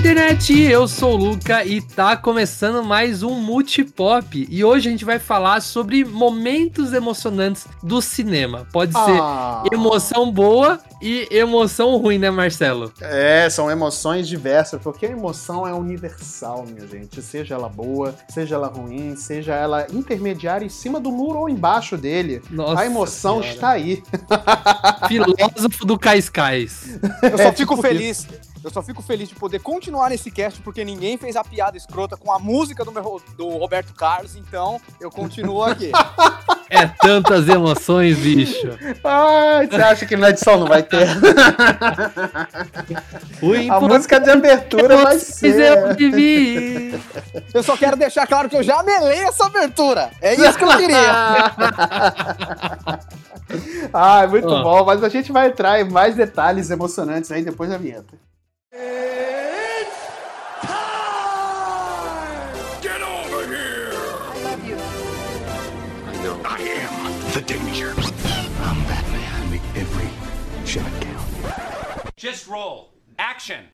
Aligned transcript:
internet, 0.00 0.58
eu 0.58 0.88
sou 0.88 1.12
o 1.12 1.16
Luca 1.16 1.62
e 1.62 1.78
tá 1.78 2.16
começando 2.16 2.82
mais 2.82 3.22
um 3.22 3.34
Multipop. 3.34 4.48
E 4.48 4.64
hoje 4.64 4.88
a 4.88 4.90
gente 4.90 5.04
vai 5.04 5.18
falar 5.18 5.60
sobre 5.60 6.06
momentos 6.06 6.94
emocionantes 6.94 7.66
do 7.82 8.00
cinema. 8.00 8.66
Pode 8.72 8.94
ser 8.94 9.20
ah. 9.20 9.62
emoção 9.70 10.32
boa 10.32 10.80
e 11.02 11.28
emoção 11.30 11.98
ruim, 11.98 12.16
né, 12.16 12.30
Marcelo? 12.30 12.90
É, 12.98 13.50
são 13.50 13.70
emoções 13.70 14.26
diversas, 14.26 14.80
porque 14.80 15.04
a 15.04 15.10
emoção 15.10 15.68
é 15.68 15.74
universal, 15.74 16.64
minha 16.66 16.86
gente. 16.88 17.20
Seja 17.20 17.56
ela 17.56 17.68
boa, 17.68 18.14
seja 18.30 18.54
ela 18.54 18.68
ruim, 18.68 19.14
seja 19.16 19.54
ela 19.54 19.86
intermediária 19.92 20.64
em 20.64 20.70
cima 20.70 20.98
do 20.98 21.12
muro 21.12 21.40
ou 21.40 21.48
embaixo 21.48 21.98
dele. 21.98 22.40
Nossa 22.50 22.80
a 22.80 22.86
emoção 22.86 23.42
senhora. 23.42 23.54
está 23.54 23.68
aí. 23.72 24.02
Filósofo 25.08 25.84
do 25.84 25.98
Cascais. 25.98 26.98
Eu 27.22 27.36
só 27.36 27.44
é, 27.44 27.52
fico 27.52 27.74
tipo 27.74 27.82
feliz. 27.82 28.20
Isso. 28.20 28.49
Eu 28.62 28.70
só 28.70 28.82
fico 28.82 29.02
feliz 29.02 29.28
de 29.28 29.34
poder 29.34 29.60
continuar 29.60 30.10
nesse 30.10 30.30
cast, 30.30 30.60
porque 30.60 30.84
ninguém 30.84 31.16
fez 31.16 31.34
a 31.34 31.42
piada 31.42 31.76
escrota 31.76 32.16
com 32.16 32.30
a 32.30 32.38
música 32.38 32.84
do, 32.84 32.92
meu, 32.92 33.20
do 33.36 33.48
Roberto 33.48 33.94
Carlos, 33.94 34.36
então 34.36 34.80
eu 35.00 35.10
continuo 35.10 35.62
aqui. 35.62 35.90
É 36.72 36.86
tantas 36.86 37.48
emoções, 37.48 38.16
bicho. 38.16 38.78
Ai, 39.02 39.66
você 39.66 39.74
acha 39.74 40.06
que 40.06 40.16
na 40.16 40.30
edição 40.30 40.56
não 40.60 40.68
vai 40.68 40.84
ter? 40.84 41.08
a 43.68 43.80
música 43.80 44.20
de 44.20 44.30
abertura 44.30 44.98
vai 44.98 45.18
ser. 45.18 45.80
Eu 47.52 47.64
só 47.64 47.76
quero 47.76 47.96
deixar 47.96 48.24
claro 48.24 48.48
que 48.48 48.54
eu 48.56 48.62
já 48.62 48.84
melei 48.84 49.18
essa 49.18 49.46
abertura. 49.46 50.12
É 50.22 50.34
isso 50.34 50.56
que 50.56 50.62
eu 50.62 50.76
queria. 50.76 51.10
ah, 53.92 54.28
muito 54.28 54.46
oh. 54.46 54.62
bom. 54.62 54.84
Mas 54.84 55.02
a 55.02 55.08
gente 55.08 55.32
vai 55.32 55.48
entrar 55.48 55.80
em 55.80 55.90
mais 55.90 56.14
detalhes 56.14 56.70
emocionantes 56.70 57.32
aí 57.32 57.42
depois 57.42 57.68
da 57.68 57.78
vinheta. 57.78 58.29
It's 58.72 59.96
time! 60.62 60.82
Get 62.80 63.02
over 63.02 63.44
here! 63.48 63.90
I 63.92 64.42
love 64.44 64.64
you. 64.64 64.76
I 66.06 66.22
know. 66.22 66.40
I 66.44 66.60
am 66.60 67.32
the 67.32 67.40
danger. 67.40 67.92
I'm 67.96 68.80
Batman. 68.86 69.50
Make 69.50 69.60
every 69.74 70.08
shot 70.64 70.88
count. 71.00 72.14
Just 72.16 72.46
roll. 72.46 72.92
Action! 73.18 73.64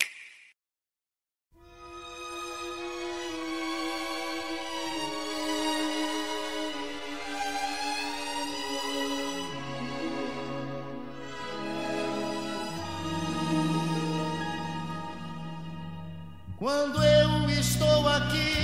Quando 16.58 17.04
eu 17.04 17.50
estou 17.50 18.08
aqui. 18.08 18.55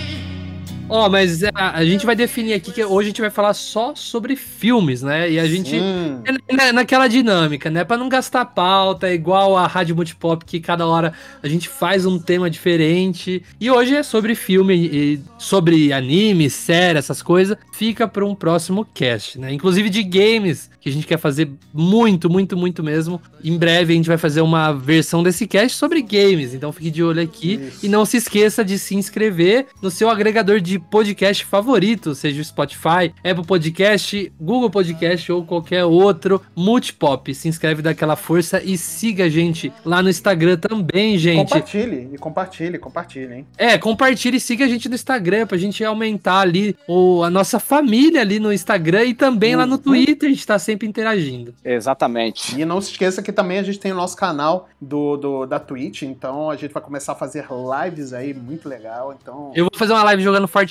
Ó, 0.88 1.06
oh, 1.06 1.08
mas 1.08 1.42
a, 1.42 1.48
é, 1.48 1.50
a, 1.55 1.84
gente 1.84 2.05
vai 2.05 2.14
definir 2.14 2.52
aqui 2.52 2.72
que 2.72 2.84
hoje 2.84 3.06
a 3.06 3.11
gente 3.11 3.20
vai 3.20 3.30
falar 3.30 3.55
só 3.55 3.94
sobre 3.94 4.36
filmes, 4.36 5.02
né? 5.02 5.30
E 5.30 5.38
a 5.38 5.47
gente. 5.47 5.77
É, 5.77 6.69
é, 6.69 6.72
naquela 6.72 7.08
dinâmica, 7.08 7.70
né? 7.70 7.84
Pra 7.84 7.97
não 7.97 8.08
gastar 8.08 8.44
pauta, 8.44 9.08
é 9.08 9.14
igual 9.14 9.56
a 9.56 9.66
Rádio 9.66 9.97
Multipop, 9.97 10.44
que 10.44 10.60
cada 10.60 10.86
hora 10.86 11.12
a 11.42 11.48
gente 11.48 11.69
faz 11.69 12.05
um 12.05 12.19
tema 12.19 12.50
diferente. 12.50 13.42
E 13.60 13.70
hoje 13.70 13.94
é 13.94 14.03
sobre 14.03 14.34
filme, 14.34 14.75
e 14.75 15.20
sobre 15.38 15.92
anime, 15.92 16.50
série, 16.50 16.98
essas 16.98 17.22
coisas. 17.22 17.56
Fica 17.72 18.06
para 18.06 18.25
um 18.25 18.34
próximo 18.34 18.84
cast, 18.84 19.38
né? 19.38 19.53
Inclusive 19.53 19.88
de 19.88 20.03
games, 20.03 20.70
que 20.80 20.88
a 20.88 20.92
gente 20.92 21.06
quer 21.06 21.19
fazer 21.19 21.48
muito, 21.72 22.28
muito, 22.28 22.56
muito 22.56 22.83
mesmo. 22.83 23.20
Em 23.42 23.56
breve 23.56 23.92
a 23.92 23.97
gente 23.97 24.08
vai 24.08 24.19
fazer 24.19 24.41
uma 24.41 24.72
versão 24.72 25.22
desse 25.22 25.47
cast 25.47 25.78
sobre 25.78 26.03
games, 26.03 26.55
então 26.55 26.72
fique 26.72 26.91
de 26.91 27.03
olho 27.03 27.22
aqui. 27.22 27.54
Isso. 27.54 27.87
E 27.87 27.88
não 27.88 28.04
se 28.04 28.16
esqueça 28.16 28.64
de 28.64 28.78
se 28.78 28.94
inscrever 28.94 29.66
no 29.81 29.91
seu 29.91 30.10
agregador 30.10 30.60
de 30.60 30.72
podcast 30.78 31.44
favorito, 31.44 32.15
seja 32.15 32.41
o 32.41 32.44
Spotify, 32.44 33.15
Apple 33.25 33.47
Podcast, 33.47 34.33
Google 34.41 34.71
Podcast 34.71 35.33
ou 35.33 35.44
qualquer 35.44 35.84
outro. 35.84 36.43
Multipop, 36.55 37.34
se 37.34 37.49
inscreve 37.49 37.81
daquela 37.81 38.16
força 38.16 38.62
e 38.62 38.77
siga 38.77 39.25
a 39.25 39.28
gente 39.28 39.72
lá 39.84 40.03
no 40.03 40.11
Instagram 40.11 40.59
também, 40.59 41.16
gente. 41.16 41.49
Compartilhe, 41.49 42.11
e 42.12 42.19
compartilhe, 42.19 42.78
compartilhe, 42.78 43.34
hein? 43.34 43.47
É, 43.56 43.78
compartilhe 43.78 44.37
e 44.37 44.41
siga 44.41 44.65
a 44.65 44.69
gente 44.69 44.88
no 44.88 44.94
Instagram 44.94 45.47
pra 45.47 45.56
gente 45.56 45.82
aumentar 45.84 46.41
ali 46.41 46.77
o, 46.87 47.22
a 47.22 47.31
nossa 47.31 47.59
família 47.59 48.21
ali 48.21 48.38
no 48.38 48.53
Instagram 48.53 49.05
e 49.05 49.15
também 49.15 49.55
uhum. 49.55 49.61
lá 49.61 49.66
no 49.66 49.77
uhum. 49.77 49.78
Twitter, 49.78 50.28
a 50.28 50.32
gente 50.32 50.47
tá 50.47 50.59
sempre 50.59 50.82
sempre 50.82 50.87
interagindo. 50.87 51.55
Exatamente. 51.65 52.59
E 52.61 52.65
não 52.65 52.81
se 52.81 52.91
esqueça 52.91 53.22
que 53.22 53.32
também 53.32 53.59
a 53.59 53.62
gente 53.62 53.78
tem 53.78 53.93
o 53.93 53.94
nosso 53.94 54.16
canal 54.16 54.69
do, 54.81 55.16
do 55.16 55.47
da 55.47 55.61
Twitch, 55.61 56.03
então 56.03 56.50
a 56.50 56.56
gente 56.56 56.72
vai 56.72 56.82
começar 56.82 57.12
a 57.12 57.15
fazer 57.15 57.47
lives 57.84 58.12
aí, 58.12 58.34
muito 58.34 58.69
legal. 58.69 59.16
Então... 59.21 59.53
Eu 59.55 59.65
vou 59.65 59.78
fazer 59.78 59.93
uma 59.93 60.03
live 60.03 60.22
jogando 60.22 60.49
Fortnite 60.49 60.62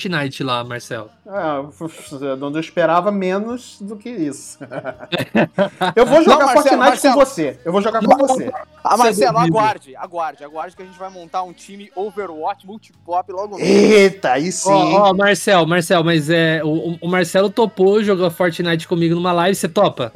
lá, 0.43 0.63
Marcelo. 0.63 1.09
É, 1.25 2.35
não 2.35 2.59
esperava 2.59 3.11
menos 3.11 3.77
do 3.81 3.95
que 3.95 4.09
isso. 4.09 4.59
eu 5.95 6.05
vou 6.05 6.23
jogar 6.23 6.39
não, 6.39 6.45
Marcelo, 6.45 6.53
Fortnite 6.53 6.77
Marcelo, 6.77 7.13
com 7.13 7.19
você. 7.19 7.59
Eu 7.63 7.71
vou 7.71 7.81
jogar 7.81 8.01
com 8.01 8.27
você. 8.27 8.51
Ah, 8.83 8.97
Marcelo, 8.97 9.37
aguarde, 9.37 9.95
aguarde, 9.95 10.43
aguarde 10.43 10.75
que 10.75 10.81
a 10.81 10.85
gente 10.85 10.97
vai 10.97 11.09
montar 11.09 11.43
um 11.43 11.53
time 11.53 11.91
Overwatch 11.95 12.65
Multipop 12.65 13.31
logo 13.31 13.57
mesmo. 13.57 13.71
Eita, 13.71 14.33
aí 14.33 14.51
sim. 14.51 14.69
Ó, 14.69 15.07
oh, 15.07 15.09
oh, 15.09 15.13
Marcel, 15.13 15.65
Marcel, 15.65 16.03
mas 16.03 16.29
é, 16.29 16.61
o, 16.63 16.97
o 17.01 17.07
Marcelo 17.07 17.49
topou 17.49 18.03
jogar 18.03 18.29
Fortnite 18.29 18.87
comigo 18.87 19.15
numa 19.15 19.31
live, 19.31 19.55
você 19.55 19.69
topa? 19.69 20.11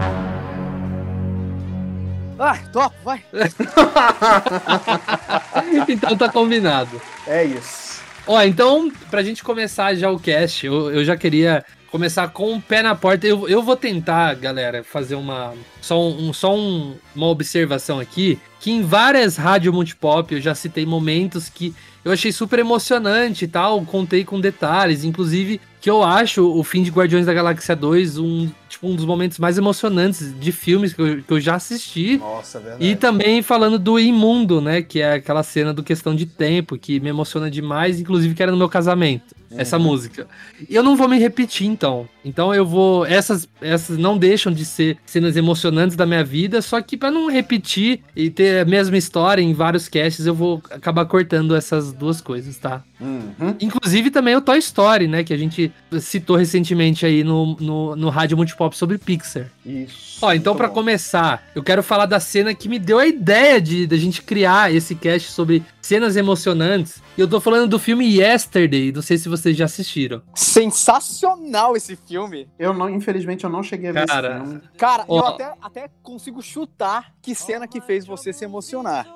Ah, 2.38 2.57
topa, 2.72 2.96
vai. 3.03 3.24
então 5.88 6.18
tá 6.18 6.30
combinado. 6.30 7.02
É 7.25 7.46
isso. 7.46 7.84
Ó, 8.28 8.41
então, 8.41 8.91
pra 9.09 9.24
gente 9.24 9.44
começar 9.44 9.94
já 9.96 10.09
o 10.09 10.19
cast, 10.19 10.66
eu, 10.66 10.91
eu 10.91 11.06
já 11.06 11.16
queria 11.16 11.63
começar 11.91 12.28
com 12.30 12.56
o 12.56 12.62
pé 12.62 12.81
na 12.81 12.96
porta. 12.96 13.28
Eu, 13.28 13.47
eu 13.47 13.62
vou 13.62 13.75
tentar, 13.75 14.34
galera, 14.34 14.84
fazer 14.84 15.16
uma. 15.16 15.53
Só, 15.81 16.02
um, 16.02 16.34
só 16.34 16.56
um, 16.56 16.96
uma 17.16 17.28
observação 17.28 18.00
aqui. 18.00 18.40
Que 18.59 18.72
em 18.72 18.81
várias 18.81 19.38
rádio 19.38 19.72
multipop 19.72 20.34
eu 20.34 20.41
já 20.41 20.56
citei 20.56 20.86
momentos 20.86 21.50
que 21.50 21.74
eu 22.05 22.11
achei 22.11 22.31
super 22.31 22.59
emocionante 22.59 23.45
e 23.45 23.47
tal. 23.47 23.83
Contei 23.83 24.23
com 24.23 24.39
detalhes. 24.39 25.03
Inclusive, 25.03 25.59
que 25.81 25.89
eu 25.89 26.03
acho 26.03 26.47
o 26.47 26.63
fim 26.63 26.83
de 26.83 26.91
Guardiões 26.91 27.25
da 27.25 27.33
Galáxia 27.33 27.75
2 27.75 28.19
um, 28.19 28.47
tipo, 28.69 28.88
um 28.88 28.95
dos 28.95 29.05
momentos 29.05 29.39
mais 29.39 29.57
emocionantes 29.57 30.39
de 30.39 30.51
filmes 30.51 30.94
que 30.94 31.01
eu, 31.01 31.23
que 31.23 31.33
eu 31.33 31.39
já 31.39 31.55
assisti. 31.55 32.17
Nossa, 32.17 32.59
é 32.59 32.61
verdade. 32.61 32.85
E 32.85 32.95
também 32.95 33.41
falando 33.41 33.79
do 33.79 33.99
Imundo, 33.99 34.61
né? 34.61 34.83
Que 34.83 35.01
é 35.01 35.13
aquela 35.13 35.41
cena 35.41 35.73
do 35.73 35.81
Questão 35.81 36.15
de 36.15 36.27
Tempo, 36.27 36.77
que 36.77 36.99
me 36.99 37.09
emociona 37.09 37.49
demais, 37.49 37.99
inclusive 37.99 38.35
que 38.35 38.44
era 38.44 38.51
no 38.51 38.57
meu 38.57 38.69
casamento 38.69 39.35
essa 39.57 39.77
uhum. 39.77 39.83
música. 39.83 40.27
E 40.69 40.75
eu 40.75 40.83
não 40.83 40.95
vou 40.95 41.07
me 41.07 41.17
repetir, 41.17 41.67
então. 41.67 42.07
Então 42.23 42.53
eu 42.53 42.66
vou. 42.66 43.05
Essas, 43.05 43.47
essas 43.61 43.97
não 43.97 44.17
deixam 44.17 44.51
de 44.51 44.66
ser 44.66 44.97
cenas 45.05 45.35
emocionantes 45.38 45.95
da 45.95 46.05
minha 46.05 46.23
vida, 46.23 46.61
só 46.61 46.81
que 46.81 46.97
para 46.97 47.11
não 47.11 47.29
repetir 47.29 48.01
e 48.15 48.29
ter 48.29 48.61
a 48.61 48.65
mesma 48.65 48.97
história 48.97 49.41
em 49.41 49.53
vários 49.53 49.88
casts, 49.88 50.25
eu 50.25 50.33
vou 50.33 50.61
acabar 50.71 51.05
cortando 51.05 51.55
essas 51.55 51.94
duas 51.94 52.21
coisas, 52.21 52.57
tá? 52.57 52.83
Uhum. 52.99 53.55
Inclusive 53.59 54.09
também 54.09 54.35
o 54.35 54.41
Toy 54.41 54.57
Story, 54.57 55.07
né? 55.07 55.23
Que 55.23 55.33
a 55.33 55.38
gente 55.38 55.71
citou 55.99 56.35
recentemente 56.35 57.05
aí 57.05 57.23
no, 57.23 57.55
no, 57.59 57.95
no 57.95 58.09
Rádio 58.09 58.38
Multipop 58.38 58.75
sobre 58.75 58.97
Pixar. 58.97 59.49
Isso. 59.65 60.19
Ó, 60.21 60.33
então 60.33 60.55
para 60.55 60.69
começar, 60.69 61.44
eu 61.53 61.61
quero 61.61 61.83
falar 61.83 62.05
da 62.05 62.19
cena 62.19 62.53
que 62.53 62.69
me 62.69 62.79
deu 62.79 62.97
a 62.97 63.05
ideia 63.05 63.59
de 63.59 63.85
da 63.85 63.97
gente 63.97 64.21
criar 64.21 64.73
esse 64.73 64.95
cast 64.95 65.31
sobre 65.31 65.63
cenas 65.81 66.15
emocionantes. 66.15 67.01
E 67.17 67.21
eu 67.21 67.27
tô 67.27 67.39
falando 67.39 67.67
do 67.67 67.79
filme 67.79 68.17
Yesterday, 68.17 68.91
não 68.91 69.01
sei 69.01 69.17
se 69.17 69.29
vocês 69.45 69.57
já 69.57 69.66
assistiram. 69.66 70.22
Sensacional 70.33 71.75
esse 71.78 71.95
filme. 71.95 72.47
Eu 72.57 72.73
não, 72.73 72.89
infelizmente, 72.89 73.44
eu 73.44 73.50
não 73.50 73.61
cheguei 73.61 73.89
a 73.89 73.94
ver 73.94 74.07
Cara, 74.07 74.38
esse 74.38 74.45
filme. 74.45 74.62
Cara, 74.77 75.06
Ó, 75.07 75.19
eu 75.19 75.25
até, 75.27 75.53
até 75.62 75.89
consigo 76.01 76.42
chutar 76.42 77.13
que 77.21 77.36
cena 77.36 77.68
que 77.68 77.80
fez 77.80 78.06
você 78.06 78.33
se 78.33 78.44
emocionar. 78.44 79.07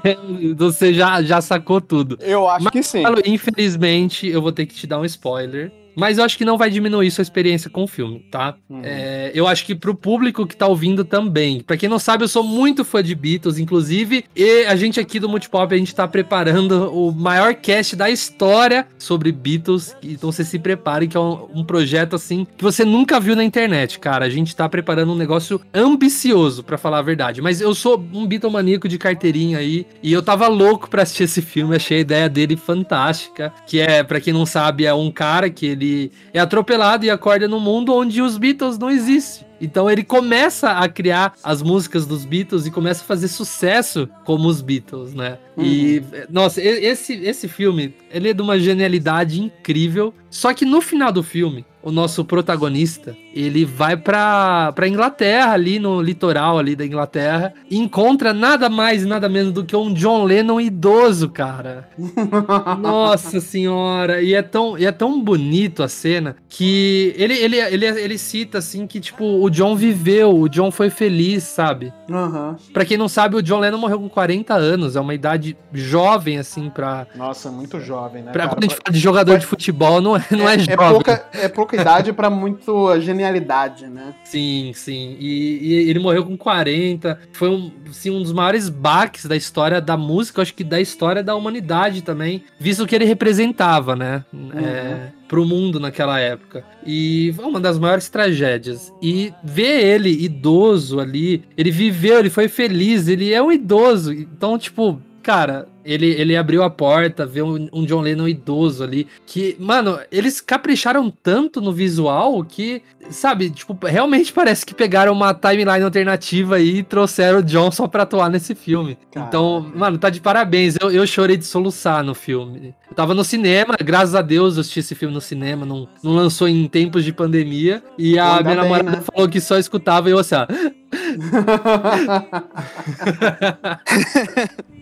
você 0.56 0.92
já, 0.92 1.22
já 1.22 1.40
sacou 1.40 1.80
tudo. 1.80 2.18
Eu 2.20 2.48
acho 2.48 2.64
Mas, 2.64 2.72
que 2.72 2.82
sim. 2.82 3.02
Infelizmente, 3.24 4.26
eu 4.26 4.42
vou 4.42 4.52
ter 4.52 4.66
que 4.66 4.74
te 4.74 4.86
dar 4.86 4.98
um 4.98 5.04
spoiler. 5.04 5.72
Mas 5.94 6.18
eu 6.18 6.24
acho 6.24 6.36
que 6.36 6.44
não 6.44 6.56
vai 6.56 6.70
diminuir 6.70 7.10
sua 7.10 7.22
experiência 7.22 7.70
com 7.70 7.84
o 7.84 7.86
filme, 7.86 8.20
tá? 8.30 8.54
Uhum. 8.68 8.80
É, 8.82 9.30
eu 9.34 9.46
acho 9.46 9.64
que 9.64 9.74
pro 9.74 9.94
público 9.94 10.46
que 10.46 10.56
tá 10.56 10.66
ouvindo 10.66 11.04
também. 11.04 11.60
Pra 11.60 11.76
quem 11.76 11.88
não 11.88 11.98
sabe, 11.98 12.24
eu 12.24 12.28
sou 12.28 12.42
muito 12.42 12.84
fã 12.84 13.02
de 13.02 13.14
Beatles, 13.14 13.58
inclusive. 13.58 14.24
E 14.34 14.64
a 14.66 14.76
gente 14.76 15.00
aqui 15.00 15.18
do 15.18 15.28
Multipop, 15.28 15.74
a 15.74 15.78
gente 15.78 15.94
tá 15.94 16.06
preparando 16.06 16.92
o 16.92 17.12
maior 17.12 17.54
cast 17.54 17.96
da 17.96 18.10
história 18.10 18.86
sobre 18.98 19.32
Beatles. 19.32 19.96
Então 20.02 20.30
você 20.30 20.44
se 20.44 20.58
prepare, 20.58 21.08
que 21.08 21.16
é 21.16 21.20
um, 21.20 21.48
um 21.54 21.64
projeto 21.64 22.16
assim 22.16 22.46
que 22.56 22.62
você 22.62 22.84
nunca 22.84 23.18
viu 23.18 23.34
na 23.34 23.44
internet, 23.44 23.98
cara. 23.98 24.24
A 24.24 24.30
gente 24.30 24.54
tá 24.54 24.68
preparando 24.68 25.12
um 25.12 25.16
negócio 25.16 25.60
ambicioso, 25.74 26.62
para 26.62 26.78
falar 26.78 26.98
a 26.98 27.02
verdade. 27.02 27.42
Mas 27.42 27.60
eu 27.60 27.74
sou 27.74 28.02
um 28.12 28.26
Beatlemaníaco 28.26 28.88
de 28.88 28.98
carteirinha 28.98 29.58
aí. 29.58 29.86
E 30.02 30.12
eu 30.12 30.22
tava 30.22 30.46
louco 30.48 30.88
pra 30.88 31.02
assistir 31.02 31.24
esse 31.24 31.42
filme. 31.42 31.76
Achei 31.76 31.98
a 31.98 32.00
ideia 32.00 32.28
dele 32.28 32.56
fantástica. 32.56 33.52
Que 33.66 33.80
é, 33.80 34.02
para 34.02 34.20
quem 34.20 34.32
não 34.32 34.46
sabe, 34.46 34.84
é 34.84 34.94
um 34.94 35.10
cara 35.10 35.50
que 35.50 35.66
ele 35.66 35.79
ele 35.80 36.12
é 36.32 36.38
atropelado 36.38 37.04
e 37.04 37.10
acorda 37.10 37.48
num 37.48 37.60
mundo 37.60 37.94
onde 37.94 38.20
os 38.20 38.36
Beatles 38.36 38.78
não 38.78 38.90
existem. 38.90 39.48
Então 39.60 39.90
ele 39.90 40.02
começa 40.02 40.70
a 40.72 40.88
criar 40.88 41.34
as 41.42 41.60
músicas 41.62 42.06
dos 42.06 42.24
Beatles 42.24 42.66
e 42.66 42.70
começa 42.70 43.02
a 43.02 43.06
fazer 43.06 43.28
sucesso 43.28 44.08
como 44.24 44.48
os 44.48 44.62
Beatles, 44.62 45.12
né? 45.12 45.38
Uhum. 45.56 45.64
E, 45.64 46.02
nossa, 46.30 46.62
esse, 46.62 47.14
esse 47.14 47.46
filme, 47.46 47.94
ele 48.10 48.30
é 48.30 48.32
de 48.32 48.40
uma 48.40 48.58
genialidade 48.58 49.40
incrível. 49.40 50.14
Só 50.30 50.54
que 50.54 50.64
no 50.64 50.80
final 50.80 51.12
do 51.12 51.22
filme, 51.22 51.66
o 51.82 51.90
nosso 51.90 52.24
protagonista, 52.24 53.16
ele 53.34 53.64
vai 53.64 53.96
pra, 53.96 54.72
pra 54.72 54.88
Inglaterra, 54.88 55.52
ali 55.52 55.78
no 55.78 56.00
litoral 56.02 56.58
ali 56.58 56.76
da 56.76 56.84
Inglaterra, 56.84 57.54
e 57.70 57.78
encontra 57.78 58.34
nada 58.34 58.68
mais 58.68 59.02
e 59.02 59.06
nada 59.06 59.28
menos 59.28 59.52
do 59.52 59.64
que 59.64 59.74
um 59.74 59.92
John 59.92 60.24
Lennon 60.24 60.60
idoso, 60.60 61.28
cara. 61.28 61.88
Nossa 62.80 63.40
senhora, 63.40 64.20
e 64.22 64.34
é 64.34 64.42
tão, 64.42 64.76
e 64.78 64.84
é 64.84 64.92
tão 64.92 65.20
bonito 65.20 65.82
a 65.82 65.88
cena 65.88 66.36
que 66.48 67.14
ele, 67.16 67.34
ele, 67.34 67.56
ele, 67.56 67.86
ele 67.86 68.18
cita 68.18 68.58
assim 68.58 68.86
que, 68.86 69.00
tipo, 69.00 69.24
o 69.24 69.48
John 69.48 69.74
viveu, 69.74 70.36
o 70.38 70.48
John 70.48 70.70
foi 70.70 70.90
feliz, 70.90 71.44
sabe? 71.44 71.92
Uhum. 72.08 72.56
Pra 72.72 72.84
quem 72.84 72.96
não 72.96 73.08
sabe, 73.08 73.36
o 73.36 73.42
John 73.42 73.60
Lennon 73.60 73.78
morreu 73.78 74.00
com 74.00 74.08
40 74.08 74.54
anos, 74.54 74.96
é 74.96 75.00
uma 75.00 75.14
idade 75.14 75.56
jovem, 75.72 76.38
assim, 76.38 76.68
pra... 76.68 77.06
Nossa, 77.14 77.50
muito 77.50 77.80
jovem, 77.80 78.22
né? 78.22 78.32
Pra, 78.32 78.44
cara? 78.44 78.54
quando 78.54 78.64
a 78.64 78.66
gente 78.66 78.76
fala 78.76 78.92
de 78.92 79.00
jogador 79.00 79.38
de 79.38 79.46
futebol, 79.46 80.00
não 80.00 80.16
é, 80.16 80.24
não 80.30 80.48
é, 80.48 80.52
é, 80.52 80.56
é 80.56 80.58
jovem. 80.58 80.74
É 80.74 80.90
pouca, 80.90 81.26
é 81.32 81.48
pouca 81.48 81.69
idade 81.76 82.12
pra 82.12 82.30
muito 82.30 82.98
genialidade, 83.00 83.86
né? 83.86 84.14
Sim, 84.24 84.72
sim. 84.74 85.16
E, 85.18 85.58
e, 85.62 85.90
ele 85.90 85.98
morreu 85.98 86.24
com 86.24 86.36
40. 86.36 87.18
Foi 87.32 87.48
um, 87.48 87.70
assim, 87.88 88.10
um 88.10 88.22
dos 88.22 88.32
maiores 88.32 88.68
baques 88.68 89.26
da 89.26 89.36
história 89.36 89.80
da 89.80 89.96
música, 89.96 90.42
acho 90.42 90.54
que 90.54 90.64
da 90.64 90.80
história 90.80 91.22
da 91.22 91.34
humanidade 91.34 92.02
também, 92.02 92.44
visto 92.58 92.86
que 92.86 92.94
ele 92.94 93.04
representava, 93.04 93.94
né? 93.96 94.24
Uhum. 94.32 94.50
É, 94.54 95.12
pro 95.28 95.44
mundo 95.44 95.78
naquela 95.78 96.18
época. 96.18 96.64
E 96.84 97.32
foi 97.36 97.44
uma 97.44 97.60
das 97.60 97.78
maiores 97.78 98.08
tragédias. 98.08 98.92
E 99.00 99.32
ver 99.44 99.84
ele 99.84 100.10
idoso 100.10 100.98
ali, 100.98 101.44
ele 101.56 101.70
viveu, 101.70 102.18
ele 102.18 102.30
foi 102.30 102.48
feliz, 102.48 103.06
ele 103.06 103.32
é 103.32 103.40
um 103.42 103.52
idoso. 103.52 104.12
Então, 104.12 104.58
tipo, 104.58 105.00
cara, 105.22 105.68
ele, 105.84 106.06
ele 106.06 106.36
abriu 106.36 106.62
a 106.62 106.70
porta, 106.70 107.26
vê 107.26 107.42
um, 107.42 107.68
um, 107.72 107.84
John 107.84 108.00
Lennon 108.00 108.28
idoso 108.28 108.82
ali. 108.84 109.06
Que, 109.26 109.56
mano, 109.58 109.98
eles 110.10 110.40
capricharam 110.40 111.10
tanto 111.10 111.60
no 111.60 111.72
visual 111.72 112.44
que, 112.44 112.82
sabe, 113.10 113.50
tipo, 113.50 113.76
realmente 113.86 114.32
parece 114.34 114.64
que 114.64 114.74
pegaram 114.74 115.12
uma 115.12 115.34
timeline 115.34 115.82
alternativa 115.82 116.60
e 116.60 116.82
trouxeram 116.82 117.40
o 117.40 117.42
John 117.42 117.70
só 117.70 117.86
pra 117.86 118.02
atuar 118.02 118.30
nesse 118.30 118.54
filme. 118.54 118.98
Então, 119.14 119.70
mano, 119.74 119.98
tá 119.98 120.10
de 120.10 120.20
parabéns. 120.20 120.76
Eu, 120.80 120.90
eu 120.90 121.06
chorei 121.06 121.36
de 121.36 121.44
soluçar 121.44 122.02
no 122.04 122.14
filme. 122.14 122.74
Eu 122.88 122.94
tava 122.94 123.14
no 123.14 123.24
cinema, 123.24 123.76
graças 123.82 124.14
a 124.14 124.22
Deus 124.22 124.56
eu 124.56 124.60
assisti 124.62 124.80
esse 124.80 124.94
filme 124.94 125.14
no 125.14 125.20
cinema, 125.20 125.64
não, 125.64 125.88
não 126.02 126.12
lançou 126.12 126.48
em 126.48 126.66
tempos 126.66 127.04
de 127.04 127.12
pandemia. 127.12 127.82
E 127.96 128.18
a 128.18 128.42
minha 128.42 128.56
namorada 128.56 128.90
né? 128.90 129.02
falou 129.12 129.28
que 129.28 129.40
só 129.40 129.58
escutava 129.58 130.08
e 130.08 130.12
eu 130.12 130.18
assim, 130.18 130.34
ó. 130.34 130.46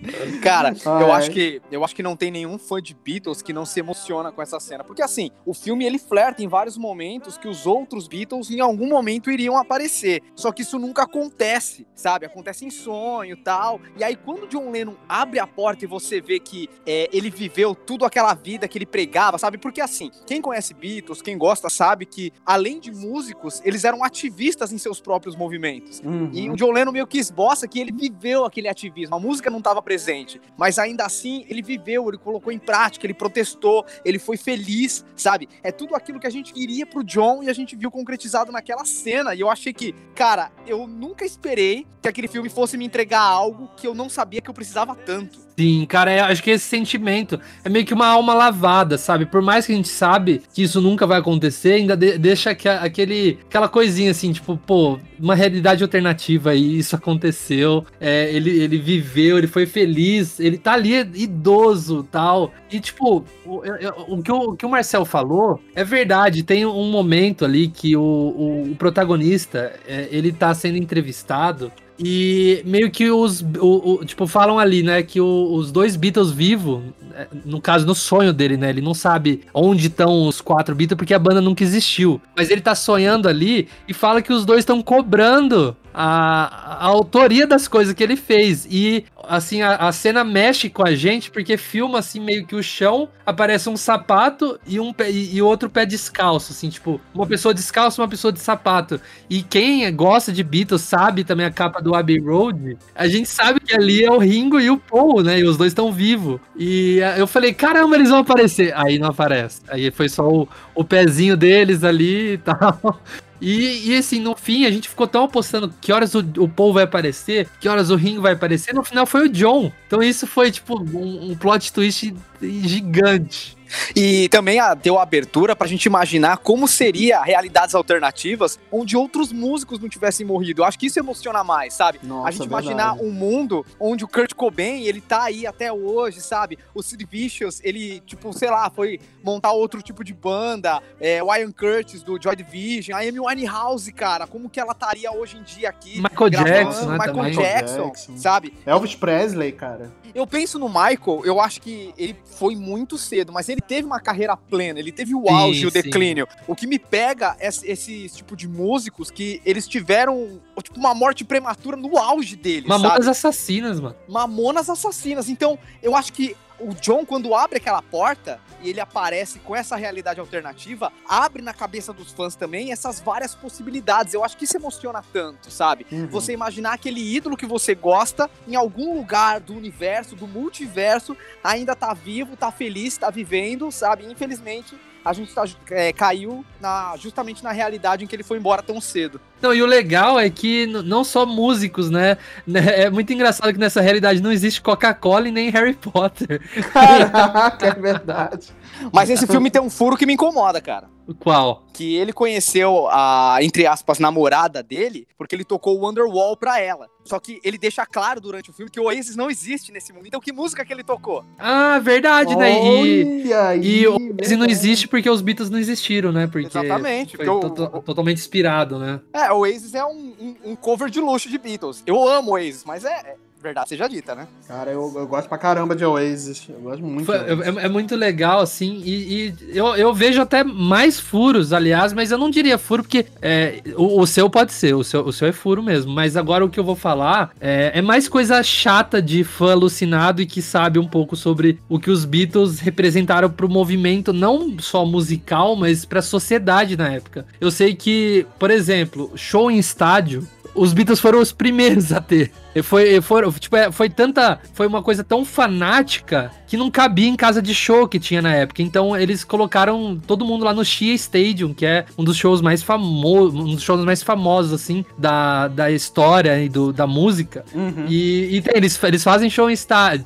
Cara, 0.43 0.75
eu 1.00 1.12
acho 1.12 1.31
que 1.31 1.62
eu 1.70 1.85
acho 1.85 1.94
que 1.94 2.02
não 2.02 2.17
tem 2.17 2.31
nenhum 2.31 2.58
fã 2.58 2.81
de 2.81 2.94
Beatles 2.94 3.43
que 3.43 3.52
não 3.52 3.64
se 3.64 3.81
emociona 3.81 4.32
com 4.32 4.43
essa 4.43 4.58
cena, 4.61 4.85
porque 4.85 5.02
assim, 5.02 5.31
o 5.44 5.55
filme 5.55 5.85
ele 5.85 5.99
flerta 5.99 6.43
em 6.43 6.49
vários 6.49 6.76
momentos 6.76 7.37
que 7.37 7.49
os 7.49 7.67
outros 7.67 8.08
Beatles 8.08 8.50
em 8.50 8.61
algum 8.61 8.88
momento 8.88 9.31
iriam 9.31 9.56
aparecer. 9.56 10.23
Só 10.35 10.52
que 10.52 10.62
isso 10.62 10.79
nunca 10.79 11.02
acontece, 11.02 11.87
sabe? 11.94 12.26
Acontece 12.26 12.64
em 12.64 12.70
sonho, 12.70 13.37
tal. 13.37 13.81
E 13.96 14.05
aí 14.05 14.17
quando 14.17 14.46
John 14.49 14.70
Lennon 14.70 14.94
abre 15.08 15.38
a 15.38 15.46
porta 15.46 15.85
e 15.85 15.88
você 15.88 16.20
vê 16.20 16.38
que 16.38 16.69
é, 16.87 17.08
ele 17.12 17.31
viveu 17.31 17.75
tudo 17.75 18.05
aquela 18.05 18.35
vida 18.35 18.69
que 18.69 18.79
ele 18.79 18.87
pregava, 18.87 19.38
sabe? 19.38 19.58
Porque 19.58 19.81
assim, 19.81 20.11
quem 20.26 20.40
conhece 20.40 20.75
Beatles, 20.75 21.23
quem 21.23 21.37
gosta 21.37 21.69
sabe 21.69 22.06
que 22.06 22.32
além 22.44 22.81
de 22.81 22.90
músicos, 22.90 23.61
eles 23.64 23.85
eram 23.85 24.02
ativistas 24.05 24.73
em 24.73 24.79
seus 24.79 25.00
próprios 25.00 25.37
movimentos. 25.37 26.00
Uhum. 26.00 26.31
E 26.32 26.50
o 26.50 26.56
John 26.56 26.73
Lennon 26.73 26.93
meio 26.93 27.06
que 27.06 27.19
esboça 27.19 27.67
que 27.69 27.81
ele 27.81 27.93
viveu 27.93 28.44
aquele 28.44 28.69
ativismo. 28.69 29.17
A 29.17 29.20
música 29.20 29.50
não 29.50 29.58
estava 29.58 29.82
presente, 29.82 30.40
mas 30.56 30.78
ainda 30.79 31.05
assim 31.05 31.45
ele 31.49 31.63
viveu, 31.63 32.09
ele 32.09 32.19
colocou 32.19 32.53
em 32.53 32.59
prática, 32.59 33.07
ele 33.07 33.15
protestou, 33.15 33.85
ele 34.05 34.19
foi 34.19 34.37
feliz, 34.37 35.05
sabe? 35.17 35.49
É 35.63 35.73
tudo 35.73 35.95
aquilo 35.95 36.21
que 36.21 36.27
a 36.27 36.31
gente 36.31 36.53
queria 36.53 36.87
pro 36.87 37.05
John 37.05 37.43
e 37.43 37.51
a 37.51 37.53
gente 37.53 37.77
viu 37.77 37.91
concretizado 37.91 38.53
naquela 38.53 38.85
cena. 38.85 39.35
E 39.35 39.41
eu 39.41 39.51
achei 39.51 39.73
que, 39.73 39.95
cara, 40.15 40.51
eu 40.67 40.87
nunca 40.87 41.25
esperei 41.25 41.87
que 42.01 42.09
aquele 42.09 42.29
filme 42.29 42.49
fosse 42.49 42.77
me 42.77 42.85
entregar 42.85 43.23
algo 43.23 43.69
que 43.77 43.87
eu 43.87 43.95
não 43.95 44.09
sabia 44.09 44.41
que 44.41 44.49
eu 44.49 44.55
precisava 44.55 44.95
tanto. 44.95 45.48
Sim, 45.59 45.85
cara, 45.87 46.13
é, 46.13 46.21
acho 46.21 46.41
que 46.41 46.53
esse 46.53 46.67
sentimento 46.67 47.41
é 47.65 47.69
meio 47.69 47.85
que 47.85 47.93
uma 47.93 48.07
alma 48.07 48.33
lavada, 48.33 48.97
sabe? 48.97 49.27
Por 49.27 49.43
mais 49.43 49.67
que 49.67 49.73
a 49.73 49.75
gente 49.75 49.89
sabe 49.89 50.41
que 50.55 50.63
isso 50.63 50.81
nunca 50.81 51.05
vai 51.05 51.19
acontecer, 51.19 51.73
ainda 51.73 51.97
de, 51.97 52.17
deixa 52.17 52.55
que, 52.55 52.69
aquele, 52.69 53.41
aquela 53.49 53.69
coisinha 53.69 54.13
assim, 54.13 54.31
tipo, 54.31 54.57
pô, 54.57 55.01
uma 55.19 55.35
realidade 55.35 55.83
alternativa 55.83 56.51
aí, 56.51 56.79
isso 56.79 56.95
aconteceu, 56.95 57.85
é, 58.01 58.33
ele, 58.33 58.57
ele 58.57 58.79
viveu, 58.79 59.37
ele 59.37 59.49
foi 59.49 59.67
feliz, 59.67 60.39
ele 60.39 60.59
tá 60.59 60.75
ali 60.75 60.95
idoso 60.95 62.05
tal. 62.05 62.53
E, 62.71 62.79
tipo, 62.79 63.25
o, 63.45 63.63
o, 64.07 64.23
que, 64.23 64.31
o, 64.31 64.51
o 64.51 64.57
que 64.57 64.65
o 64.65 64.69
Marcel 64.69 65.05
falou 65.05 65.61
é 65.75 65.83
verdade. 65.83 66.45
Tem 66.45 66.65
um 66.67 66.89
momento 66.89 67.45
ali 67.45 67.67
que 67.67 67.97
o, 67.97 68.01
o, 68.01 68.71
o 68.71 68.77
protagonista, 68.77 69.73
é, 69.89 70.07
ele 70.13 70.31
tá 70.31 70.55
sendo 70.55 70.79
entrevistado 70.79 71.73
e 71.99 72.62
meio 72.65 72.91
que 72.91 73.11
os. 73.11 73.43
O, 73.59 73.95
o, 73.95 74.05
tipo, 74.05 74.27
falam 74.27 74.59
ali, 74.59 74.83
né? 74.83 75.03
Que 75.03 75.21
o, 75.21 75.53
os 75.53 75.73
dois 75.73 75.97
Beatles 75.97 76.31
vivos, 76.31 76.83
é, 77.15 77.27
no 77.45 77.61
caso, 77.61 77.85
no 77.87 77.95
sonho 77.95 78.33
dele, 78.33 78.56
né? 78.56 78.71
Ele 78.71 78.81
não 78.81 78.95
sabe 78.95 79.43
onde 79.53 79.89
estão 79.89 80.29
os 80.29 80.41
quatro 80.41 80.75
Beatles 80.75 80.97
porque 80.97 81.15
a 81.15 81.19
banda 81.19 81.41
nunca 81.41 81.65
existiu. 81.65 82.21
Mas 82.37 82.50
ele 82.50 82.61
tá 82.61 82.75
sonhando 82.75 83.29
ali 83.29 83.69
e 83.89 83.93
fala 83.93 84.23
que 84.23 84.33
os 84.33 84.45
dois 84.45 84.61
estão 84.61 84.81
cobrando 84.81 85.77
a, 85.93 86.77
a, 86.81 86.87
autoria 86.87 87.47
das 87.47 87.67
coisas 87.67 87.93
que 87.93 88.03
ele 88.05 88.15
fez. 88.15 88.67
E, 88.71 89.05
assim, 89.29 89.63
a, 89.63 89.77
a, 89.77 89.93
cena 89.93 90.25
mexe 90.25 90.69
com 90.71 90.87
a 90.87 90.95
gente 90.95 91.31
porque 91.31 91.57
filma, 91.57 91.99
assim, 91.99 92.19
meio 92.21 92.47
que 92.47 92.57
o 92.57 92.63
chão, 92.63 93.09
aparece 93.25 93.69
um 93.69 93.77
sapato 93.77 94.59
e 94.67 94.81
um 94.81 94.93
pé, 94.93 95.11
e, 95.11 95.37
e 95.37 95.43
outro 95.43 95.69
pé 95.69 95.85
descalço, 95.85 96.53
assim, 96.53 96.69
tipo, 96.69 97.01
uma 97.15 97.27
pessoa 97.27 97.53
descalça 97.53 98.01
uma 98.01 98.09
pessoa 98.09 98.33
de 98.33 98.41
sapato. 98.41 99.01
E 99.29 99.43
quem 99.43 99.95
gosta 99.95 100.33
de 100.33 100.43
Beatles 100.43 100.83
sabe 100.83 101.25
também 101.25 101.47
a 101.47 101.51
capa 101.51 101.81
do 101.81 101.95
Abbey 101.95 102.19
Road, 102.19 102.77
a 102.95 103.07
gente 103.07 103.29
sabe 103.29 103.61
que 103.61 103.75
ali 103.75 104.05
é 104.05 104.11
o 104.11 104.19
Ringo 104.19 104.59
e 104.59 104.71
o 104.71 104.79
Paul, 104.79 105.23
né? 105.23 105.39
E 105.39 105.45
os 105.45 105.57
dois 105.57 105.73
estão 105.73 105.93
vivos. 105.93 106.41
E 106.57 106.99
eu 107.17 107.27
falei, 107.27 107.53
caramba, 107.53 107.97
eles 107.97 108.11
vão 108.11 108.21
aparecer. 108.21 108.73
Aí 108.77 108.99
não 108.99 109.09
aparece. 109.09 109.61
Aí 109.69 109.91
foi 109.91 110.09
só 110.09 110.29
o, 110.29 110.49
o 110.75 110.85
pezinho 110.85 111.37
deles 111.37 111.85
ali 111.85 112.35
e 112.35 112.39
tal. 112.43 113.01
E, 113.41 113.91
e, 113.91 113.97
assim, 113.97 114.21
no 114.21 114.37
fim, 114.37 114.65
a 114.65 114.71
gente 114.71 114.89
ficou 114.89 115.07
tão 115.07 115.25
apostando 115.25 115.73
que 115.81 115.93
horas 115.93 116.14
o, 116.14 116.21
o 116.38 116.49
Paul 116.49 116.73
vai 116.73 116.85
aparecer, 116.85 117.49
que 117.61 117.69
horas 117.69 117.91
o 117.91 117.97
Ringo 117.97 118.21
vai 118.21 118.33
aparecer. 118.33 118.75
No 118.75 118.83
final 118.83 119.07
foi 119.07 119.18
o 119.19 119.29
John. 119.29 119.73
Então 119.87 120.03
isso 120.03 120.27
foi, 120.27 120.51
tipo, 120.51 120.81
um, 120.81 121.31
um 121.31 121.37
plot 121.37 121.73
twist 121.73 122.15
gigante. 122.41 123.58
E 123.95 124.29
também 124.29 124.59
a, 124.61 124.75
deu 124.75 124.99
a 124.99 125.03
abertura 125.03 125.55
pra 125.55 125.67
gente 125.67 125.87
imaginar 125.87 126.39
como 126.39 126.67
seria 126.67 127.23
realidades 127.23 127.75
alternativas 127.75 128.59
onde 128.71 128.97
outros 128.97 129.33
músicos 129.33 129.79
não 129.79 129.89
tivessem 129.89 130.27
morrido. 130.27 130.63
Eu 130.63 130.67
acho 130.67 130.79
que 130.79 130.87
isso 130.87 130.99
emociona 130.99 131.43
mais, 131.45 131.75
sabe? 131.75 132.01
Nossa, 132.03 132.29
a 132.29 132.31
gente 132.31 132.49
verdade. 132.49 132.67
imaginar 132.67 132.93
um 132.95 133.11
mundo 133.11 133.65
onde 133.79 134.05
o 134.05 134.09
Kurt 134.09 134.35
Cobain, 134.35 134.85
ele 134.85 135.01
tá 135.01 135.25
aí 135.25 135.47
até 135.47 135.73
hoje, 135.73 136.21
sabe? 136.21 136.59
O 136.75 136.83
Sid 136.83 137.05
Vicious, 137.11 137.61
ele, 137.65 138.01
tipo, 138.01 138.33
sei 138.33 138.51
lá, 138.51 138.71
foi 138.71 139.01
montar 139.23 139.53
outro 139.53 139.83
tipo 139.83 140.05
de 140.05 140.15
banda, 140.15 140.83
é, 141.01 141.23
o 141.23 141.35
Ian 141.35 141.53
Curtis 141.53 142.03
do 142.03 142.21
Joy 142.21 142.37
Division, 142.37 142.97
a 142.97 143.01
Amy 143.01 143.21
Winehouse, 143.21 143.93
cara, 143.93 144.27
como 144.27 144.49
que 144.49 144.61
ela 144.61 144.73
estaria 144.73 145.13
hoje 145.13 145.37
em 145.37 145.43
dia 145.43 145.69
aqui? 145.69 146.01
Michael 146.01 146.31
Jackson, 146.31 146.87
né, 146.87 146.99
Michael 146.99 147.31
Jackson, 147.31 147.85
Jackson, 147.87 148.17
sabe? 148.17 148.55
Elvis 148.65 148.95
Presley, 148.95 149.53
cara. 149.53 149.93
Eu 150.15 150.27
penso 150.27 150.59
no 150.59 150.69
Michael, 150.69 151.23
eu 151.25 151.41
acho 151.41 151.61
que 151.61 151.93
ele 151.97 152.17
foi 152.25 152.57
muito 152.57 152.97
cedo, 152.97 153.33
mas 153.33 153.49
ele 153.49 153.58
teve 153.61 153.87
uma 153.87 154.00
carreira 154.00 154.37
plena, 154.37 154.79
ele 154.79 154.93
teve 154.93 155.15
o 155.15 155.29
auge, 155.29 155.61
sim, 155.61 155.67
o 155.67 155.71
declínio. 155.71 156.27
Sim. 156.31 156.38
O 156.47 156.55
que 156.55 156.67
me 156.67 156.79
pega 156.79 157.37
é 157.38 157.49
esse 157.49 158.09
tipo 158.09 158.37
de 158.37 158.49
músicos 158.49 159.11
que 159.11 159.41
eles 159.45 159.67
tiveram 159.67 160.41
tipo 160.62 160.79
uma 160.79 160.95
morte 160.95 161.25
prematura 161.25 161.77
no 161.77 161.97
auge 161.99 162.37
deles. 162.37 162.69
Mamonas 162.69 163.05
sabe? 163.05 163.11
assassinas, 163.11 163.81
mano. 163.81 163.97
Mamonas 164.09 164.69
assassinas. 164.69 165.29
Então, 165.29 165.59
eu 165.83 165.95
acho 165.95 166.12
que 166.12 166.37
o 166.61 166.75
John, 166.75 167.05
quando 167.05 167.35
abre 167.35 167.59
aquela 167.59 167.83
porta 167.83 168.41
e 168.62 168.71
ele 168.71 168.81
aparece 168.81 169.38
com 169.38 169.55
essa 169.55 169.77
realidade 169.77 170.19
alternativa, 170.19 170.93
abre 171.09 171.43
na 171.43 171.55
cabeça 171.55 171.93
dos 171.93 172.11
fãs 172.12 172.35
também 172.35 172.73
essas 172.73 173.00
várias 173.00 173.35
possibilidades. 173.35 174.15
Eu 174.15 174.25
acho 174.25 174.37
que 174.37 174.45
isso 174.45 174.57
emociona 174.57 175.03
tanto, 175.12 175.50
sabe? 175.50 175.87
Uhum. 175.91 176.09
Você 176.09 176.33
imaginar 176.33 176.73
aquele 176.73 177.00
ídolo 177.00 177.37
que 177.37 177.47
você 177.47 177.75
gosta 177.75 178.29
em 178.47 178.57
algum 178.57 178.97
lugar 178.97 179.41
do 179.41 179.55
universo, 179.55 180.17
do 180.17 180.27
multiverso, 180.27 181.17
ainda 181.43 181.77
tá 181.77 181.95
vivo, 181.95 182.37
tá 182.37 182.50
feliz, 182.50 182.99
tá 182.99 183.11
vivendo, 183.11 183.71
sabe? 183.71 184.05
Infelizmente, 184.05 184.77
a 185.09 185.12
gente 185.15 185.35
tá, 185.35 185.45
é, 185.71 185.91
caiu 185.91 186.45
na, 186.61 186.95
justamente 186.99 187.43
na 187.43 187.50
realidade 187.50 188.05
em 188.05 188.07
que 188.07 188.15
ele 188.15 188.23
foi 188.23 188.37
embora 188.37 188.62
tão 188.62 188.79
cedo. 188.79 189.19
Não, 189.41 189.55
e 189.55 189.62
o 189.62 189.67
legal 189.67 190.21
é 190.21 190.29
que 190.29 190.67
não 190.67 191.03
só 191.03 191.25
músicos, 191.25 191.88
né? 191.88 192.19
né 192.47 192.83
é 192.83 192.91
muito 192.91 193.11
engraçado 193.12 193.53
que 193.53 193.59
nessa 193.59 193.81
realidade 193.81 194.21
não 194.21 194.31
existe 194.31 194.61
Coca-Cola 194.61 195.29
e 195.29 195.33
nem 195.33 195.49
Harry 195.49 195.75
Potter. 195.75 196.43
Caraca, 196.73 197.65
é 197.67 197.75
verdade. 197.75 198.49
Mas 198.93 199.09
esse 199.09 199.27
filme 199.27 199.50
tem 199.50 199.62
um 199.62 199.71
furo 199.71 199.97
que 199.97 200.05
me 200.05 200.12
incomoda, 200.12 200.61
cara. 200.61 200.88
Qual? 201.15 201.67
Que 201.73 201.97
ele 201.97 202.12
conheceu 202.12 202.88
a, 202.91 203.38
entre 203.41 203.67
aspas, 203.67 203.99
namorada 203.99 204.62
dele, 204.62 205.07
porque 205.17 205.35
ele 205.35 205.45
tocou 205.45 205.79
o 205.79 205.85
Wonderwall 205.85 206.37
pra 206.37 206.61
ela. 206.61 206.88
Só 207.05 207.19
que 207.19 207.41
ele 207.43 207.57
deixa 207.57 207.87
claro 207.87 208.21
durante 208.21 208.50
o 208.50 208.53
filme 208.53 208.71
que 208.71 208.79
o 208.79 208.85
Oasis 208.85 209.17
não 209.17 209.31
existe 209.31 209.73
nesse 209.73 209.93
mundo. 209.93 210.07
Então, 210.07 210.21
que 210.21 210.33
música 210.33 210.65
que 210.65 210.73
ele 210.73 210.85
tocou? 210.85 211.25
Ah, 211.38 211.79
verdade, 211.79 212.37
né? 212.37 212.53
E, 212.53 213.33
aí, 213.33 213.61
e 213.67 213.87
o 213.87 213.95
Oasis 213.95 214.38
não 214.38 214.47
existe 214.47 214.87
porque 214.87 215.09
os 215.09 215.23
Beatles 215.23 215.49
não 215.49 215.59
existiram, 215.59 216.12
né? 216.12 216.27
Porque 216.27 216.47
Exatamente. 216.47 217.17
Foi 217.17 217.25
porque 217.25 217.55
to 217.55 217.65
o, 217.65 217.83
totalmente 217.83 218.19
inspirado, 218.19 218.79
né? 218.79 219.00
É, 219.12 219.33
o 219.33 219.38
Oasis 219.38 219.75
é 219.75 219.85
um, 219.85 220.15
um, 220.21 220.37
um, 220.50 220.57
cover 220.57 220.91
de 220.91 221.00
luxo 221.00 221.31
de 221.31 221.38
Beatles. 221.38 221.83
Eu 221.87 222.07
amo 222.07 222.33
o 222.33 222.35
Oasis, 222.35 222.65
mas 222.65 222.85
é, 222.85 223.17
verdade 223.42 223.68
seja 223.68 223.88
dita, 223.88 224.14
né? 224.14 224.26
Cara, 224.47 224.71
eu, 224.71 224.92
eu 224.97 225.07
gosto 225.07 225.28
pra 225.28 225.38
caramba 225.38 225.75
de 225.75 225.85
Oasis. 225.85 226.47
Eu 226.49 226.61
gosto 226.61 226.83
muito. 226.85 227.07
Foi, 227.07 227.16
é, 227.16 227.64
é, 227.64 227.68
muito 227.68 227.95
legal, 227.95 228.40
assim, 228.40 228.83
e, 228.85 229.28
e, 229.28 229.57
eu, 229.57 229.76
eu 229.76 229.95
vejo 229.95 230.21
até 230.21 230.42
mais 230.42 230.99
furos, 230.99 231.52
aliás, 231.52 231.92
mas 231.92 232.11
eu 232.11 232.18
não 232.18 232.30
diria 232.30 232.59
furo, 232.59 232.83
porque 232.83 233.07
é, 233.23 233.62
o, 233.76 234.00
o, 234.00 234.07
seu 234.07 234.28
pode 234.28 234.52
ser, 234.52 234.75
o 234.75 234.83
seu, 234.83 235.04
o 235.04 235.12
seu 235.12 235.28
é 235.28 235.33
furo 235.33 235.62
mesmo. 235.62 235.92
Mas 235.92 236.16
agora 236.16 236.45
o 236.45 236.49
que 236.49 236.59
eu 236.59 236.64
vou 236.64 236.76
falar 236.76 237.30
é, 237.40 237.73
é 237.75 237.83
mais 237.83 238.09
coisa 238.09 238.42
chata 238.42 239.00
de 239.00 239.25
fã 239.25 239.52
alucinado 239.52 240.21
e 240.21 240.26
que 240.26 240.42
sabe 240.42 240.78
um 240.78 240.87
pouco 240.87 241.16
sobre 241.16 241.61
o 241.68 241.78
que 241.78 241.90
os 241.90 242.04
Beatles 242.04 242.61
representaram 242.61 243.30
pro 243.30 243.49
movimento, 243.49 244.12
não 244.12 244.59
só 244.59 244.85
musical, 244.85 245.54
mas 245.57 245.85
pra 245.85 246.02
sociedade 246.02 246.76
na 246.76 246.88
época. 246.88 247.26
Eu 247.40 247.50
sei 247.50 247.75
que, 247.75 248.26
por 248.38 248.50
exemplo, 248.50 249.12
show 249.14 249.50
em 249.50 249.59
estádio 249.59 250.26
os 250.59 250.73
Beatles 250.73 251.00
foram 251.00 251.21
os 251.21 251.33
primeiros 251.33 251.92
a 251.92 252.00
ter. 252.00 252.33
Foi, 252.62 253.00
foi, 253.00 253.33
tipo, 253.33 253.57
é, 253.57 253.71
foi 253.71 253.88
tanta. 253.88 254.40
Foi 254.52 254.67
uma 254.67 254.83
coisa 254.83 255.05
tão 255.05 255.25
fanática 255.25 256.31
que 256.47 256.57
não 256.57 256.71
cabia 256.71 257.07
em 257.07 257.14
casa 257.14 257.43
de 257.43 257.55
show 257.55 257.87
que 257.87 258.00
tinha 258.00 258.23
na 258.23 258.35
época. 258.35 258.62
Então 258.62 258.97
eles 258.97 259.23
colocaram 259.23 260.00
todo 260.07 260.25
mundo 260.25 260.45
lá 260.45 260.52
no 260.52 260.64
Shea 260.64 260.95
Stadium, 260.95 261.52
que 261.52 261.67
é 261.67 261.85
um 261.97 262.02
dos 262.02 262.17
shows 262.17 262.40
mais 262.40 262.62
famosos, 262.62 263.38
um 263.38 263.55
dos 263.55 263.62
shows 263.62 263.85
mais 263.85 264.02
famosos, 264.02 264.52
assim, 264.52 264.85
da, 264.97 265.49
da 265.49 265.71
história 265.71 266.43
e 266.43 266.49
do, 266.49 266.73
da 266.73 266.87
música. 266.87 267.45
Uhum. 267.55 267.85
E, 267.88 268.37
e 268.37 268.43
tem, 268.43 268.57
eles, 268.57 268.83
eles 268.83 269.05
fazem 269.05 269.28
show 269.28 269.50
em 269.50 269.52
estádio. 269.52 270.05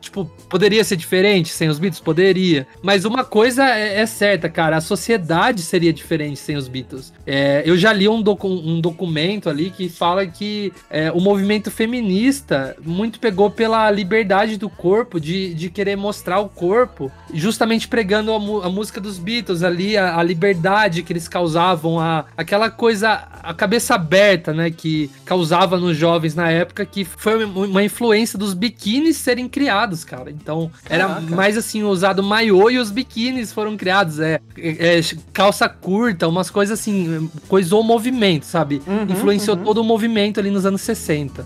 Tipo, 0.00 0.24
poderia 0.48 0.84
ser 0.84 0.94
diferente 0.94 1.48
sem 1.48 1.68
os 1.68 1.80
Beatles? 1.80 2.00
Poderia. 2.00 2.66
Mas 2.80 3.04
uma 3.04 3.24
coisa 3.24 3.68
é, 3.68 4.00
é 4.00 4.06
certa, 4.06 4.48
cara, 4.48 4.76
a 4.76 4.80
sociedade 4.80 5.62
seria 5.62 5.92
diferente 5.92 6.38
sem 6.38 6.56
os 6.56 6.68
Beatles. 6.68 7.12
É, 7.26 7.64
eu 7.66 7.76
já 7.76 7.92
li 7.92 8.08
um, 8.08 8.22
docu 8.22 8.46
um 8.46 8.80
documento 8.80 9.50
ali 9.50 9.70
que 9.70 9.88
fala 9.88 10.24
que 10.24 10.72
é, 10.88 11.10
o 11.10 11.20
movimento 11.20 11.55
feminista 11.70 12.76
muito 12.84 13.18
pegou 13.18 13.50
pela 13.50 13.90
liberdade 13.90 14.56
do 14.56 14.68
corpo 14.68 15.20
de 15.20 15.54
de 15.54 15.70
querer 15.70 15.96
mostrar 15.96 16.38
o 16.40 16.48
corpo, 16.48 17.10
justamente 17.32 17.88
pregando 17.88 18.32
a, 18.32 18.36
a 18.66 18.70
música 18.70 19.00
dos 19.00 19.18
Beatles 19.18 19.62
ali, 19.62 19.96
a, 19.96 20.18
a, 20.18 20.22
liberdade 20.22 21.02
que 21.02 21.12
eles 21.12 21.26
causavam, 21.26 21.98
a, 21.98 22.24
aquela 22.36 22.70
coisa, 22.70 23.26
a 23.42 23.54
cabeça 23.54 23.94
aberta, 23.94 24.52
né, 24.52 24.70
que 24.70 25.10
causava 25.24 25.78
nos 25.78 25.96
jovens 25.96 26.34
na 26.34 26.50
época, 26.50 26.84
que 26.84 27.04
foi 27.04 27.44
uma 27.44 27.82
influência 27.82 28.38
dos 28.38 28.54
biquínis 28.54 29.16
serem 29.16 29.48
criados, 29.48 30.04
cara. 30.04 30.30
Então, 30.30 30.70
era 30.88 31.06
Caraca. 31.06 31.34
mais 31.34 31.56
assim, 31.56 31.82
usado 31.82 32.22
maiô 32.22 32.70
e 32.70 32.78
os 32.78 32.90
biquínis 32.90 33.52
foram 33.52 33.76
criados, 33.76 34.20
é, 34.20 34.40
é, 34.58 34.98
é 34.98 35.00
calça 35.32 35.68
curta, 35.68 36.28
umas 36.28 36.50
coisas 36.50 36.78
assim, 36.78 37.30
coisou 37.48 37.80
o 37.80 37.84
movimento, 37.84 38.44
sabe? 38.44 38.82
Uhum, 38.86 39.02
Influenciou 39.08 39.56
uhum. 39.56 39.64
todo 39.64 39.78
o 39.78 39.84
movimento 39.84 40.38
ali 40.38 40.50
nos 40.50 40.66
anos 40.66 40.82
60. 40.82 41.44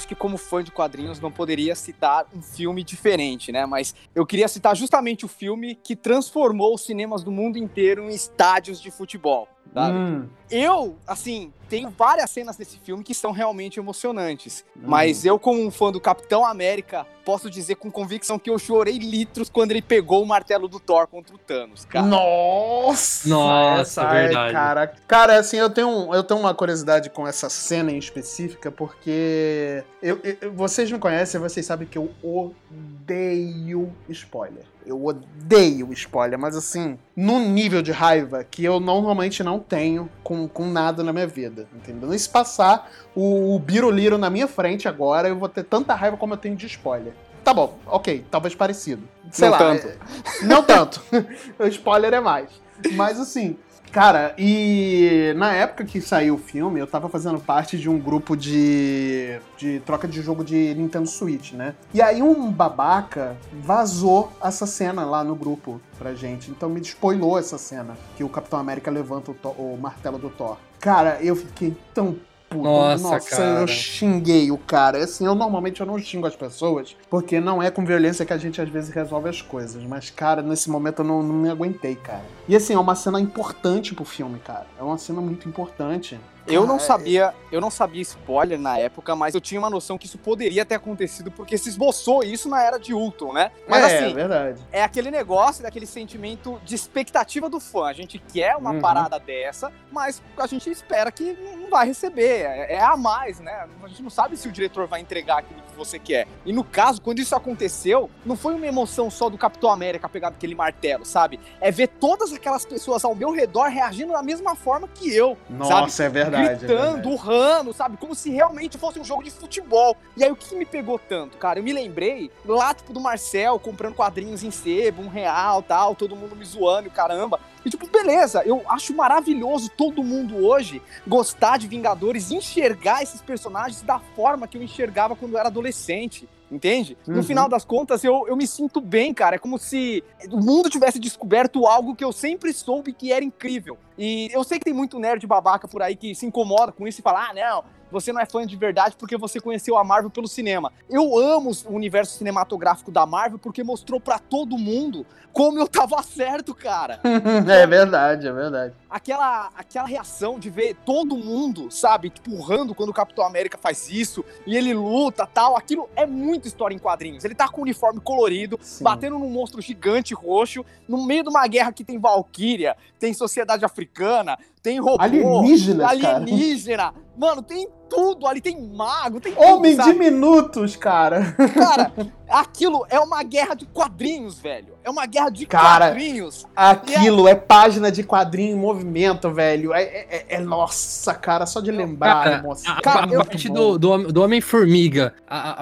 Acho 0.00 0.08
que 0.08 0.14
como 0.14 0.38
fã 0.38 0.64
de 0.64 0.70
quadrinhos 0.70 1.20
não 1.20 1.30
poderia 1.30 1.74
citar 1.74 2.26
um 2.34 2.40
filme 2.40 2.82
diferente, 2.82 3.52
né? 3.52 3.66
Mas 3.66 3.94
eu 4.14 4.24
queria 4.24 4.48
citar 4.48 4.74
justamente 4.74 5.26
o 5.26 5.28
filme 5.28 5.74
que 5.74 5.94
transformou 5.94 6.74
os 6.74 6.82
cinemas 6.82 7.22
do 7.22 7.30
mundo 7.30 7.58
inteiro 7.58 8.04
em 8.04 8.14
estádios 8.14 8.80
de 8.80 8.90
futebol. 8.90 9.46
Sabe? 9.74 9.96
Hum. 9.96 10.28
Eu, 10.50 10.96
assim, 11.06 11.52
tenho 11.68 11.88
várias 11.90 12.30
cenas 12.30 12.56
desse 12.56 12.78
filme 12.80 13.04
que 13.04 13.14
são 13.14 13.30
realmente 13.30 13.78
emocionantes. 13.78 14.64
Hum. 14.76 14.80
Mas 14.86 15.24
eu, 15.24 15.38
como 15.38 15.64
um 15.64 15.70
fã 15.70 15.92
do 15.92 16.00
Capitão 16.00 16.44
América, 16.44 17.06
posso 17.24 17.48
dizer 17.48 17.76
com 17.76 17.90
convicção 17.90 18.38
que 18.38 18.50
eu 18.50 18.58
chorei 18.58 18.98
litros 18.98 19.48
quando 19.48 19.70
ele 19.70 19.80
pegou 19.80 20.22
o 20.22 20.26
martelo 20.26 20.66
do 20.66 20.80
Thor 20.80 21.06
contra 21.06 21.32
o 21.32 21.38
Thanos, 21.38 21.84
cara. 21.84 22.04
Nossa! 22.04 23.28
Nossa, 23.28 24.02
é 24.02 24.22
verdade. 24.22 24.52
Cara, 24.52 24.86
cara, 25.06 25.38
assim, 25.38 25.58
eu 25.58 25.70
tenho, 25.70 26.12
eu 26.12 26.24
tenho 26.24 26.40
uma 26.40 26.52
curiosidade 26.52 27.08
com 27.08 27.26
essa 27.26 27.48
cena 27.48 27.92
em 27.92 27.98
específica, 27.98 28.70
porque 28.72 29.84
eu, 30.02 30.18
eu, 30.24 30.52
vocês 30.52 30.90
me 30.90 30.98
conhecem, 30.98 31.40
vocês 31.40 31.64
sabem 31.64 31.86
que 31.86 31.96
eu 31.96 32.10
odeio 32.20 33.92
spoiler. 34.08 34.64
Eu 34.84 35.04
odeio 35.04 35.92
spoiler, 35.92 36.38
mas 36.38 36.56
assim, 36.56 36.98
num 37.14 37.50
nível 37.50 37.82
de 37.82 37.92
raiva 37.92 38.42
que 38.42 38.64
eu 38.64 38.80
normalmente 38.80 39.42
não 39.42 39.60
tenho 39.60 40.10
com, 40.24 40.39
com 40.48 40.66
nada 40.66 41.02
na 41.02 41.12
minha 41.12 41.26
vida, 41.26 41.66
entendeu? 41.74 42.12
E 42.12 42.18
se 42.18 42.28
passar 42.28 42.90
o, 43.14 43.54
o 43.54 43.58
Biruliro 43.58 44.18
na 44.18 44.30
minha 44.30 44.46
frente 44.46 44.88
agora, 44.88 45.28
eu 45.28 45.38
vou 45.38 45.48
ter 45.48 45.64
tanta 45.64 45.94
raiva 45.94 46.16
como 46.16 46.34
eu 46.34 46.38
tenho 46.38 46.56
de 46.56 46.66
spoiler. 46.66 47.12
Tá 47.42 47.54
bom, 47.54 47.78
ok, 47.86 48.24
talvez 48.30 48.54
parecido. 48.54 49.02
Sei 49.30 49.48
não 49.48 49.52
lá. 49.52 49.58
Tanto. 49.58 49.88
É, 49.88 50.44
não 50.44 50.62
tanto. 50.62 51.02
o 51.58 51.66
spoiler 51.66 52.14
é 52.14 52.20
mais. 52.20 52.50
Mas 52.92 53.18
assim, 53.18 53.56
Cara, 53.92 54.34
e 54.38 55.34
na 55.36 55.52
época 55.52 55.84
que 55.84 56.00
saiu 56.00 56.36
o 56.36 56.38
filme, 56.38 56.78
eu 56.78 56.86
tava 56.86 57.08
fazendo 57.08 57.40
parte 57.40 57.76
de 57.76 57.88
um 57.88 57.98
grupo 57.98 58.36
de, 58.36 59.40
de 59.58 59.80
troca 59.80 60.06
de 60.06 60.22
jogo 60.22 60.44
de 60.44 60.74
Nintendo 60.74 61.08
Switch, 61.08 61.52
né? 61.52 61.74
E 61.92 62.00
aí 62.00 62.22
um 62.22 62.52
babaca 62.52 63.36
vazou 63.52 64.32
essa 64.42 64.64
cena 64.64 65.04
lá 65.04 65.24
no 65.24 65.34
grupo 65.34 65.80
pra 65.98 66.14
gente. 66.14 66.50
Então 66.52 66.68
me 66.68 66.80
despoilou 66.80 67.36
essa 67.36 67.58
cena, 67.58 67.96
que 68.16 68.22
o 68.22 68.28
Capitão 68.28 68.60
América 68.60 68.90
levanta 68.92 69.32
o, 69.32 69.74
o 69.74 69.78
martelo 69.80 70.18
do 70.18 70.30
Thor. 70.30 70.56
Cara, 70.78 71.18
eu 71.20 71.34
fiquei 71.34 71.76
tão 71.92 72.16
puto. 72.50 72.64
Nossa, 72.64 73.14
Nossa 73.14 73.36
cara. 73.36 73.60
eu 73.60 73.68
xinguei 73.68 74.50
o 74.50 74.58
cara. 74.58 75.02
Assim, 75.02 75.24
eu 75.24 75.34
normalmente 75.34 75.80
eu 75.80 75.86
não 75.86 75.98
xingo 75.98 76.26
as 76.26 76.34
pessoas, 76.34 76.96
porque 77.08 77.40
não 77.40 77.62
é 77.62 77.70
com 77.70 77.84
violência 77.84 78.26
que 78.26 78.32
a 78.32 78.36
gente 78.36 78.60
às 78.60 78.68
vezes 78.68 78.90
resolve 78.90 79.28
as 79.28 79.40
coisas. 79.40 79.82
Mas, 79.84 80.10
cara, 80.10 80.42
nesse 80.42 80.68
momento 80.68 81.00
eu 81.00 81.04
não, 81.04 81.22
não 81.22 81.34
me 81.34 81.48
aguentei, 81.48 81.94
cara. 81.94 82.24
E 82.48 82.56
assim, 82.56 82.74
é 82.74 82.78
uma 82.78 82.96
cena 82.96 83.20
importante 83.20 83.94
pro 83.94 84.04
filme, 84.04 84.40
cara. 84.40 84.66
É 84.78 84.82
uma 84.82 84.98
cena 84.98 85.20
muito 85.20 85.48
importante. 85.48 86.18
Eu 86.50 86.66
não 86.66 86.78
sabia, 86.78 87.34
eu 87.52 87.60
não 87.60 87.70
sabia 87.70 88.02
spoiler 88.02 88.58
na 88.58 88.78
época, 88.78 89.14
mas 89.14 89.34
eu 89.34 89.40
tinha 89.40 89.60
uma 89.60 89.70
noção 89.70 89.96
que 89.96 90.06
isso 90.06 90.18
poderia 90.18 90.64
ter 90.64 90.74
acontecido 90.74 91.30
porque 91.30 91.56
se 91.56 91.68
esboçou 91.68 92.22
isso 92.22 92.48
na 92.48 92.62
era 92.62 92.78
de 92.78 92.92
Ultron, 92.92 93.32
né? 93.32 93.50
Mas 93.68 93.84
é, 93.84 93.96
assim, 93.96 94.10
é 94.10 94.14
verdade. 94.14 94.62
É 94.72 94.82
aquele 94.82 95.10
negócio, 95.10 95.62
daquele 95.62 95.86
sentimento 95.86 96.60
de 96.64 96.74
expectativa 96.74 97.48
do 97.48 97.60
fã. 97.60 97.86
A 97.86 97.92
gente 97.92 98.18
quer 98.18 98.56
uma 98.56 98.72
uhum. 98.72 98.80
parada 98.80 99.18
dessa, 99.18 99.72
mas 99.90 100.22
a 100.36 100.46
gente 100.46 100.70
espera 100.70 101.10
que 101.10 101.36
não 101.60 101.70
vai 101.70 101.86
receber. 101.86 102.42
É, 102.42 102.74
é 102.74 102.80
a 102.80 102.96
mais, 102.96 103.40
né? 103.40 103.66
A 103.82 103.88
gente 103.88 104.02
não 104.02 104.10
sabe 104.10 104.36
se 104.36 104.48
o 104.48 104.52
diretor 104.52 104.86
vai 104.86 105.00
entregar 105.00 105.38
aquilo 105.38 105.60
que 105.62 105.76
você 105.76 105.98
quer. 105.98 106.26
E 106.44 106.52
no 106.52 106.64
caso, 106.64 107.00
quando 107.00 107.20
isso 107.20 107.34
aconteceu, 107.34 108.10
não 108.24 108.36
foi 108.36 108.54
uma 108.54 108.66
emoção 108.66 109.10
só 109.10 109.28
do 109.28 109.38
Capitão 109.38 109.70
América 109.70 110.08
pegar 110.08 110.28
aquele 110.28 110.54
martelo, 110.54 111.04
sabe? 111.04 111.40
É 111.60 111.70
ver 111.70 111.88
todas 111.88 112.32
aquelas 112.32 112.64
pessoas 112.64 113.04
ao 113.04 113.14
meu 113.14 113.32
redor 113.32 113.68
reagindo 113.68 114.12
da 114.12 114.22
mesma 114.22 114.54
forma 114.54 114.88
que 114.88 115.14
eu. 115.14 115.36
Nossa, 115.48 115.88
sabe? 115.88 116.06
é 116.06 116.08
verdade 116.08 116.39
verdade, 116.40 116.66
gritando, 116.66 117.08
é 117.08 117.12
urrando, 117.12 117.72
sabe? 117.72 117.96
Como 117.96 118.14
se 118.14 118.30
realmente 118.30 118.78
fosse 118.78 118.98
um 118.98 119.04
jogo 119.04 119.22
de 119.22 119.30
futebol. 119.30 119.96
E 120.16 120.24
aí 120.24 120.30
o 120.30 120.36
que 120.36 120.54
me 120.54 120.64
pegou 120.64 120.98
tanto, 120.98 121.36
cara? 121.38 121.58
Eu 121.58 121.62
me 121.62 121.72
lembrei 121.72 122.30
lá, 122.44 122.74
tipo, 122.74 122.92
do 122.92 123.00
Marcel 123.00 123.58
comprando 123.58 123.94
quadrinhos 123.94 124.42
em 124.42 124.50
sebo, 124.50 125.02
um 125.02 125.08
real 125.08 125.62
tal, 125.62 125.94
todo 125.94 126.16
mundo 126.16 126.36
me 126.36 126.44
zoando, 126.44 126.90
caramba. 126.90 127.40
E 127.64 127.70
tipo, 127.70 127.86
beleza, 127.88 128.42
eu 128.44 128.62
acho 128.68 128.94
maravilhoso 128.94 129.70
todo 129.76 130.02
mundo 130.02 130.46
hoje 130.46 130.80
gostar 131.06 131.58
de 131.58 131.68
Vingadores, 131.68 132.30
enxergar 132.30 133.02
esses 133.02 133.20
personagens 133.20 133.82
da 133.82 133.98
forma 133.98 134.48
que 134.48 134.56
eu 134.56 134.62
enxergava 134.62 135.14
quando 135.14 135.32
eu 135.32 135.38
era 135.38 135.48
adolescente 135.48 136.28
entende? 136.50 136.96
Uhum. 137.06 137.16
No 137.16 137.22
final 137.22 137.48
das 137.48 137.64
contas, 137.64 138.02
eu, 138.02 138.26
eu 138.26 138.36
me 138.36 138.46
sinto 138.46 138.80
bem, 138.80 139.14
cara. 139.14 139.36
É 139.36 139.38
como 139.38 139.58
se 139.58 140.02
o 140.30 140.38
mundo 140.38 140.68
tivesse 140.68 140.98
descoberto 140.98 141.66
algo 141.66 141.94
que 141.94 142.04
eu 142.04 142.12
sempre 142.12 142.52
soube 142.52 142.92
que 142.92 143.12
era 143.12 143.24
incrível. 143.24 143.78
E 143.96 144.28
eu 144.32 144.42
sei 144.42 144.58
que 144.58 144.64
tem 144.64 144.74
muito 144.74 144.98
nerd 144.98 145.26
babaca 145.26 145.68
por 145.68 145.82
aí 145.82 145.94
que 145.94 146.14
se 146.14 146.26
incomoda 146.26 146.72
com 146.72 146.86
isso 146.86 147.00
e 147.00 147.02
fala: 147.02 147.28
ah, 147.28 147.34
não, 147.34 147.64
você 147.90 148.12
não 148.12 148.20
é 148.20 148.26
fã 148.26 148.46
de 148.46 148.56
verdade 148.56 148.96
porque 148.98 149.16
você 149.16 149.40
conheceu 149.40 149.76
a 149.76 149.84
Marvel 149.84 150.10
pelo 150.10 150.28
cinema. 150.28 150.72
Eu 150.88 151.18
amo 151.18 151.50
o 151.66 151.74
universo 151.74 152.18
cinematográfico 152.18 152.90
da 152.90 153.06
Marvel 153.06 153.38
porque 153.38 153.62
mostrou 153.62 154.00
para 154.00 154.18
todo 154.18 154.56
mundo 154.58 155.06
como 155.32 155.58
eu 155.58 155.66
tava 155.66 156.02
certo, 156.04 156.54
cara. 156.54 157.00
é 157.04 157.66
verdade, 157.66 158.26
é 158.26 158.32
verdade. 158.32 158.74
Aquela, 158.88 159.50
aquela 159.54 159.86
reação 159.86 160.38
de 160.38 160.50
ver 160.50 160.76
todo 160.84 161.16
mundo, 161.16 161.70
sabe, 161.70 162.10
tipo, 162.10 162.32
urrando 162.32 162.74
quando 162.74 162.90
o 162.90 162.94
Capitão 162.94 163.24
América 163.24 163.56
faz 163.56 163.88
isso 163.88 164.24
e 164.46 164.56
ele 164.56 164.74
luta 164.74 165.26
tal, 165.26 165.56
aquilo 165.56 165.88
é 165.94 166.04
muito 166.06 166.48
história 166.48 166.74
em 166.74 166.78
quadrinhos. 166.78 167.24
Ele 167.24 167.34
tá 167.34 167.48
com 167.48 167.60
o 167.60 167.62
uniforme 167.62 168.00
colorido, 168.00 168.58
Sim. 168.60 168.82
batendo 168.84 169.18
num 169.18 169.30
monstro 169.30 169.60
gigante 169.60 170.14
roxo, 170.14 170.64
no 170.88 171.04
meio 171.04 171.22
de 171.22 171.28
uma 171.28 171.46
guerra 171.46 171.72
que 171.72 171.84
tem 171.84 171.98
Valkyria, 171.98 172.76
tem 172.98 173.14
sociedade 173.14 173.64
africana, 173.64 174.38
tem 174.62 174.80
robô, 174.80 175.00
alienígena, 175.00 175.88
alienígena. 175.88 176.94
Mano, 177.16 177.42
tem 177.42 177.68
tudo 177.90 178.26
ali, 178.26 178.40
tem 178.40 178.58
mago, 178.58 179.20
tem 179.20 179.34
Homem 179.36 179.76
tudo, 179.76 179.92
diminutos, 179.92 180.76
cara. 180.76 181.34
Cara, 181.52 181.92
aquilo 182.30 182.86
é 182.88 182.98
uma 183.00 183.22
guerra 183.22 183.54
de 183.54 183.66
quadrinhos, 183.66 184.38
velho. 184.38 184.78
É 184.82 184.88
uma 184.88 185.04
guerra 185.04 185.28
de 185.28 185.44
cara, 185.44 185.88
quadrinhos. 185.88 186.46
Aquilo 186.56 187.28
é... 187.28 187.32
é... 187.32 187.34
página 187.34 187.90
de 187.90 188.02
quadrinho 188.02 188.56
em 188.56 188.58
movimento, 188.58 189.30
velho. 189.30 189.74
É, 189.74 189.82
é, 189.82 190.06
é, 190.10 190.26
é 190.36 190.40
nossa, 190.40 191.12
cara, 191.12 191.44
só 191.44 191.60
de 191.60 191.70
lembrar, 191.70 192.24
cara, 192.24 192.42
moça. 192.42 192.70
A, 192.70 192.80
cara, 192.80 193.00
a, 193.00 193.20
a 193.20 193.24
parte 193.24 193.48
do, 193.48 193.78
do, 193.78 194.12
do 194.12 194.22
Homem-Formiga, 194.22 195.12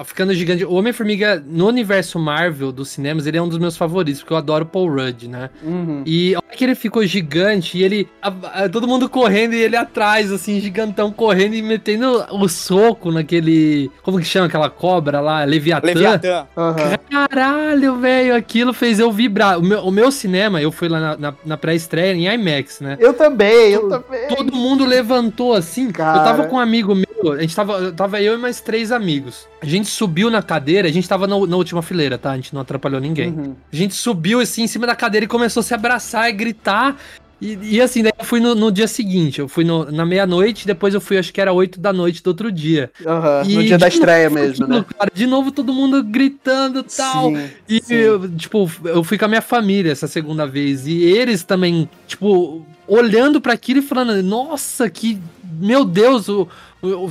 ficando 0.05 0.33
gigante. 0.33 0.63
O 0.63 0.73
Homem-Formiga, 0.73 1.43
no 1.45 1.67
universo 1.67 2.17
Marvel 2.19 2.71
dos 2.71 2.89
cinemas, 2.89 3.25
ele 3.25 3.37
é 3.37 3.41
um 3.41 3.49
dos 3.49 3.57
meus 3.57 3.75
favoritos, 3.75 4.21
porque 4.21 4.33
eu 4.33 4.37
adoro 4.37 4.65
Paul 4.65 4.89
Rudd, 4.89 5.27
né? 5.27 5.49
Uhum. 5.63 6.03
E 6.05 6.35
olha 6.35 6.55
que 6.55 6.63
ele 6.63 6.75
ficou 6.75 7.05
gigante 7.05 7.77
e 7.77 7.83
ele. 7.83 8.07
todo 8.71 8.87
mundo 8.87 9.09
correndo 9.09 9.53
e 9.53 9.61
ele 9.61 9.75
atrás, 9.75 10.31
assim, 10.31 10.59
gigantão 10.59 11.11
correndo 11.11 11.55
e 11.55 11.61
metendo 11.61 12.18
o 12.31 12.47
soco 12.47 13.11
naquele. 13.11 13.91
Como 14.03 14.19
que 14.19 14.25
chama 14.25 14.47
aquela 14.47 14.69
cobra 14.69 15.19
lá? 15.19 15.43
Leviatã. 15.43 15.87
Leviatã. 15.87 16.47
Uhum. 16.55 16.97
Caralho, 17.09 17.95
velho, 17.97 18.35
aquilo 18.35 18.73
fez 18.73 18.99
eu 18.99 19.11
vibrar. 19.11 19.59
O 19.59 19.63
meu, 19.63 19.79
o 19.81 19.91
meu 19.91 20.11
cinema, 20.11 20.61
eu 20.61 20.71
fui 20.71 20.87
lá 20.87 20.99
na, 20.99 21.17
na, 21.17 21.33
na 21.45 21.57
pré-estreia 21.57 22.13
em 22.13 22.27
IMAX, 22.27 22.81
né? 22.81 22.97
Eu 22.99 23.13
também, 23.13 23.71
eu 23.71 23.89
também. 23.89 24.27
Todo 24.27 24.55
mundo 24.55 24.85
levantou 24.85 25.53
assim. 25.53 25.91
Cara. 25.91 26.19
Eu 26.19 26.23
tava 26.23 26.47
com 26.47 26.55
um 26.55 26.59
amigo 26.59 26.93
meu, 26.95 27.33
a 27.33 27.41
gente 27.41 27.55
tava, 27.55 27.91
tava 27.91 28.21
eu 28.21 28.35
e 28.35 28.37
mais 28.37 28.61
três 28.61 28.91
amigos. 28.91 29.47
A 29.61 29.65
gente 29.65 29.87
subiu 29.87 30.29
na 30.29 30.41
cadeira, 30.41 30.87
a 30.87 30.91
gente 30.91 31.07
tava 31.07 31.27
na, 31.27 31.35
na 31.47 31.57
última 31.57 31.81
fileira, 31.81 32.17
tá? 32.17 32.31
A 32.31 32.35
gente 32.35 32.53
não 32.53 32.61
atrapalhou 32.61 33.01
ninguém. 33.01 33.29
Uhum. 33.29 33.55
A 33.71 33.75
gente 33.75 33.93
subiu 33.95 34.39
assim 34.39 34.63
em 34.63 34.67
cima 34.67 34.87
da 34.87 34.95
cadeira 34.95 35.25
e 35.25 35.27
começou 35.27 35.61
a 35.61 35.63
se 35.63 35.73
abraçar 35.73 36.29
e 36.29 36.33
gritar. 36.33 36.95
E, 37.41 37.57
e, 37.61 37.81
assim, 37.81 38.03
daí 38.03 38.11
eu 38.17 38.25
fui 38.25 38.39
no, 38.39 38.53
no 38.53 38.71
dia 38.71 38.87
seguinte, 38.87 39.39
eu 39.39 39.47
fui 39.47 39.63
no, 39.63 39.89
na 39.91 40.05
meia-noite, 40.05 40.67
depois 40.67 40.93
eu 40.93 40.99
fui, 40.99 41.17
acho 41.17 41.31
que 41.31 41.39
era 41.39 41.53
oito 41.53 41.79
da 41.79 41.93
noite 41.93 42.21
do 42.21 42.27
outro 42.27 42.51
dia. 42.51 42.91
Uhum, 43.05 43.55
no 43.55 43.63
dia 43.63 43.77
da 43.77 43.87
estreia 43.87 44.29
mesmo, 44.29 44.67
né? 44.67 44.85
Cara, 44.97 45.11
de 45.13 45.25
novo 45.25 45.51
todo 45.51 45.73
mundo 45.73 46.03
gritando 46.03 46.79
e 46.79 46.83
tal. 46.83 47.31
E, 47.67 47.81
sim. 47.81 47.93
Eu, 47.93 48.29
tipo, 48.29 48.69
eu 48.83 49.03
fui 49.03 49.17
com 49.17 49.25
a 49.25 49.29
minha 49.29 49.41
família 49.41 49.91
essa 49.91 50.07
segunda 50.07 50.45
vez. 50.45 50.85
E 50.85 51.01
eles 51.03 51.43
também, 51.43 51.89
tipo, 52.07 52.65
olhando 52.87 53.39
para 53.39 53.53
aquilo 53.53 53.79
e 53.79 53.83
falando, 53.83 54.21
nossa, 54.21 54.89
que. 54.89 55.19
Meu 55.61 55.83
Deus, 55.83 56.29
o, 56.29 56.47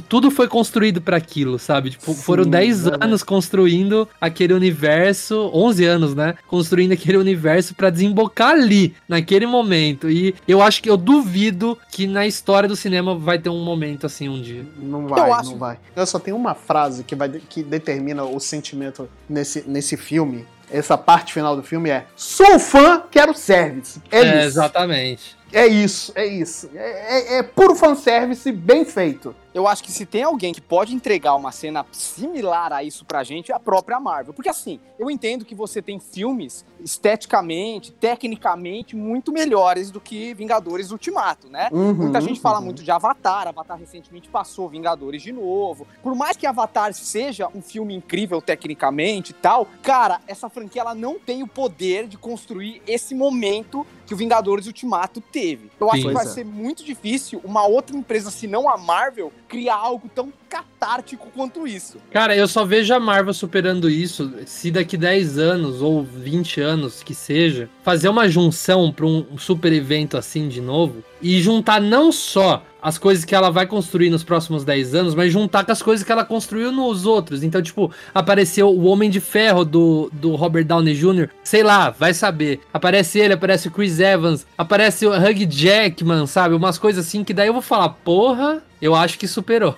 tudo 0.08 0.30
foi 0.30 0.48
construído 0.48 1.00
para 1.00 1.16
aquilo, 1.16 1.58
sabe? 1.58 1.90
Tipo, 1.90 2.12
Sim, 2.12 2.22
foram 2.22 2.44
10 2.44 2.87
anos 2.87 3.22
construindo 3.22 4.08
aquele 4.20 4.52
universo, 4.52 5.50
11 5.52 5.84
anos, 5.84 6.14
né? 6.14 6.34
Construindo 6.46 6.92
aquele 6.92 7.16
universo 7.16 7.75
para 7.75 7.90
desembocar 7.90 8.52
ali, 8.52 8.94
naquele 9.08 9.46
momento. 9.46 10.10
E 10.10 10.34
eu 10.46 10.62
acho 10.62 10.82
que 10.82 10.90
eu 10.90 10.96
duvido 10.96 11.78
que 11.90 12.06
na 12.06 12.26
história 12.26 12.68
do 12.68 12.76
cinema 12.76 13.14
vai 13.14 13.38
ter 13.38 13.50
um 13.50 13.62
momento 13.62 14.06
assim 14.06 14.28
um 14.28 14.40
dia. 14.40 14.64
Não 14.76 15.06
vai, 15.06 15.30
acho... 15.30 15.50
não 15.50 15.58
vai. 15.58 15.78
Eu 15.94 16.06
só 16.06 16.18
tenho 16.18 16.37
uma 16.37 16.54
frase 16.54 17.04
que 17.04 17.14
vai 17.14 17.28
que 17.28 17.62
determina 17.62 18.25
o 18.25 18.40
sentimento 18.40 19.08
nesse, 19.28 19.64
nesse 19.66 19.96
filme. 19.96 20.46
Essa 20.70 20.98
parte 20.98 21.32
final 21.32 21.56
do 21.56 21.62
filme 21.62 21.90
é: 21.90 22.06
Sou 22.14 22.58
fã, 22.58 23.02
quero 23.10 23.34
service. 23.34 24.00
É, 24.10 24.18
é 24.18 24.38
isso. 24.38 24.46
Exatamente. 24.46 25.38
É 25.52 25.66
isso, 25.66 26.12
é 26.14 26.26
isso. 26.26 26.70
É, 26.74 27.36
é, 27.36 27.38
é 27.38 27.42
puro 27.42 27.74
fanservice 27.74 28.50
bem 28.52 28.84
feito 28.84 29.34
eu 29.58 29.66
acho 29.66 29.82
que 29.82 29.90
se 29.90 30.06
tem 30.06 30.22
alguém 30.22 30.52
que 30.52 30.60
pode 30.60 30.94
entregar 30.94 31.34
uma 31.34 31.50
cena 31.50 31.84
similar 31.90 32.72
a 32.72 32.84
isso 32.84 33.04
pra 33.04 33.24
gente, 33.24 33.50
é 33.50 33.54
a 33.54 33.58
própria 33.58 33.98
Marvel. 33.98 34.32
Porque 34.32 34.48
assim, 34.48 34.78
eu 34.98 35.10
entendo 35.10 35.44
que 35.44 35.54
você 35.54 35.82
tem 35.82 35.98
filmes 35.98 36.64
esteticamente, 36.80 37.90
tecnicamente, 37.90 38.94
muito 38.94 39.32
melhores 39.32 39.90
do 39.90 40.00
que 40.00 40.32
Vingadores 40.34 40.92
Ultimato, 40.92 41.48
né? 41.48 41.68
Uhum, 41.72 41.92
Muita 41.94 42.20
gente 42.20 42.40
fala 42.40 42.58
uhum. 42.58 42.66
muito 42.66 42.84
de 42.84 42.90
Avatar, 42.92 43.48
Avatar 43.48 43.76
recentemente 43.76 44.28
passou 44.28 44.68
Vingadores 44.68 45.22
de 45.22 45.32
novo. 45.32 45.88
Por 46.02 46.14
mais 46.14 46.37
que 46.37 46.46
Avatar 46.46 46.94
seja 46.94 47.48
um 47.52 47.61
filme 47.61 47.94
incrível 47.94 48.40
tecnicamente 48.40 49.32
e 49.32 49.34
tal, 49.34 49.66
cara, 49.82 50.20
essa 50.28 50.48
franquia 50.48 50.82
ela 50.82 50.94
não 50.94 51.18
tem 51.18 51.42
o 51.42 51.48
poder 51.48 52.06
de 52.06 52.16
construir 52.16 52.80
esse 52.87 53.12
momento 53.12 53.84
que 54.06 54.14
o 54.14 54.16
Vingadores 54.16 54.66
Ultimato 54.66 55.20
teve. 55.38 55.70
Eu 55.81 55.88
acho 55.90 56.03
Sim, 56.03 56.09
que 56.09 56.14
vai 56.14 56.24
é. 56.24 56.29
ser 56.29 56.44
muito 56.44 56.85
difícil 56.85 57.40
uma 57.44 57.66
outra 57.66 57.96
empresa, 57.96 58.31
se 58.31 58.46
não 58.46 58.68
a 58.68 58.77
Marvel, 58.77 59.33
criar 59.46 59.77
algo 59.77 60.11
tão 60.12 60.33
catártico 60.48 61.29
quanto 61.35 61.66
isso. 61.66 61.98
Cara, 62.11 62.37
eu 62.37 62.48
só 62.48 62.64
vejo 62.64 62.92
a 62.92 62.98
Marvel 62.98 63.35
superando 63.35 63.88
isso 63.88 64.33
se 64.46 64.70
daqui 64.70 64.96
10 64.96 65.38
anos 65.38 65.83
ou 65.83 66.03
20 66.03 66.61
anos 66.61 67.03
que 67.03 67.14
seja, 67.14 67.68
fazer 67.83 68.09
uma 68.09 68.29
junção 68.29 68.92
para 68.92 69.07
um 69.07 69.38
super 69.38 69.72
evento 69.72 70.16
assim 70.16 70.48
de 70.48 70.61
novo 70.61 71.05
e 71.20 71.40
juntar 71.40 71.81
não 71.81 72.12
só 72.12 72.62
as 72.81 72.96
coisas 72.96 73.24
que 73.24 73.35
ela 73.35 73.50
vai 73.50 73.66
construir 73.66 74.09
nos 74.09 74.22
próximos 74.22 74.64
10 74.64 74.94
anos, 74.94 75.14
mas 75.14 75.33
juntar 75.33 75.64
com 75.64 75.72
as 75.72 75.83
coisas 75.83 76.07
que 76.07 76.12
ela 76.12 76.24
construiu 76.24 76.70
nos 76.70 77.07
outros. 77.07 77.42
Então, 77.42 77.61
tipo, 77.61 77.90
apareceu 78.14 78.68
o 78.68 78.85
Homem 78.85 79.11
de 79.11 79.20
Ferro 79.20 79.64
do, 79.64 80.09
do 80.12 80.37
Robert 80.37 80.64
Downey 80.64 80.94
Jr., 80.94 81.28
sei 81.42 81.62
lá, 81.62 81.90
vai 81.90 82.14
saber. 82.14 82.61
Aparece 82.72 83.18
ele, 83.18 83.35
aparece 83.35 83.68
o 83.68 83.70
Chris 83.70 83.98
Evans, 83.98 84.46
aparece 84.57 85.07
o 85.07 85.12
Hugh 85.12 85.50
Jackman, 85.50 86.26
sabe? 86.26 86.54
Umas 86.54 86.78
coisas 86.78 87.07
assim 87.07 87.24
que 87.24 87.35
daí 87.35 87.48
eu 87.48 87.52
vou 87.52 87.62
falar, 87.62 87.88
porra, 87.90 88.62
eu 88.80 88.94
acho 88.94 89.18
que 89.18 89.26
superou. 89.26 89.76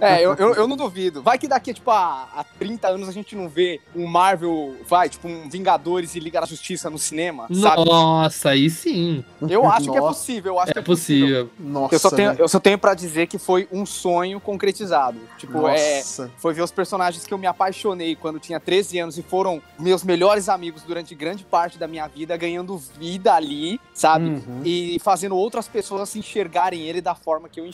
é, 0.00 0.24
eu, 0.24 0.34
eu, 0.34 0.54
eu, 0.54 0.68
não 0.68 0.76
duvido. 0.76 1.22
Vai 1.22 1.38
que 1.38 1.46
daqui, 1.46 1.74
tipo, 1.74 1.90
a, 1.90 2.28
a 2.34 2.44
30 2.58 2.88
anos 2.88 3.08
a 3.08 3.12
gente 3.12 3.36
não 3.36 3.48
vê 3.48 3.80
um 3.94 4.06
Marvel, 4.06 4.76
vai, 4.88 5.08
tipo, 5.08 5.28
um 5.28 5.48
Vingadores 5.48 6.14
e 6.14 6.20
Liga 6.20 6.40
da 6.40 6.46
Justiça 6.46 6.88
no 6.88 6.98
cinema, 6.98 7.46
sabe? 7.52 7.84
Nossa, 7.84 8.50
aí 8.50 8.70
sim. 8.70 9.24
Eu 9.42 9.66
acho 9.68 9.86
Nossa. 9.86 9.90
que 9.90 9.96
é 9.98 10.00
possível, 10.00 10.52
eu 10.54 10.58
acho 10.58 10.70
é 10.70 10.72
que 10.72 10.78
é 10.78 10.82
possível. 10.82 11.46
possível. 11.46 11.50
Nossa, 11.58 11.94
eu 11.94 11.98
só 11.98 12.10
tenho, 12.10 12.30
né? 12.30 12.36
eu 12.38 12.48
só 12.48 12.60
tenho 12.60 12.78
pra 12.78 12.94
dizer 12.94 13.26
que 13.26 13.38
foi 13.38 13.68
um 13.70 13.84
sonho 13.84 14.40
concretizado. 14.40 15.18
Tipo, 15.38 15.68
é, 15.68 15.96
Nossa. 15.96 16.24
é, 16.24 16.40
foi 16.40 16.54
ver 16.54 16.62
os 16.62 16.72
personagens 16.72 17.24
que 17.24 17.34
eu 17.34 17.38
me 17.38 17.46
apaixonei 17.46 18.16
quando 18.16 18.38
tinha 18.38 18.58
13 18.58 18.98
anos 18.98 19.18
e 19.18 19.22
foram 19.22 19.60
meus 19.78 20.02
melhores 20.02 20.48
amigos 20.48 20.82
durante 20.82 21.14
grande 21.14 21.44
parte 21.44 21.78
da 21.78 21.86
minha 21.86 22.06
vida, 22.06 22.36
ganhando 22.36 22.76
vida 22.98 23.34
ali, 23.34 23.80
sabe? 23.92 24.26
Uhum. 24.26 24.62
E 24.64 24.98
fazendo 25.00 25.36
outras 25.36 25.68
pessoas 25.68 26.08
se 26.08 26.18
enxergarem 26.18 26.82
ele 26.82 27.00
da 27.00 27.14
forma 27.14 27.48
que 27.48 27.60
eu 27.60 27.66
enxergo. 27.66 27.73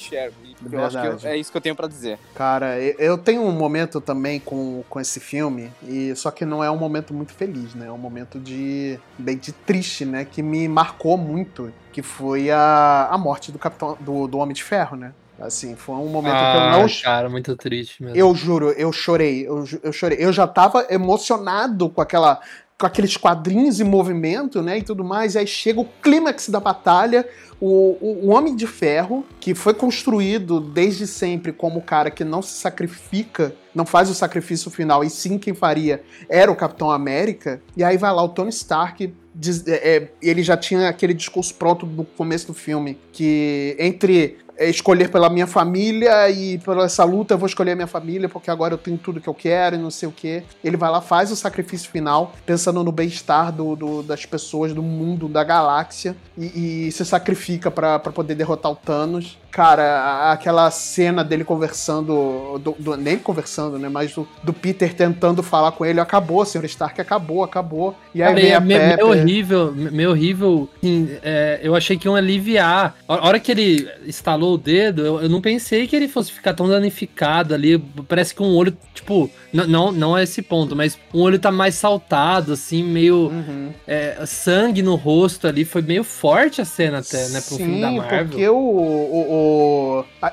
E 0.70 0.74
eu 0.74 0.84
acho 0.84 1.00
que 1.00 1.06
eu, 1.06 1.30
é 1.30 1.36
isso 1.36 1.50
que 1.50 1.56
eu 1.56 1.60
tenho 1.60 1.76
para 1.76 1.86
dizer. 1.88 2.18
Cara, 2.34 2.78
eu 2.80 3.18
tenho 3.18 3.42
um 3.42 3.52
momento 3.52 4.00
também 4.00 4.40
com, 4.40 4.82
com 4.88 5.00
esse 5.00 5.20
filme, 5.20 5.70
e 5.82 6.14
só 6.16 6.30
que 6.30 6.44
não 6.44 6.62
é 6.62 6.70
um 6.70 6.76
momento 6.76 7.12
muito 7.12 7.32
feliz, 7.32 7.74
né? 7.74 7.86
É 7.86 7.92
um 7.92 7.98
momento 7.98 8.38
de 8.38 8.98
bem 9.18 9.36
de 9.36 9.52
triste, 9.52 10.04
né? 10.04 10.24
Que 10.24 10.42
me 10.42 10.68
marcou 10.68 11.16
muito, 11.16 11.72
que 11.92 12.02
foi 12.02 12.50
a, 12.50 13.08
a 13.10 13.18
morte 13.18 13.52
do 13.52 13.58
Capitão 13.58 13.96
do, 14.00 14.26
do 14.26 14.38
Homem 14.38 14.54
de 14.54 14.62
Ferro, 14.62 14.96
né? 14.96 15.12
Assim, 15.40 15.74
foi 15.74 15.94
um 15.94 16.08
momento 16.08 16.34
ah, 16.34 16.52
que 16.52 16.58
eu 16.58 16.62
ah, 16.62 16.78
não. 16.78 16.86
Cara, 17.02 17.28
muito 17.30 17.56
triste 17.56 18.02
mesmo. 18.02 18.16
Eu 18.16 18.34
juro, 18.34 18.70
eu 18.72 18.92
chorei. 18.92 19.48
Eu, 19.48 19.64
eu 19.82 19.92
chorei. 19.92 20.18
Eu 20.20 20.32
já 20.32 20.46
tava 20.46 20.86
emocionado 20.90 21.88
com 21.88 22.00
aquela. 22.02 22.40
Com 22.80 22.86
aqueles 22.86 23.16
quadrinhos 23.16 23.78
em 23.78 23.84
movimento, 23.84 24.62
né? 24.62 24.78
E 24.78 24.82
tudo 24.82 25.04
mais. 25.04 25.34
E 25.34 25.38
aí 25.38 25.46
chega 25.46 25.80
o 25.80 25.84
clímax 26.02 26.48
da 26.48 26.58
batalha 26.58 27.26
o, 27.60 27.96
o, 28.00 28.26
o, 28.26 28.30
Homem 28.30 28.56
de 28.56 28.66
Ferro, 28.66 29.24
que 29.38 29.54
foi 29.54 29.74
construído 29.74 30.60
desde 30.60 31.06
sempre 31.06 31.52
como 31.52 31.78
o 31.78 31.82
cara 31.82 32.10
que 32.10 32.24
não 32.24 32.40
se 32.40 32.54
sacrifica, 32.54 33.54
não 33.74 33.84
faz 33.84 34.08
o 34.08 34.14
sacrifício 34.14 34.70
final, 34.70 35.04
e 35.04 35.10
sim 35.10 35.38
quem 35.38 35.52
faria 35.52 36.02
era 36.28 36.50
o 36.50 36.56
Capitão 36.56 36.90
América, 36.90 37.60
e 37.76 37.84
aí 37.84 37.98
vai 37.98 38.12
lá 38.12 38.22
o 38.22 38.30
Tony 38.30 38.48
Stark. 38.48 39.12
Diz, 39.34 39.66
é, 39.68 39.96
é 39.96 40.08
ele 40.22 40.42
já 40.42 40.56
tinha 40.56 40.88
aquele 40.88 41.12
discurso 41.12 41.54
pronto 41.54 41.84
no 41.84 42.04
começo 42.04 42.46
do 42.46 42.54
filme, 42.54 42.98
que 43.12 43.76
entre 43.78 44.38
é, 44.60 44.68
escolher 44.68 45.10
pela 45.10 45.30
minha 45.30 45.46
família 45.46 46.28
e 46.28 46.58
pela 46.58 46.84
essa 46.84 47.02
luta 47.02 47.32
eu 47.32 47.38
vou 47.38 47.46
escolher 47.46 47.72
a 47.72 47.74
minha 47.74 47.86
família 47.86 48.28
porque 48.28 48.50
agora 48.50 48.74
eu 48.74 48.78
tenho 48.78 48.98
tudo 48.98 49.18
que 49.18 49.28
eu 49.28 49.32
quero 49.32 49.76
e 49.76 49.78
não 49.78 49.90
sei 49.90 50.06
o 50.06 50.12
que. 50.12 50.42
Ele 50.62 50.76
vai 50.76 50.90
lá, 50.90 51.00
faz 51.00 51.32
o 51.32 51.36
sacrifício 51.36 51.90
final, 51.90 52.34
pensando 52.44 52.84
no 52.84 52.92
bem-estar 52.92 53.50
do, 53.50 53.74
do, 53.74 54.02
das 54.02 54.26
pessoas, 54.26 54.74
do 54.74 54.82
mundo, 54.82 55.28
da 55.28 55.42
galáxia 55.42 56.14
e, 56.36 56.88
e 56.88 56.92
se 56.92 57.06
sacrifica 57.06 57.70
para 57.70 57.98
poder 57.98 58.34
derrotar 58.34 58.70
o 58.70 58.76
Thanos. 58.76 59.38
Cara, 59.50 60.30
aquela 60.30 60.70
cena 60.70 61.24
dele 61.24 61.44
conversando, 61.44 62.58
do, 62.58 62.76
do, 62.78 62.96
nem 62.96 63.18
conversando, 63.18 63.78
né, 63.78 63.88
mas 63.88 64.14
do, 64.14 64.26
do, 64.42 64.52
Peter 64.52 64.94
tentando 64.94 65.42
falar 65.42 65.72
com 65.72 65.84
ele, 65.84 66.00
acabou, 66.00 66.44
Sr. 66.44 66.64
Stark, 66.66 67.00
acabou, 67.00 67.42
acabou. 67.42 67.96
E 68.14 68.22
aí 68.22 68.28
cara, 68.28 68.40
vem 68.40 68.54
a 68.54 68.60
meio, 68.60 68.80
Pepper... 68.80 69.06
meio 69.06 69.20
horrível, 69.20 69.72
meio 69.72 70.10
horrível, 70.10 70.68
assim, 70.78 71.10
é, 71.22 71.60
eu 71.62 71.74
achei 71.74 71.98
que 71.98 72.06
iam 72.06 72.14
aliviar. 72.14 72.96
A 73.08 73.26
hora 73.26 73.40
que 73.40 73.50
ele 73.50 73.88
estalou 74.06 74.54
o 74.54 74.58
dedo, 74.58 75.04
eu, 75.04 75.22
eu 75.22 75.28
não 75.28 75.40
pensei 75.40 75.86
que 75.86 75.96
ele 75.96 76.08
fosse 76.08 76.30
ficar 76.30 76.54
tão 76.54 76.68
danificado 76.68 77.54
ali, 77.54 77.78
parece 78.08 78.34
que 78.34 78.42
um 78.42 78.54
olho, 78.54 78.76
tipo, 78.94 79.30
não, 79.52 79.90
não 79.90 80.16
é 80.16 80.22
esse 80.22 80.42
ponto, 80.42 80.76
mas 80.76 80.96
um 81.12 81.20
olho 81.20 81.38
tá 81.38 81.50
mais 81.50 81.74
saltado, 81.74 82.52
assim, 82.52 82.84
meio 82.84 83.28
uhum. 83.28 83.70
é, 83.86 84.24
sangue 84.26 84.82
no 84.82 84.94
rosto 84.94 85.48
ali, 85.48 85.64
foi 85.64 85.82
meio 85.82 86.04
forte 86.04 86.60
a 86.60 86.64
cena 86.64 86.98
até, 86.98 87.28
né, 87.28 87.40
pro 87.40 87.56
Sim, 87.56 87.64
filme 87.64 87.80
da 87.80 87.90
Marvel. 87.90 88.28
porque 88.28 88.48
o, 88.48 88.54
o, 88.54 89.32
o 89.32 89.39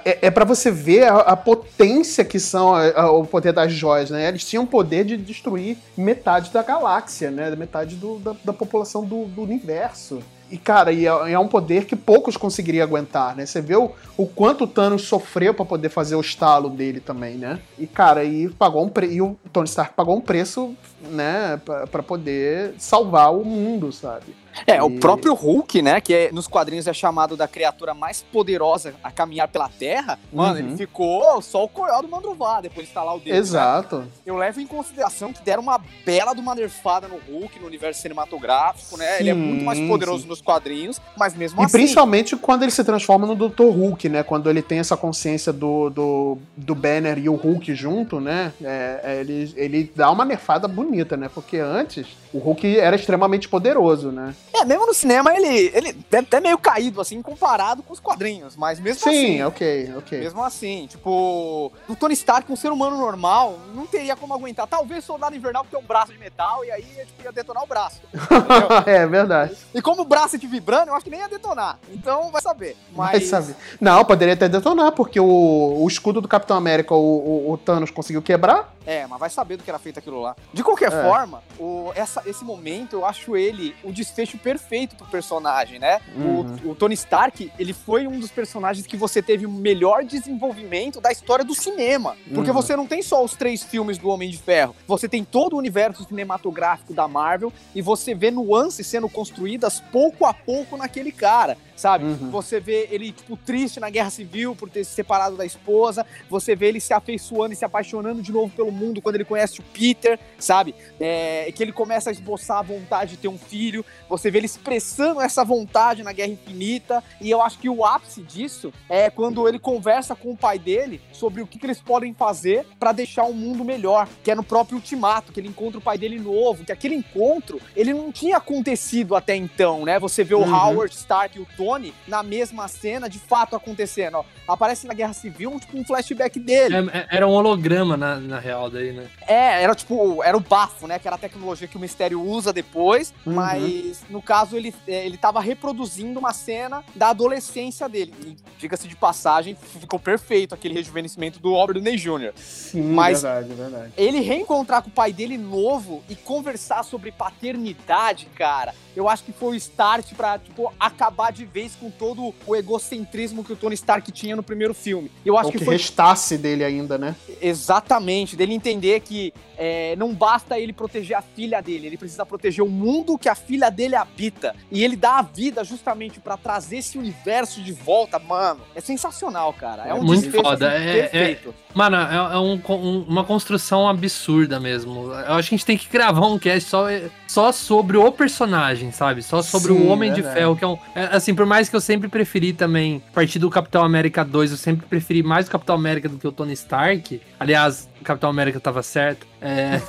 é, 0.04 0.28
é 0.28 0.32
para 0.32 0.46
você 0.46 0.72
ver 0.72 1.04
a, 1.04 1.17
a, 1.17 1.36
potência 1.36 2.24
que 2.24 2.39
são 2.39 2.74
a, 2.74 2.89
a, 2.91 3.12
o 3.12 3.26
poder 3.26 3.54
das 3.54 3.72
joias, 3.72 4.10
né, 4.10 4.28
eles 4.28 4.48
tinham 4.48 4.63
o 4.63 4.67
poder 4.67 5.06
de 5.06 5.17
destruir 5.17 5.78
metade 5.98 6.52
da 6.52 6.63
galáxia, 6.63 7.32
né, 7.32 7.56
metade 7.56 7.96
do, 7.96 8.20
da, 8.20 8.36
da 8.43 8.54
população 8.54 9.04
do, 9.04 9.26
do 9.26 9.41
universo. 9.41 10.20
E, 10.50 10.58
cara, 10.58 10.91
e 10.91 11.06
é, 11.06 11.32
é, 11.32 11.39
um 11.39 11.48
poder 11.48 11.86
que 11.86 11.96
poucos 11.96 12.38
conseguiriam 12.38 12.84
aguentar, 12.86 13.36
né? 13.36 13.46
Você 13.46 13.60
vê 13.60 13.76
o, 13.76 13.91
o 14.15 14.26
quanto 14.26 14.63
o 14.63 14.67
Thanos 14.67 15.04
sofreu 15.04 15.54
para 15.54 15.65
poder 15.65 15.89
fazer 15.89 16.15
o 16.15 16.22
estalo 16.22 16.70
dele 16.70 17.02
também, 17.02 17.36
né? 17.36 17.60
E, 17.78 17.86
cara, 17.86 18.24
e 18.24 18.48
pagou 18.50 18.86
um 18.86 18.89
pre... 18.89 19.08
e 19.08 19.22
o 19.22 19.38
Tony 19.52 19.67
Stark 19.67 19.93
pagou 19.93 20.15
um 20.15 20.22
preço, 20.22 20.74
né, 21.12 21.60
para 21.91 22.02
poder 22.02 22.76
salvar 22.78 23.34
o 23.34 23.43
mundo, 23.43 23.91
sabe? 23.91 24.36
É, 24.65 24.78
e... 24.78 24.82
o 24.82 25.00
próprio 25.00 25.34
Hulk, 25.34 25.82
né, 25.82 26.02
que 26.02 26.13
é, 26.13 26.32
nos 26.32 26.48
quadrinhos 26.48 26.88
é 26.88 26.93
chamado 26.93 27.36
da 27.36 27.48
criatura 27.48 27.93
mais 27.93 28.22
poderosa 28.22 28.96
a 29.04 29.12
caminhar 29.12 29.48
pela 29.48 29.70
Terra, 29.70 30.20
mano, 30.32 30.54
uhum. 30.54 30.67
ele 30.67 30.78
ficou 30.78 31.41
só 31.41 31.63
o 31.63 31.67
coió 31.67 32.02
do 32.02 32.08
Mandruvá 32.08 32.62
depois 32.62 32.86
de 32.86 32.89
instalar 32.89 33.15
o 33.15 33.20
dedo. 33.20 33.36
Exato. 33.36 34.00
Né? 34.00 34.08
Eu 34.26 34.38
levo 34.38 34.60
em 34.60 34.67
consideração 34.67 35.34
que 35.34 35.41
deram 35.43 35.63
uma 35.63 35.80
bela 36.06 36.34
de 36.34 36.39
uma 36.39 36.56
nerfada 36.56 37.08
no 37.08 37.17
Hulk, 37.17 37.60
no 37.60 37.67
universo 37.67 38.02
cinematográfico, 38.02 38.98
né? 38.98 39.13
Sim, 39.13 39.20
ele 39.20 39.30
é 39.30 39.34
muito 39.34 39.65
mais 39.65 39.80
poderoso 39.80 40.24
sim. 40.24 40.30
nos 40.30 40.41
quadrinhos, 40.41 41.02
mas 41.17 41.36
mesmo 41.36 41.62
e 41.62 41.65
assim... 41.65 41.78
E 41.78 41.80
principalmente 41.80 42.36
quando 42.36 42.63
ele 42.63 42.72
se 42.72 42.84
transforma 42.84 43.28
no 43.28 43.36
Dr. 43.36 43.63
Hulk, 43.63 44.10
né? 44.10 44.24
Quando 44.24 44.50
ele 44.50 44.62
tem 44.62 44.80
essa 44.80 44.98
consciência 44.98 45.52
do, 45.54 45.89
do, 45.89 46.38
do 46.56 46.76
Banner 46.76 47.17
e 47.17 47.30
o 47.30 47.36
Hulk 47.36 47.74
junto, 47.76 48.20
né? 48.20 48.54
É, 48.62 49.02
é, 49.04 49.20
ele, 49.20 49.54
ele 49.56 49.91
dá 49.96 50.12
uma 50.12 50.26
nerfada 50.26 50.67
bonita, 50.67 51.17
né? 51.17 51.30
Porque 51.34 51.58
antes 51.58 52.08
o 52.34 52.39
Hulk 52.39 52.80
era 52.80 52.96
extremamente 52.96 53.48
poderoso, 53.48 54.12
né? 54.12 54.36
É, 54.53 54.65
mesmo 54.65 54.86
no 54.86 54.93
cinema 54.93 55.36
ele, 55.36 55.71
ele 55.73 55.93
deve 56.10 56.27
até 56.27 56.39
meio 56.39 56.57
caído, 56.57 57.01
assim, 57.01 57.21
comparado 57.21 57.83
com 57.83 57.93
os 57.93 57.99
quadrinhos, 57.99 58.55
mas 58.55 58.79
mesmo 58.79 59.03
Sim, 59.03 59.10
assim. 59.10 59.25
Sim, 59.25 59.43
ok, 59.43 59.93
ok. 59.97 60.19
Mesmo 60.19 60.43
assim, 60.43 60.88
tipo, 60.88 61.71
o 61.88 61.95
Tony 61.95 62.13
Stark, 62.13 62.51
um 62.51 62.55
ser 62.55 62.71
humano 62.71 62.97
normal, 62.97 63.60
não 63.73 63.86
teria 63.86 64.15
como 64.15 64.33
aguentar. 64.33 64.67
Talvez 64.67 65.03
Soldado 65.03 65.36
Invernal 65.36 65.65
tem 65.69 65.79
um 65.79 65.83
braço 65.83 66.12
de 66.12 66.17
metal 66.17 66.63
e 66.65 66.71
aí 66.71 66.83
tipo, 66.83 67.23
ia 67.23 67.31
detonar 67.31 67.63
o 67.63 67.67
braço. 67.67 68.01
é, 68.86 69.05
verdade. 69.05 69.55
E 69.73 69.81
como 69.81 70.01
o 70.01 70.05
braço 70.05 70.36
é 70.36 70.39
de 70.39 70.47
vibrando, 70.47 70.89
eu 70.89 70.95
acho 70.95 71.03
que 71.03 71.12
nem 71.12 71.19
ia 71.19 71.29
detonar. 71.29 71.77
Então 71.91 72.31
vai 72.31 72.41
saber. 72.41 72.75
Mas... 72.95 73.12
Vai 73.12 73.21
saber. 73.21 73.55
Não, 73.79 74.03
poderia 74.05 74.33
até 74.33 74.49
detonar, 74.49 74.91
porque 74.91 75.19
o, 75.19 75.83
o 75.83 75.88
escudo 75.88 76.21
do 76.21 76.27
Capitão 76.27 76.57
América, 76.57 76.95
o, 76.95 76.97
o, 76.97 77.51
o 77.51 77.57
Thanos 77.57 77.91
conseguiu 77.91 78.21
quebrar. 78.21 78.76
É, 78.88 79.06
mas 79.06 79.19
vai 79.19 79.30
saber 79.30 79.58
do 79.58 79.63
que 79.63 79.69
era 79.69 79.78
feito 79.78 80.00
aquilo 80.00 80.21
lá. 80.21 80.34
De 80.54 80.63
qualquer 80.63 80.93
é. 80.93 81.04
forma, 81.04 81.43
o, 81.60 81.91
essa, 81.93 82.23
esse 82.26 82.45
momento 82.45 82.93
eu 82.93 83.06
acho 83.06 83.36
ele 83.36 83.76
o 83.84 83.91
desfecho 83.91 84.38
perfeito 84.38 84.95
pro 84.95 85.06
personagem, 85.08 85.78
né? 85.78 86.00
Uhum. 86.15 86.58
O, 86.63 86.71
o, 86.71 86.76
Tony 86.76 86.93
Stark, 86.93 87.52
ele 87.60 87.73
foi 87.73 88.08
um 88.08 88.17
dos 88.17 88.32
personagens 88.32 88.88
que 88.88 88.95
você 88.95 89.21
teve 89.21 89.45
o 89.45 89.52
melhor 89.52 90.06
desenvolvimento 90.06 91.02
da 91.02 91.12
história 91.12 91.43
do 91.43 91.54
cinema. 91.54 92.15
Porque 92.34 92.50
uhum. 92.50 92.56
você 92.56 92.78
não 92.78 92.88
tem 92.88 93.02
só 93.02 93.21
os 93.21 93.34
três 93.34 93.62
filmes 93.62 93.97
do 93.97 94.08
Homem 94.08 94.30
de 94.30 94.38
Ferro, 94.38 94.73
você 94.88 95.10
tem 95.10 95.21
todo 95.21 95.54
o 95.54 95.58
universo 95.58 96.06
cinematográfico 96.06 96.93
da 96.93 97.10
Marvel 97.10 97.52
e 97.76 97.82
você 97.82 98.15
vê 98.15 98.32
nuances 98.32 98.88
sendo 98.88 99.10
construídas 99.10 99.82
pouco 99.91 100.26
a 100.26 100.34
pouco 100.34 100.78
naquele 100.78 101.12
cara 101.12 101.58
sabe? 101.77 102.03
Uhum. 102.03 102.31
Você 102.31 102.59
vê 102.59 102.89
ele, 102.91 103.13
tipo, 103.13 103.37
triste 103.37 103.79
na 103.79 103.89
guerra 103.89 104.09
civil 104.09 104.55
por 104.55 104.69
ter 104.69 104.83
se 104.83 104.91
separado 104.91 105.37
da 105.37 105.45
esposa, 105.45 106.05
você 106.29 106.55
vê 106.55 106.67
ele 106.67 106.79
se 106.79 106.93
afeiçoando 106.93 107.53
e 107.53 107.55
se 107.55 107.63
apaixonando 107.63 108.21
de 108.21 108.31
novo 108.31 108.51
pelo 108.53 108.71
mundo 108.71 109.01
quando 109.01 109.15
ele 109.15 109.23
conhece 109.23 109.59
o 109.59 109.63
Peter, 109.63 110.19
sabe? 110.39 110.73
É, 110.99 111.51
que 111.55 111.63
ele 111.63 111.71
começa 111.71 112.09
a 112.09 112.11
esboçar 112.13 112.57
a 112.57 112.61
vontade 112.63 113.11
de 113.11 113.17
ter 113.17 113.27
um 113.27 113.37
filho, 113.37 113.85
você 114.09 114.31
vê 114.31 114.39
ele 114.39 114.47
expressando 114.47 115.21
essa 115.21 115.45
vontade 115.45 116.03
na 116.03 116.11
Guerra 116.11 116.31
Infinita, 116.31 117.03
e 117.21 117.29
eu 117.29 117.41
acho 117.41 117.59
que 117.59 117.69
o 117.69 117.85
ápice 117.85 118.21
disso 118.23 118.73
é 118.89 119.09
quando 119.09 119.47
ele 119.47 119.59
conversa 119.59 120.15
com 120.15 120.31
o 120.31 120.37
pai 120.37 120.57
dele 120.57 120.99
sobre 121.11 121.41
o 121.41 121.47
que, 121.47 121.59
que 121.59 121.65
eles 121.65 121.79
podem 121.79 122.13
fazer 122.13 122.65
para 122.79 122.91
deixar 122.91 123.23
o 123.23 123.33
mundo 123.33 123.63
melhor, 123.63 124.07
que 124.23 124.31
é 124.31 124.35
no 124.35 124.43
próprio 124.43 124.77
Ultimato, 124.77 125.31
que 125.31 125.39
ele 125.39 125.47
encontra 125.47 125.77
o 125.77 125.81
pai 125.81 125.97
dele 125.97 126.19
novo, 126.19 126.65
que 126.65 126.71
aquele 126.71 126.95
encontro, 126.95 127.61
ele 127.75 127.93
não 127.93 128.11
tinha 128.11 128.37
acontecido 128.37 129.15
até 129.15 129.35
então, 129.35 129.85
né? 129.85 129.99
Você 129.99 130.23
vê 130.23 130.33
o 130.33 130.39
uhum. 130.39 130.55
Howard 130.55 130.93
Stark 130.95 131.37
e 131.37 131.41
o 131.41 131.47
Tony 131.55 131.66
na 132.08 132.23
mesma 132.23 132.67
cena, 132.67 133.10
de 133.10 133.19
fato 133.19 133.56
acontecendo. 133.56 134.17
Ó, 134.17 134.25
aparece 134.47 134.88
na 134.88 134.93
Guerra 134.93 135.13
Civil, 135.13 135.60
tipo, 135.60 135.77
um 135.77 135.84
flashback 135.84 136.39
dele. 136.39 136.75
É, 136.75 136.99
é, 136.99 137.08
era 137.10 137.27
um 137.27 137.32
holograma, 137.32 137.97
na, 137.97 138.15
na 138.17 138.39
real, 138.39 138.69
daí, 138.69 138.91
né? 138.91 139.08
É, 139.27 139.63
era 139.63 139.75
tipo, 139.75 140.23
era 140.23 140.36
o 140.38 140.39
bafo, 140.39 140.88
né? 140.88 140.99
Que 140.99 141.08
era 141.08 141.15
a 141.15 141.19
tecnologia 141.19 141.67
que 141.67 141.77
o 141.77 141.80
Mistério 141.80 142.21
usa 142.21 142.53
depois, 142.53 143.13
uhum. 143.25 143.34
mas 143.34 144.03
no 144.10 144.21
caso 144.21 144.56
ele, 144.56 144.73
é, 144.88 145.06
ele 145.06 145.17
tava 145.17 145.41
reproduzindo 145.41 146.19
uma 146.19 146.34
cena 146.34 146.84
da 146.95 147.10
adolescência 147.10 147.88
dele. 147.89 148.13
E, 148.25 148.36
diga-se 148.58 148.88
de 148.88 148.95
passagem, 148.95 149.56
ficou 149.56 149.99
perfeito 149.99 150.53
aquele 150.53 150.73
rejuvenescimento 150.73 151.39
do 151.39 151.51
Robert 151.51 151.75
Downey 151.75 151.97
Jr. 151.97 152.34
Sim, 152.36 152.82
mas 152.82 153.21
verdade, 153.21 153.53
verdade. 153.53 153.93
Ele 153.97 154.19
reencontrar 154.19 154.82
com 154.82 154.89
o 154.89 154.91
pai 154.91 155.12
dele 155.12 155.38
novo 155.38 156.03
e 156.10 156.15
conversar 156.15 156.84
sobre 156.84 157.12
paternidade, 157.12 158.27
cara, 158.36 158.73
eu 158.95 159.08
acho 159.08 159.23
que 159.23 159.32
foi 159.32 159.49
o 159.49 159.56
start 159.56 160.13
pra, 160.13 160.39
tipo, 160.39 160.73
acabar 160.80 161.32
de 161.32 161.45
vez 161.45 161.57
com 161.80 161.89
todo 161.89 162.34
o 162.46 162.56
egocentrismo 162.56 163.43
que 163.43 163.54
o 163.54 163.56
Tony 163.56 163.76
Stark 163.76 164.12
tinha 164.12 164.36
no 164.36 164.43
primeiro 164.43 164.74
filme. 164.74 165.12
Eu 165.26 165.38
acho 165.38 165.48
Ou 165.48 165.52
que, 165.52 165.60
que 165.60 165.65
foi... 165.65 165.76
restasse 165.76 166.38
dele 166.38 166.63
ainda, 166.63 166.98
né? 166.98 167.15
Exatamente, 167.41 168.36
dele 168.36 168.54
entender 168.54 169.00
que 169.00 169.34
é, 169.58 169.96
não 169.96 170.13
basta 170.13 170.60
ele 170.60 170.72
proteger 170.72 171.17
a 171.17 171.22
filha 171.22 171.60
dele, 171.62 171.88
ele 171.88 171.98
precisa 171.98 172.26
proteger 172.26 172.63
o 172.63 172.70
mundo 172.70 173.17
que 173.17 173.28
a 173.28 173.36
filha 173.36 173.70
dele 173.70 173.96
habita. 173.96 174.56
E 174.72 174.84
ele 174.84 174.96
dá 174.96 175.20
a 175.20 175.22
vida 175.22 175.63
justamente 175.63 176.20
para 176.20 176.38
trazer 176.38 176.78
esse 176.78 176.98
universo 176.98 177.62
de 177.62 177.72
volta, 177.72 178.20
mano. 178.20 178.62
É 178.76 178.82
sensacional, 178.82 179.52
cara. 179.54 179.88
É 179.88 179.93
um 179.93 180.04
muito 180.04 180.30
foda. 180.32 180.72
Assim, 180.72 180.86
é, 180.86 181.00
é, 181.00 181.02
perfeito. 181.08 181.50
É, 181.50 181.54
mano, 181.74 181.98
é, 181.98 182.15
é 182.15 182.38
um, 182.38 182.62
um, 182.70 183.06
uma 183.08 183.24
construção 183.24 183.88
absurda 183.89 184.60
mesmo. 184.60 185.12
Eu 185.12 185.34
acho 185.34 185.50
que 185.50 185.56
a 185.56 185.58
gente 185.58 185.65
tem 185.65 185.78
que 185.78 185.89
gravar 185.89 186.28
um 186.28 186.38
cast 186.38 186.70
só, 186.70 186.86
só 187.28 187.52
sobre 187.52 187.98
o 187.98 188.12
personagem, 188.12 188.91
sabe? 188.91 189.24
Só 189.24 189.41
sobre 189.41 189.74
Sim, 189.74 189.80
o 189.80 189.88
Homem 189.88 190.13
de 190.13 190.22
Ferro, 190.22 190.56
que 190.56 190.63
é 190.63 190.67
um. 190.67 190.78
É, 190.93 191.06
assim, 191.15 191.34
por 191.34 191.46
mais 191.47 191.69
que 191.69 191.75
eu 191.75 191.81
sempre 191.81 192.07
preferi 192.07 192.53
também, 192.53 193.01
a 193.10 193.13
partir 193.13 193.39
do 193.39 193.49
Capitão 193.49 193.83
América 193.83 194.23
2, 194.23 194.51
eu 194.51 194.57
sempre 194.57 194.86
preferi 194.86 195.23
mais 195.23 195.47
o 195.47 195.51
Capitão 195.51 195.75
América 195.75 196.07
do 196.07 196.17
que 196.17 196.27
o 196.27 196.31
Tony 196.31 196.53
Stark. 196.53 197.19
Aliás, 197.39 197.89
o 197.99 198.03
Capitão 198.03 198.29
América 198.29 198.60
tava 198.60 198.83
certo. 198.83 199.25
É... 199.41 199.81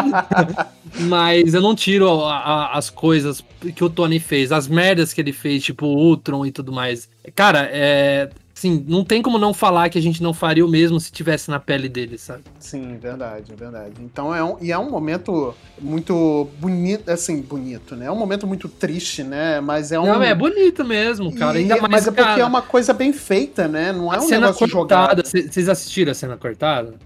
Mas 1.06 1.52
eu 1.52 1.60
não 1.60 1.74
tiro 1.74 2.08
a, 2.24 2.36
a, 2.36 2.78
as 2.78 2.88
coisas 2.88 3.44
que 3.74 3.84
o 3.84 3.90
Tony 3.90 4.18
fez, 4.18 4.50
as 4.52 4.66
merdas 4.66 5.12
que 5.12 5.20
ele 5.20 5.32
fez, 5.32 5.62
tipo 5.62 5.86
o 5.86 5.96
Ultron 5.96 6.46
e 6.46 6.52
tudo 6.52 6.72
mais. 6.72 7.08
Cara, 7.34 7.68
é, 7.70 8.30
Sim, 8.60 8.84
não 8.86 9.02
tem 9.02 9.22
como 9.22 9.38
não 9.38 9.54
falar 9.54 9.88
que 9.88 9.96
a 9.96 10.02
gente 10.02 10.22
não 10.22 10.34
faria 10.34 10.62
o 10.62 10.68
mesmo 10.68 11.00
se 11.00 11.10
tivesse 11.10 11.50
na 11.50 11.58
pele 11.58 11.88
dele, 11.88 12.18
sabe? 12.18 12.42
Sim, 12.58 12.98
verdade, 12.98 13.54
verdade. 13.54 13.94
Então 14.00 14.34
é 14.34 14.44
um, 14.44 14.58
e 14.60 14.70
é 14.70 14.78
um 14.78 14.90
momento 14.90 15.54
muito 15.80 16.46
bonito, 16.58 17.10
assim, 17.10 17.40
bonito, 17.40 17.96
né? 17.96 18.04
É 18.04 18.10
um 18.10 18.16
momento 18.18 18.46
muito 18.46 18.68
triste, 18.68 19.22
né? 19.24 19.62
Mas 19.62 19.92
é 19.92 19.98
um. 19.98 20.04
Não, 20.04 20.22
é 20.22 20.34
bonito 20.34 20.84
mesmo, 20.84 21.34
cara. 21.34 21.58
E, 21.58 21.62
Ainda 21.62 21.76
mais, 21.78 21.90
mas 21.90 22.08
é 22.08 22.10
porque 22.10 22.22
cara, 22.22 22.42
é 22.42 22.44
uma 22.44 22.60
coisa 22.60 22.92
bem 22.92 23.14
feita, 23.14 23.66
né? 23.66 23.92
Não 23.92 24.12
é 24.12 24.18
um 24.18 24.28
cena 24.28 24.48
negócio 24.48 24.70
cortada. 24.70 25.22
Vocês 25.24 25.66
assistiram 25.66 26.12
a 26.12 26.14
cena 26.14 26.36
cortada? 26.36 26.96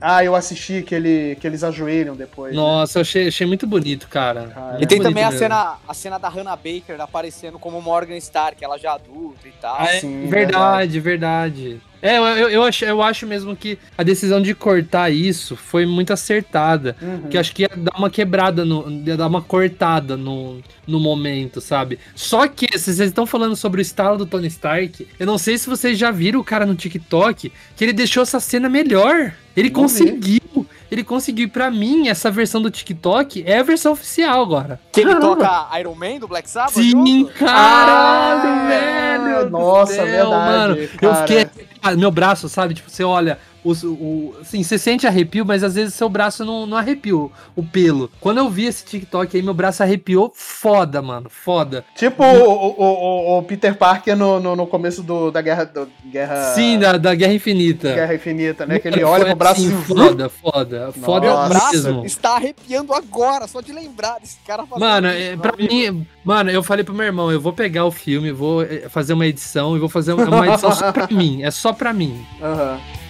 Ah, 0.00 0.24
eu 0.24 0.34
assisti 0.34 0.82
que, 0.82 0.94
ele, 0.94 1.36
que 1.38 1.46
eles 1.46 1.62
ajoelham 1.62 2.16
depois. 2.16 2.54
Né? 2.54 2.56
Nossa, 2.56 2.98
né? 2.98 3.00
eu 3.00 3.02
achei, 3.02 3.28
achei 3.28 3.46
muito 3.46 3.66
bonito, 3.66 4.08
cara. 4.08 4.46
cara 4.46 4.82
e 4.82 4.86
tem 4.86 5.02
também 5.02 5.24
a 5.24 5.32
cena, 5.32 5.76
a 5.86 5.92
cena 5.92 6.16
da 6.16 6.30
Hannah 6.30 6.56
Baker 6.56 6.98
aparecendo 6.98 7.58
como 7.58 7.82
Morgan 7.82 8.16
Stark, 8.16 8.62
ela 8.64 8.78
já 8.78 8.94
adulta 8.94 9.46
e 9.46 9.52
tal. 9.60 9.76
Ah, 9.78 9.84
é, 9.84 10.00
Sim, 10.00 10.28
verdade. 10.28 10.93
verdade 10.93 10.93
verdade, 11.00 11.34
verdade. 11.54 11.80
É, 12.02 12.18
eu, 12.18 12.50
eu, 12.50 12.62
acho, 12.62 12.84
eu 12.84 13.02
acho 13.02 13.26
mesmo 13.26 13.56
que 13.56 13.78
a 13.96 14.02
decisão 14.02 14.42
de 14.42 14.54
cortar 14.54 15.10
isso 15.10 15.56
foi 15.56 15.86
muito 15.86 16.12
acertada. 16.12 16.94
Uhum. 17.00 17.30
Que 17.30 17.38
acho 17.38 17.54
que 17.54 17.62
ia 17.62 17.70
dar 17.74 17.96
uma 17.96 18.10
quebrada, 18.10 18.62
no, 18.62 18.90
ia 19.06 19.16
dar 19.16 19.26
uma 19.26 19.40
cortada 19.40 20.14
no, 20.14 20.60
no 20.86 21.00
momento, 21.00 21.62
sabe? 21.62 21.98
Só 22.14 22.46
que, 22.46 22.66
se 22.78 22.92
vocês 22.92 23.08
estão 23.08 23.24
falando 23.24 23.56
sobre 23.56 23.80
o 23.80 23.82
estalo 23.82 24.18
do 24.18 24.26
Tony 24.26 24.48
Stark, 24.48 25.08
eu 25.18 25.26
não 25.26 25.38
sei 25.38 25.56
se 25.56 25.66
vocês 25.66 25.98
já 25.98 26.10
viram 26.10 26.40
o 26.40 26.44
cara 26.44 26.66
no 26.66 26.74
TikTok, 26.74 27.50
que 27.74 27.84
ele 27.84 27.94
deixou 27.94 28.22
essa 28.22 28.38
cena 28.38 28.68
melhor. 28.68 29.32
Ele 29.56 29.70
conseguiu. 29.70 30.66
Ele 30.94 31.04
conseguiu. 31.04 31.48
Pra 31.48 31.70
mim, 31.70 32.08
essa 32.08 32.30
versão 32.30 32.60
do 32.62 32.70
TikTok 32.70 33.44
é 33.46 33.58
a 33.58 33.62
versão 33.62 33.92
oficial 33.92 34.42
agora. 34.42 34.80
Que 34.92 35.00
ele 35.00 35.14
toca 35.16 35.68
Iron 35.78 35.94
Man 35.94 36.18
do 36.18 36.28
Black 36.28 36.48
Sabbath? 36.48 36.72
Sim, 36.72 37.26
caralho, 37.38 38.48
ah, 38.48 38.66
velho! 38.68 39.50
Nossa, 39.50 39.92
céu, 39.94 40.06
verdade, 40.06 40.30
mano. 40.30 40.74
Cara. 40.74 40.90
Eu 41.02 41.14
fiquei. 41.14 41.66
Meu 41.96 42.10
braço, 42.10 42.48
sabe? 42.48 42.74
Tipo, 42.74 42.90
você 42.90 43.04
olha 43.04 43.38
o, 43.64 43.72
o, 43.72 44.36
assim, 44.40 44.62
você 44.62 44.76
sente 44.76 45.06
arrepio, 45.06 45.44
mas 45.44 45.64
às 45.64 45.74
vezes 45.74 45.94
seu 45.94 46.08
braço 46.08 46.44
não, 46.44 46.66
não 46.66 46.76
arrepiou 46.76 47.32
o 47.56 47.64
pelo. 47.64 48.10
Quando 48.20 48.38
eu 48.38 48.50
vi 48.50 48.66
esse 48.66 48.84
TikTok 48.84 49.34
aí, 49.34 49.42
meu 49.42 49.54
braço 49.54 49.82
arrepiou 49.82 50.30
foda, 50.34 51.00
mano. 51.00 51.28
Foda. 51.30 51.84
Tipo 51.96 52.22
o, 52.22 52.80
o, 52.80 53.38
o, 53.38 53.42
Peter 53.42 53.74
Parker 53.74 54.14
no, 54.14 54.38
no, 54.38 54.54
no, 54.54 54.66
começo 54.66 55.02
do, 55.02 55.30
da 55.30 55.40
guerra. 55.40 55.64
Do, 55.64 55.88
guerra... 56.04 56.54
Sim, 56.54 56.78
da, 56.78 56.98
da 56.98 57.14
Guerra 57.14 57.32
Infinita. 57.32 57.94
Guerra 57.94 58.14
Infinita, 58.14 58.66
né? 58.66 58.78
Que 58.78 58.88
ele 58.88 59.02
olha 59.02 59.26
pro 59.26 59.36
braço 59.36 59.62
assim, 59.62 59.82
Foda, 59.82 60.28
foda. 60.28 60.86
Nossa. 60.86 61.00
Foda 61.00 61.26
meu 61.26 61.48
braço 61.48 62.02
está 62.04 62.36
arrepiando 62.36 62.92
agora, 62.92 63.48
só 63.48 63.60
de 63.60 63.72
lembrar 63.72 64.18
desse 64.20 64.38
cara 64.46 64.66
fazendo 64.66 64.86
Mano, 64.86 65.08
isso, 65.08 65.16
é, 65.16 65.36
pra 65.36 65.56
mim. 65.56 66.06
Mano, 66.22 66.50
eu 66.50 66.62
falei 66.62 66.84
pro 66.84 66.94
meu 66.94 67.06
irmão, 67.06 67.32
eu 67.32 67.40
vou 67.40 67.52
pegar 67.52 67.84
o 67.86 67.90
filme, 67.90 68.30
vou 68.30 68.62
eh, 68.62 68.88
fazer 68.88 69.14
uma 69.14 69.26
edição 69.26 69.76
e 69.76 69.80
vou 69.80 69.88
fazer 69.88 70.12
uma 70.12 70.48
edição 70.48 70.72
só 70.72 70.92
pra 70.92 71.08
mim. 71.10 71.42
É 71.42 71.50
só 71.50 71.72
pra 71.72 71.92
mim. 71.92 72.26
Aham. 72.42 72.74
Uhum. 72.74 73.03